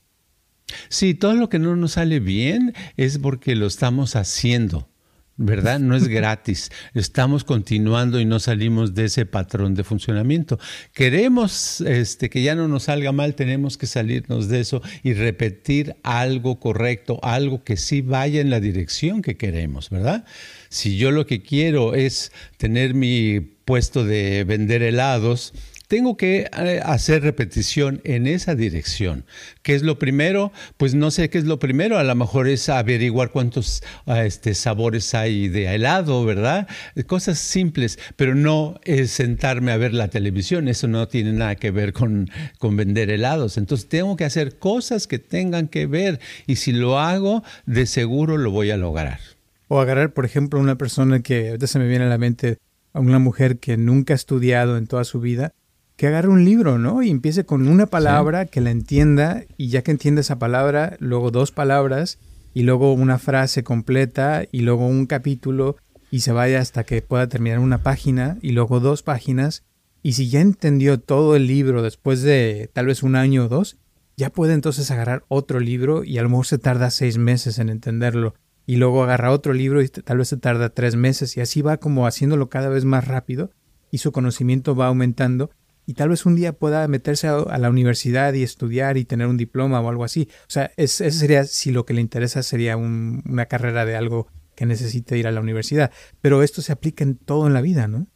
Sí, 0.89 1.13
todo 1.13 1.35
lo 1.35 1.47
que 1.47 1.59
no 1.59 1.75
nos 1.75 1.93
sale 1.93 2.19
bien 2.19 2.73
es 2.97 3.19
porque 3.19 3.55
lo 3.55 3.67
estamos 3.67 4.15
haciendo. 4.15 4.89
¿Verdad? 5.37 5.79
No 5.79 5.95
es 5.95 6.07
gratis. 6.07 6.71
Estamos 6.93 7.43
continuando 7.43 8.19
y 8.19 8.25
no 8.25 8.39
salimos 8.39 8.93
de 8.95 9.05
ese 9.05 9.25
patrón 9.25 9.75
de 9.75 9.83
funcionamiento. 9.83 10.59
Queremos 10.93 11.81
este, 11.81 12.29
que 12.29 12.41
ya 12.41 12.55
no 12.55 12.67
nos 12.67 12.83
salga 12.83 13.11
mal, 13.11 13.35
tenemos 13.35 13.77
que 13.77 13.87
salirnos 13.87 14.47
de 14.47 14.61
eso 14.61 14.81
y 15.03 15.13
repetir 15.13 15.95
algo 16.03 16.59
correcto, 16.59 17.19
algo 17.21 17.63
que 17.63 17.75
sí 17.77 18.01
vaya 18.01 18.39
en 18.39 18.49
la 18.49 18.59
dirección 18.59 19.21
que 19.21 19.35
queremos, 19.35 19.89
¿verdad? 19.89 20.25
Si 20.69 20.97
yo 20.97 21.11
lo 21.11 21.25
que 21.25 21.41
quiero 21.41 21.93
es 21.93 22.31
tener 22.57 22.93
mi 22.93 23.39
puesto 23.39 24.05
de 24.05 24.43
vender 24.45 24.83
helados, 24.83 25.53
tengo 25.87 26.17
que 26.17 26.49
eh, 26.57 26.81
hacer 26.83 27.23
repetición 27.23 28.01
en 28.03 28.27
esa 28.27 28.55
dirección. 28.55 29.25
¿Qué 29.61 29.75
es 29.75 29.83
lo 29.83 29.99
primero? 29.99 30.51
Pues 30.77 30.95
no 30.95 31.11
sé 31.11 31.29
qué 31.29 31.37
es 31.37 31.45
lo 31.45 31.59
primero. 31.59 31.97
A 31.97 32.03
lo 32.03 32.15
mejor 32.15 32.47
es 32.47 32.69
averiguar 32.69 33.31
cuántos 33.31 33.83
ah, 34.05 34.25
este, 34.25 34.55
sabores 34.55 35.13
hay 35.13 35.47
de 35.47 35.73
helado, 35.73 36.25
¿verdad? 36.25 36.67
Cosas 37.07 37.39
simples, 37.39 37.99
pero 38.15 38.35
no 38.35 38.79
es 38.83 39.11
sentarme 39.11 39.71
a 39.71 39.77
ver 39.77 39.93
la 39.93 40.07
televisión. 40.07 40.67
Eso 40.67 40.87
no 40.87 41.07
tiene 41.07 41.33
nada 41.33 41.55
que 41.55 41.71
ver 41.71 41.93
con, 41.93 42.29
con 42.57 42.75
vender 42.75 43.09
helados. 43.09 43.57
Entonces 43.57 43.87
tengo 43.87 44.15
que 44.15 44.25
hacer 44.25 44.57
cosas 44.57 45.07
que 45.07 45.19
tengan 45.19 45.67
que 45.67 45.85
ver 45.85 46.19
y 46.47 46.57
si 46.57 46.71
lo 46.71 46.99
hago, 46.99 47.43
de 47.65 47.85
seguro 47.85 48.37
lo 48.37 48.51
voy 48.51 48.71
a 48.71 48.77
lograr. 48.77 49.19
O 49.67 49.79
agarrar, 49.79 50.13
por 50.13 50.25
ejemplo, 50.25 50.59
una 50.59 50.77
persona 50.77 51.21
que 51.21 51.49
ahorita 51.49 51.67
se 51.67 51.79
me 51.79 51.87
viene 51.87 52.05
a 52.05 52.09
la 52.09 52.17
mente, 52.17 52.57
a 52.93 52.99
una 52.99 53.17
mujer 53.19 53.57
que 53.57 53.77
nunca 53.77 54.13
ha 54.13 54.15
estudiado 54.15 54.77
en 54.77 54.85
toda 54.85 55.03
su 55.03 55.19
vida 55.19 55.53
que 55.95 56.07
agarre 56.07 56.29
un 56.29 56.43
libro, 56.43 56.77
¿no? 56.77 57.01
Y 57.03 57.09
empiece 57.09 57.45
con 57.45 57.67
una 57.67 57.85
palabra, 57.85 58.45
que 58.45 58.61
la 58.61 58.71
entienda, 58.71 59.43
y 59.57 59.69
ya 59.69 59.81
que 59.81 59.91
entiende 59.91 60.21
esa 60.21 60.39
palabra, 60.39 60.97
luego 60.99 61.31
dos 61.31 61.51
palabras, 61.51 62.19
y 62.53 62.63
luego 62.63 62.93
una 62.93 63.17
frase 63.17 63.63
completa, 63.63 64.43
y 64.51 64.61
luego 64.61 64.87
un 64.87 65.05
capítulo, 65.05 65.77
y 66.11 66.21
se 66.21 66.31
vaya 66.31 66.59
hasta 66.59 66.83
que 66.83 67.01
pueda 67.01 67.27
terminar 67.27 67.59
una 67.59 67.79
página, 67.79 68.37
y 68.41 68.51
luego 68.51 68.79
dos 68.79 69.03
páginas, 69.03 69.63
y 70.03 70.13
si 70.13 70.29
ya 70.29 70.41
entendió 70.41 70.99
todo 70.99 71.35
el 71.35 71.47
libro 71.47 71.81
después 71.81 72.21
de 72.21 72.69
tal 72.73 72.87
vez 72.87 73.01
un 73.01 73.15
año 73.15 73.45
o 73.45 73.47
dos, 73.47 73.77
ya 74.17 74.29
puede 74.29 74.53
entonces 74.53 74.91
agarrar 74.91 75.23
otro 75.29 75.59
libro, 75.59 76.03
y 76.03 76.17
a 76.17 76.23
lo 76.23 76.29
mejor 76.29 76.45
se 76.45 76.57
tarda 76.57 76.91
seis 76.91 77.17
meses 77.17 77.57
en 77.57 77.69
entenderlo, 77.69 78.35
y 78.65 78.75
luego 78.77 79.03
agarra 79.03 79.31
otro 79.31 79.53
libro 79.53 79.81
y 79.81 79.87
tal 79.87 80.17
vez 80.17 80.27
se 80.27 80.37
tarda 80.37 80.69
tres 80.69 80.95
meses, 80.95 81.37
y 81.37 81.41
así 81.41 81.61
va 81.61 81.77
como 81.77 82.05
haciéndolo 82.05 82.49
cada 82.49 82.69
vez 82.69 82.83
más 82.83 83.07
rápido, 83.07 83.51
y 83.91 83.99
su 83.99 84.11
conocimiento 84.11 84.75
va 84.75 84.87
aumentando, 84.87 85.51
y 85.85 85.93
tal 85.93 86.09
vez 86.09 86.25
un 86.25 86.35
día 86.35 86.53
pueda 86.53 86.87
meterse 86.87 87.27
a, 87.27 87.57
la 87.57 87.69
universidad 87.69 88.33
y 88.33 88.43
estudiar 88.43 88.97
y 88.97 89.05
tener 89.05 89.27
un 89.27 89.37
diploma 89.37 89.79
o 89.81 89.89
algo 89.89 90.03
así. 90.03 90.27
O 90.41 90.49
sea, 90.49 90.71
ese 90.77 91.11
sería 91.11 91.43
si 91.45 91.71
lo 91.71 91.85
que 91.85 91.93
le 91.93 92.01
interesa 92.01 92.43
sería 92.43 92.77
una 92.77 93.45
carrera 93.45 93.85
de 93.85 93.95
algo 93.95 94.27
que 94.55 94.65
necesite 94.65 95.17
ir 95.17 95.27
a 95.27 95.31
la 95.31 95.41
universidad. 95.41 95.91
Pero 96.21 96.43
esto 96.43 96.61
se 96.61 96.71
aplica 96.71 97.03
en 97.03 97.17
todo 97.17 97.47
en 97.47 97.53
la 97.53 97.61
vida, 97.61 97.87
¿no? 97.87 98.07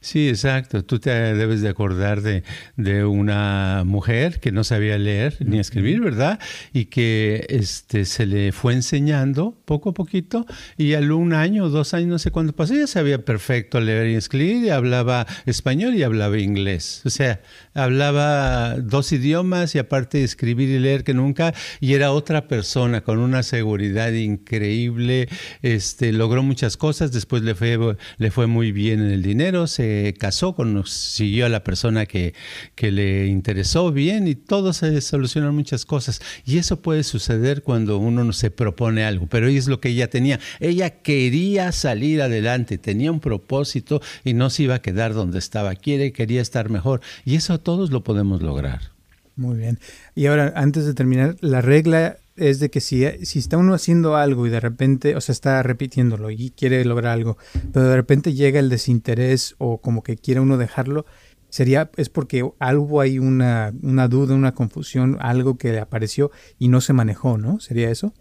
Sí, 0.00 0.28
exacto. 0.28 0.84
Tú 0.84 0.98
te 0.98 1.10
debes 1.10 1.60
de 1.60 1.68
acordar 1.68 2.22
de, 2.22 2.44
de, 2.76 3.04
una 3.04 3.82
mujer 3.84 4.40
que 4.40 4.50
no 4.50 4.64
sabía 4.64 4.96
leer 4.96 5.36
ni 5.40 5.58
escribir, 5.58 6.00
¿verdad? 6.00 6.40
Y 6.72 6.86
que 6.86 7.44
este, 7.50 8.06
se 8.06 8.24
le 8.24 8.52
fue 8.52 8.72
enseñando 8.72 9.54
poco 9.66 9.90
a 9.90 9.94
poquito 9.94 10.46
y 10.78 10.94
al 10.94 11.12
un 11.12 11.34
año 11.34 11.64
o 11.64 11.68
dos 11.68 11.92
años, 11.92 12.08
no 12.08 12.18
sé 12.18 12.30
cuándo 12.30 12.54
pasó, 12.54 12.74
ya 12.74 12.86
sabía 12.86 13.24
perfecto 13.24 13.80
leer 13.80 14.08
y 14.08 14.14
escribir 14.14 14.64
y 14.64 14.70
hablaba 14.70 15.26
español 15.44 15.94
y 15.94 16.02
hablaba 16.02 16.38
inglés. 16.38 17.02
O 17.04 17.10
sea, 17.10 17.40
hablaba 17.76 18.76
dos 18.76 19.12
idiomas 19.12 19.74
y 19.74 19.78
aparte 19.78 20.18
de 20.18 20.24
escribir 20.24 20.68
y 20.68 20.78
leer 20.78 21.04
que 21.04 21.14
nunca 21.14 21.54
y 21.80 21.94
era 21.94 22.12
otra 22.12 22.48
persona 22.48 23.02
con 23.02 23.18
una 23.18 23.42
seguridad 23.42 24.12
increíble. 24.12 25.28
Este, 25.62 26.12
logró 26.12 26.42
muchas 26.42 26.76
cosas, 26.76 27.12
después 27.12 27.42
le 27.42 27.54
fue, 27.54 27.96
le 28.18 28.30
fue 28.30 28.46
muy 28.46 28.72
bien 28.72 29.00
en 29.00 29.10
el 29.10 29.22
dinero 29.22 29.66
se 29.66 30.14
casó, 30.18 30.56
siguió 30.86 31.46
a 31.46 31.48
la 31.48 31.62
persona 31.62 32.06
que, 32.06 32.34
que 32.74 32.90
le 32.90 33.26
interesó 33.26 33.92
bien 33.92 34.26
y 34.28 34.34
todo 34.34 34.72
se 34.72 35.00
solucionan 35.00 35.54
muchas 35.54 35.84
cosas. 35.84 36.20
Y 36.44 36.58
eso 36.58 36.80
puede 36.80 37.04
suceder 37.04 37.62
cuando 37.62 37.98
uno 37.98 38.24
no 38.24 38.32
se 38.32 38.50
propone 38.50 39.04
algo, 39.04 39.26
pero 39.26 39.48
es 39.48 39.68
lo 39.68 39.80
que 39.80 39.90
ella 39.90 40.08
tenía. 40.08 40.40
Ella 40.60 40.90
quería 40.90 41.72
salir 41.72 42.22
adelante, 42.22 42.78
tenía 42.78 43.12
un 43.12 43.20
propósito 43.20 44.00
y 44.24 44.34
no 44.34 44.50
se 44.50 44.64
iba 44.64 44.76
a 44.76 44.82
quedar 44.82 45.14
donde 45.14 45.38
estaba. 45.38 45.74
Quiere, 45.74 46.12
quería 46.12 46.42
estar 46.42 46.70
mejor. 46.70 47.00
Y 47.24 47.36
eso 47.36 47.58
todos 47.66 47.90
lo 47.90 48.04
podemos 48.04 48.42
lograr. 48.42 48.92
Muy 49.34 49.56
bien. 49.56 49.80
Y 50.14 50.26
ahora, 50.26 50.52
antes 50.54 50.86
de 50.86 50.94
terminar, 50.94 51.34
la 51.40 51.60
regla 51.62 52.16
es 52.36 52.60
de 52.60 52.70
que 52.70 52.80
si, 52.80 53.04
si 53.24 53.40
está 53.40 53.56
uno 53.56 53.74
haciendo 53.74 54.14
algo 54.14 54.46
y 54.46 54.50
de 54.50 54.60
repente, 54.60 55.16
o 55.16 55.20
sea, 55.20 55.32
está 55.32 55.60
repitiéndolo 55.64 56.30
y 56.30 56.50
quiere 56.50 56.84
lograr 56.84 57.12
algo, 57.12 57.38
pero 57.72 57.88
de 57.88 57.96
repente 57.96 58.34
llega 58.34 58.60
el 58.60 58.68
desinterés 58.68 59.56
o 59.58 59.78
como 59.78 60.04
que 60.04 60.16
quiere 60.16 60.38
uno 60.38 60.58
dejarlo, 60.58 61.06
sería, 61.48 61.90
es 61.96 62.08
porque 62.08 62.48
algo 62.60 63.00
hay 63.00 63.18
una, 63.18 63.72
una 63.82 64.06
duda, 64.06 64.36
una 64.36 64.54
confusión, 64.54 65.18
algo 65.20 65.58
que 65.58 65.76
apareció 65.80 66.30
y 66.60 66.68
no 66.68 66.80
se 66.80 66.92
manejó, 66.92 67.36
¿no? 67.36 67.58
¿Sería 67.58 67.90
eso? 67.90 68.14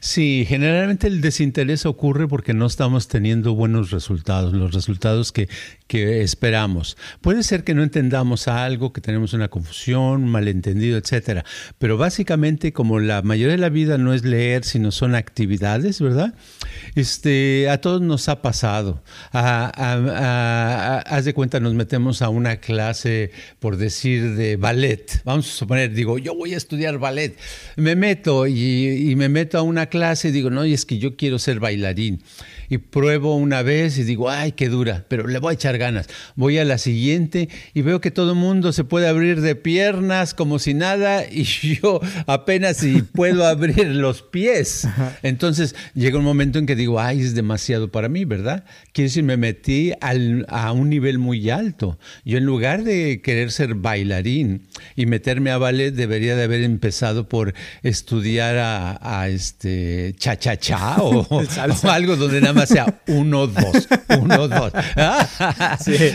Sí, 0.00 0.44
generalmente 0.48 1.06
el 1.06 1.20
desinterés 1.20 1.86
ocurre 1.86 2.28
porque 2.28 2.54
no 2.54 2.66
estamos 2.66 3.08
teniendo 3.08 3.54
buenos 3.54 3.90
resultados, 3.90 4.52
los 4.52 4.72
resultados 4.72 5.32
que, 5.32 5.48
que 5.86 6.22
esperamos. 6.22 6.96
Puede 7.20 7.42
ser 7.42 7.64
que 7.64 7.74
no 7.74 7.82
entendamos 7.82 8.48
algo, 8.48 8.92
que 8.92 9.00
tenemos 9.00 9.32
una 9.34 9.48
confusión, 9.48 10.26
malentendido, 10.26 10.98
etcétera. 10.98 11.44
Pero 11.78 11.96
básicamente, 11.98 12.72
como 12.72 12.98
la 12.98 13.22
mayoría 13.22 13.52
de 13.52 13.58
la 13.58 13.68
vida 13.68 13.98
no 13.98 14.14
es 14.14 14.24
leer, 14.24 14.64
sino 14.64 14.90
son 14.90 15.14
actividades, 15.14 16.00
¿verdad? 16.00 16.34
Este, 16.94 17.68
a 17.70 17.80
todos 17.80 18.00
nos 18.00 18.28
ha 18.28 18.42
pasado. 18.42 19.02
haz 19.32 21.24
de 21.24 21.34
cuenta, 21.34 21.60
nos 21.60 21.74
metemos 21.74 22.22
a 22.22 22.28
una 22.28 22.56
clase, 22.56 23.30
por 23.58 23.76
decir, 23.76 24.34
de 24.34 24.56
ballet. 24.56 25.22
Vamos 25.24 25.48
a 25.48 25.52
suponer, 25.52 25.92
digo, 25.92 26.18
yo 26.18 26.34
voy 26.34 26.54
a 26.54 26.56
estudiar 26.56 26.98
ballet. 26.98 27.36
Me 27.76 27.96
meto 27.96 28.46
y, 28.46 29.10
y 29.10 29.16
me 29.16 29.28
meto 29.28 29.58
a 29.58 29.61
una 29.62 29.86
clase 29.86 30.32
digo, 30.32 30.50
no, 30.50 30.64
y 30.64 30.72
es 30.72 30.84
que 30.84 30.98
yo 30.98 31.16
quiero 31.16 31.38
ser 31.38 31.60
bailarín 31.60 32.22
y 32.72 32.78
pruebo 32.78 33.36
una 33.36 33.60
vez 33.60 33.98
y 33.98 34.02
digo, 34.02 34.30
ay, 34.30 34.52
qué 34.52 34.70
dura, 34.70 35.04
pero 35.06 35.26
le 35.26 35.38
voy 35.40 35.50
a 35.50 35.54
echar 35.56 35.76
ganas. 35.76 36.08
Voy 36.36 36.56
a 36.56 36.64
la 36.64 36.78
siguiente 36.78 37.50
y 37.74 37.82
veo 37.82 38.00
que 38.00 38.10
todo 38.10 38.30
el 38.30 38.38
mundo 38.38 38.72
se 38.72 38.82
puede 38.82 39.08
abrir 39.08 39.42
de 39.42 39.56
piernas 39.56 40.32
como 40.32 40.58
si 40.58 40.72
nada 40.72 41.22
y 41.30 41.42
yo 41.42 42.00
apenas 42.26 42.78
si 42.78 43.02
puedo 43.02 43.46
abrir 43.46 43.88
los 43.88 44.22
pies. 44.22 44.88
Entonces 45.22 45.74
llega 45.92 46.16
un 46.16 46.24
momento 46.24 46.58
en 46.58 46.64
que 46.64 46.74
digo, 46.74 46.98
ay, 46.98 47.20
es 47.20 47.34
demasiado 47.34 47.90
para 47.90 48.08
mí, 48.08 48.24
¿verdad? 48.24 48.64
Quiero 48.94 49.08
decir, 49.08 49.22
me 49.22 49.36
metí 49.36 49.92
a 50.00 50.72
un 50.72 50.88
nivel 50.88 51.18
muy 51.18 51.50
alto. 51.50 51.98
Yo 52.24 52.38
en 52.38 52.46
lugar 52.46 52.84
de 52.84 53.20
querer 53.20 53.52
ser 53.52 53.74
bailarín 53.74 54.62
y 54.96 55.04
meterme 55.04 55.50
a 55.50 55.58
ballet, 55.58 55.90
debería 55.90 56.36
de 56.36 56.44
haber 56.44 56.62
empezado 56.62 57.28
por 57.28 57.52
estudiar 57.82 58.56
a, 58.56 59.28
este 59.28 60.14
cha-cha-cha 60.16 60.96
o, 61.02 61.26
o 61.28 61.90
algo 61.90 62.16
donde 62.16 62.40
nada 62.40 62.54
más 62.54 62.61
sea 62.66 63.02
uno, 63.08 63.46
dos, 63.46 63.88
uno, 64.18 64.48
dos. 64.48 64.72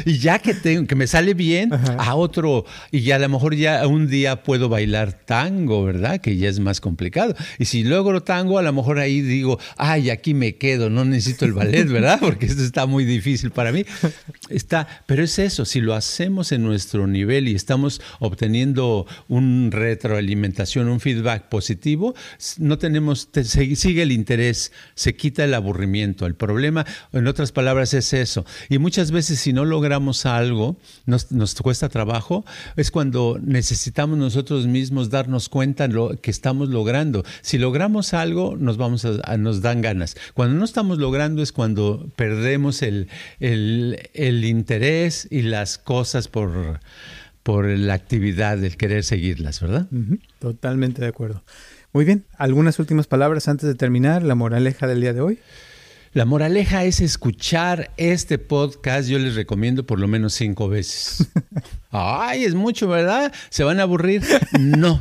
Y 0.06 0.18
ya 0.20 0.40
que 0.40 0.54
tengo, 0.54 0.88
que 0.88 0.96
me 0.96 1.08
sale 1.08 1.34
bien, 1.34 1.72
a 1.74 2.16
otro, 2.16 2.66
y 2.92 3.02
ya 3.02 3.16
a 3.16 3.20
lo 3.20 3.30
mejor 3.30 3.56
ya 3.56 3.86
un 3.88 4.08
día 4.08 4.44
puedo 4.44 4.70
bailar 4.70 5.14
tango, 5.26 5.84
¿verdad? 5.84 6.20
Que 6.22 6.38
ya 6.38 6.50
es 6.50 6.60
más 6.60 6.82
complicado. 6.82 7.36
Y 7.60 7.66
si 7.66 7.84
logro 7.84 8.24
tango, 8.24 8.58
a 8.58 8.62
lo 8.62 8.74
mejor 8.74 9.00
ahí 9.00 9.22
digo, 9.22 9.60
ay, 9.78 10.10
aquí 10.10 10.34
me 10.34 10.56
quedo, 10.56 10.90
no 10.90 11.06
necesito 11.06 11.46
el 11.46 11.54
ballet, 11.54 11.88
¿verdad? 11.88 12.20
Porque 12.20 12.46
esto 12.46 12.64
está 12.64 12.86
muy 12.86 13.06
difícil 13.06 13.52
para 13.52 13.72
mí. 13.72 13.86
Está, 14.50 14.88
pero 15.06 15.24
es 15.24 15.40
eso, 15.40 15.66
si 15.66 15.82
lo 15.82 15.94
hacemos 15.94 16.52
en 16.52 16.64
nuestro 16.64 17.08
nivel 17.08 17.48
y 17.48 17.56
estamos 17.56 18.02
obteniendo 18.20 19.06
un 19.28 19.70
retroalimentación, 19.72 20.88
un 20.88 21.00
feedback 21.00 21.50
positivo, 21.50 22.16
no 22.58 22.78
tenemos, 22.78 23.30
sigue 23.44 24.02
el 24.02 24.12
interés, 24.12 24.72
se 24.96 25.16
quita 25.16 25.44
el 25.44 25.54
aburrimiento, 25.54 26.26
el 26.26 26.36
problema, 26.38 26.86
en 27.12 27.28
otras 27.28 27.52
palabras, 27.52 27.94
es 27.94 28.14
eso. 28.14 28.46
Y 28.70 28.78
muchas 28.78 29.12
veces 29.12 29.40
si 29.40 29.54
no 29.54 29.66
logramos 29.66 30.26
algo, 30.26 30.78
nos, 31.06 31.32
nos 31.32 31.56
cuesta 31.56 31.90
trabajo, 31.90 32.46
es 32.76 32.92
cuando 32.92 33.40
necesitamos 33.42 34.18
nosotros 34.18 34.68
mismos 34.68 35.10
darnos 35.10 35.50
cuenta 35.50 35.88
lo 35.88 36.20
que 36.22 36.32
estamos 36.32 36.70
logrando. 36.70 37.24
Si 37.42 37.58
logramos 37.58 38.14
algo, 38.14 38.56
nos, 38.58 38.78
vamos 38.78 39.06
a, 39.06 39.38
nos 39.38 39.62
dan 39.62 39.82
ganas. 39.82 40.16
Cuando 40.34 40.58
no 40.58 40.66
estamos 40.66 40.98
logrando 40.98 41.42
es 41.42 41.52
cuando 41.52 42.10
perdemos 42.16 42.82
el, 42.82 43.08
interés 43.40 45.28
y 45.30 45.42
las 45.42 45.78
cosas 45.78 46.28
por, 46.28 46.80
por 47.44 47.66
la 47.66 47.94
actividad, 47.94 48.64
el 48.64 48.78
querer 48.78 49.04
seguirlas, 49.04 49.62
¿verdad? 49.62 49.88
Totalmente 50.40 51.02
de 51.02 51.08
acuerdo. 51.08 51.44
Muy 51.94 52.06
bien, 52.06 52.26
¿algunas 52.38 52.80
últimas 52.80 53.08
palabras 53.08 53.48
antes 53.48 53.68
de 53.68 53.76
terminar 53.76 54.24
la 54.24 54.36
moraleja 54.36 54.88
del 54.88 55.02
día 55.02 55.14
de 55.14 55.22
hoy? 55.22 55.40
La 56.18 56.26
moraleja 56.26 56.84
es 56.84 57.00
escuchar 57.00 57.92
este 57.96 58.40
podcast. 58.40 59.08
Yo 59.08 59.20
les 59.20 59.36
recomiendo 59.36 59.86
por 59.86 60.00
lo 60.00 60.08
menos 60.08 60.34
cinco 60.34 60.68
veces. 60.68 61.30
Ay, 61.92 62.44
es 62.44 62.56
mucho, 62.56 62.88
¿verdad? 62.88 63.32
¿Se 63.52 63.64
van 63.64 63.80
a 63.80 63.84
aburrir? 63.84 64.24
No, 64.60 65.00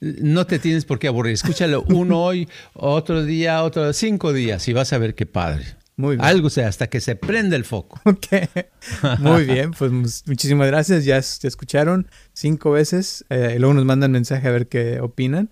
no 0.00 0.46
te 0.46 0.58
tienes 0.58 0.86
por 0.86 0.98
qué 0.98 1.08
aburrir. 1.08 1.34
Escúchalo 1.34 1.84
uno 1.90 2.22
hoy, 2.22 2.48
otro 2.72 3.22
día, 3.22 3.62
otro 3.62 3.92
cinco 3.92 4.32
días 4.32 4.66
y 4.66 4.72
vas 4.72 4.94
a 4.94 4.98
ver 4.98 5.14
qué 5.14 5.26
padre. 5.26 5.62
Muy 5.96 6.16
bien. 6.16 6.24
Algo 6.24 6.48
sea, 6.48 6.68
hasta 6.68 6.86
que 6.86 7.02
se 7.02 7.16
prenda 7.16 7.54
el 7.54 7.66
foco. 7.66 8.00
Ok. 8.06 9.18
Muy 9.18 9.44
bien, 9.44 9.72
pues 9.72 9.92
muchísimas 10.26 10.68
gracias. 10.68 11.04
Ya, 11.04 11.18
escucharon 11.18 12.08
cinco 12.32 12.70
veces. 12.70 13.26
Eh, 13.28 13.56
luego 13.58 13.74
nos 13.74 13.84
mandan 13.84 14.10
mensaje 14.10 14.48
a 14.48 14.52
ver 14.52 14.68
qué 14.68 15.00
opinan 15.00 15.50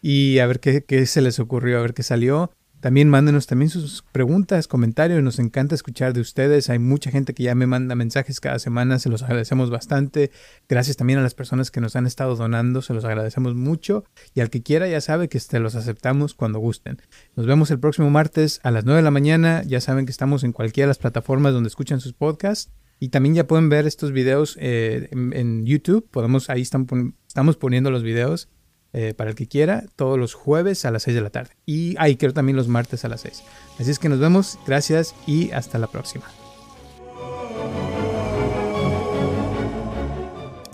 y 0.00 0.38
a 0.38 0.46
ver 0.46 0.60
qué, 0.60 0.84
qué 0.84 1.06
se 1.06 1.22
les 1.22 1.40
ocurrió, 1.40 1.80
a 1.80 1.82
ver 1.82 1.92
qué 1.92 2.04
salió. 2.04 2.52
También 2.80 3.08
mándenos 3.08 3.48
también 3.48 3.70
sus 3.70 4.02
preguntas, 4.12 4.68
comentarios, 4.68 5.20
nos 5.22 5.40
encanta 5.40 5.74
escuchar 5.74 6.12
de 6.12 6.20
ustedes. 6.20 6.70
Hay 6.70 6.78
mucha 6.78 7.10
gente 7.10 7.34
que 7.34 7.42
ya 7.42 7.56
me 7.56 7.66
manda 7.66 7.96
mensajes 7.96 8.40
cada 8.40 8.60
semana, 8.60 9.00
se 9.00 9.08
los 9.08 9.24
agradecemos 9.24 9.70
bastante. 9.70 10.30
Gracias 10.68 10.96
también 10.96 11.18
a 11.18 11.22
las 11.22 11.34
personas 11.34 11.72
que 11.72 11.80
nos 11.80 11.96
han 11.96 12.06
estado 12.06 12.36
donando, 12.36 12.80
se 12.80 12.94
los 12.94 13.04
agradecemos 13.04 13.56
mucho. 13.56 14.04
Y 14.32 14.40
al 14.40 14.50
que 14.50 14.62
quiera 14.62 14.86
ya 14.86 15.00
sabe 15.00 15.28
que 15.28 15.40
los 15.58 15.74
aceptamos 15.74 16.34
cuando 16.34 16.60
gusten. 16.60 17.02
Nos 17.34 17.46
vemos 17.46 17.70
el 17.72 17.80
próximo 17.80 18.10
martes 18.10 18.60
a 18.62 18.70
las 18.70 18.84
9 18.84 18.98
de 18.98 19.04
la 19.04 19.10
mañana. 19.10 19.62
Ya 19.66 19.80
saben 19.80 20.06
que 20.06 20.12
estamos 20.12 20.44
en 20.44 20.52
cualquiera 20.52 20.86
de 20.86 20.90
las 20.90 20.98
plataformas 20.98 21.52
donde 21.52 21.68
escuchan 21.68 22.00
sus 22.00 22.12
podcasts. 22.12 22.72
Y 23.00 23.08
también 23.08 23.34
ya 23.34 23.46
pueden 23.46 23.68
ver 23.68 23.86
estos 23.86 24.12
videos 24.12 24.56
eh, 24.60 25.08
en, 25.12 25.64
YouTube. 25.64 26.08
Podemos, 26.10 26.50
ahí 26.50 26.62
estamos 26.62 27.56
poniendo 27.56 27.90
los 27.90 28.02
videos 28.02 28.48
eh, 28.92 29.14
para 29.14 29.30
el 29.30 29.36
que 29.36 29.46
quiera, 29.46 29.84
todos 29.96 30.18
los 30.18 30.34
jueves 30.34 30.84
a 30.84 30.90
las 30.90 31.02
6 31.04 31.14
de 31.14 31.20
la 31.20 31.30
tarde. 31.30 31.50
Y 31.66 31.94
ahí 31.98 32.16
quiero 32.16 32.34
también 32.34 32.56
los 32.56 32.68
martes 32.68 33.04
a 33.04 33.08
las 33.08 33.20
6. 33.22 33.42
Así 33.78 33.90
es 33.90 33.98
que 33.98 34.08
nos 34.08 34.18
vemos, 34.18 34.58
gracias 34.66 35.14
y 35.26 35.50
hasta 35.52 35.78
la 35.78 35.86
próxima. 35.88 36.24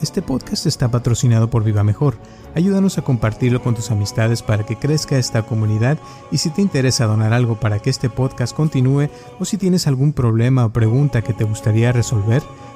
Este 0.04 0.20
podcast 0.20 0.66
está 0.66 0.90
patrocinado 0.90 1.48
por 1.48 1.64
Viva 1.64 1.82
Mejor. 1.82 2.18
Ayúdanos 2.54 2.98
a 2.98 3.02
compartirlo 3.02 3.62
con 3.62 3.74
tus 3.74 3.90
amistades 3.90 4.42
para 4.42 4.66
que 4.66 4.76
crezca 4.76 5.16
esta 5.16 5.44
comunidad 5.44 5.98
y 6.30 6.36
si 6.36 6.50
te 6.50 6.60
interesa 6.60 7.06
donar 7.06 7.32
algo 7.32 7.58
para 7.58 7.78
que 7.78 7.88
este 7.88 8.10
podcast 8.10 8.54
continúe 8.54 9.08
o 9.40 9.46
si 9.46 9.56
tienes 9.56 9.86
algún 9.86 10.12
problema 10.12 10.66
o 10.66 10.72
pregunta 10.74 11.22
que 11.22 11.32
te 11.32 11.44
gustaría 11.44 11.90
resolver, 11.90 12.42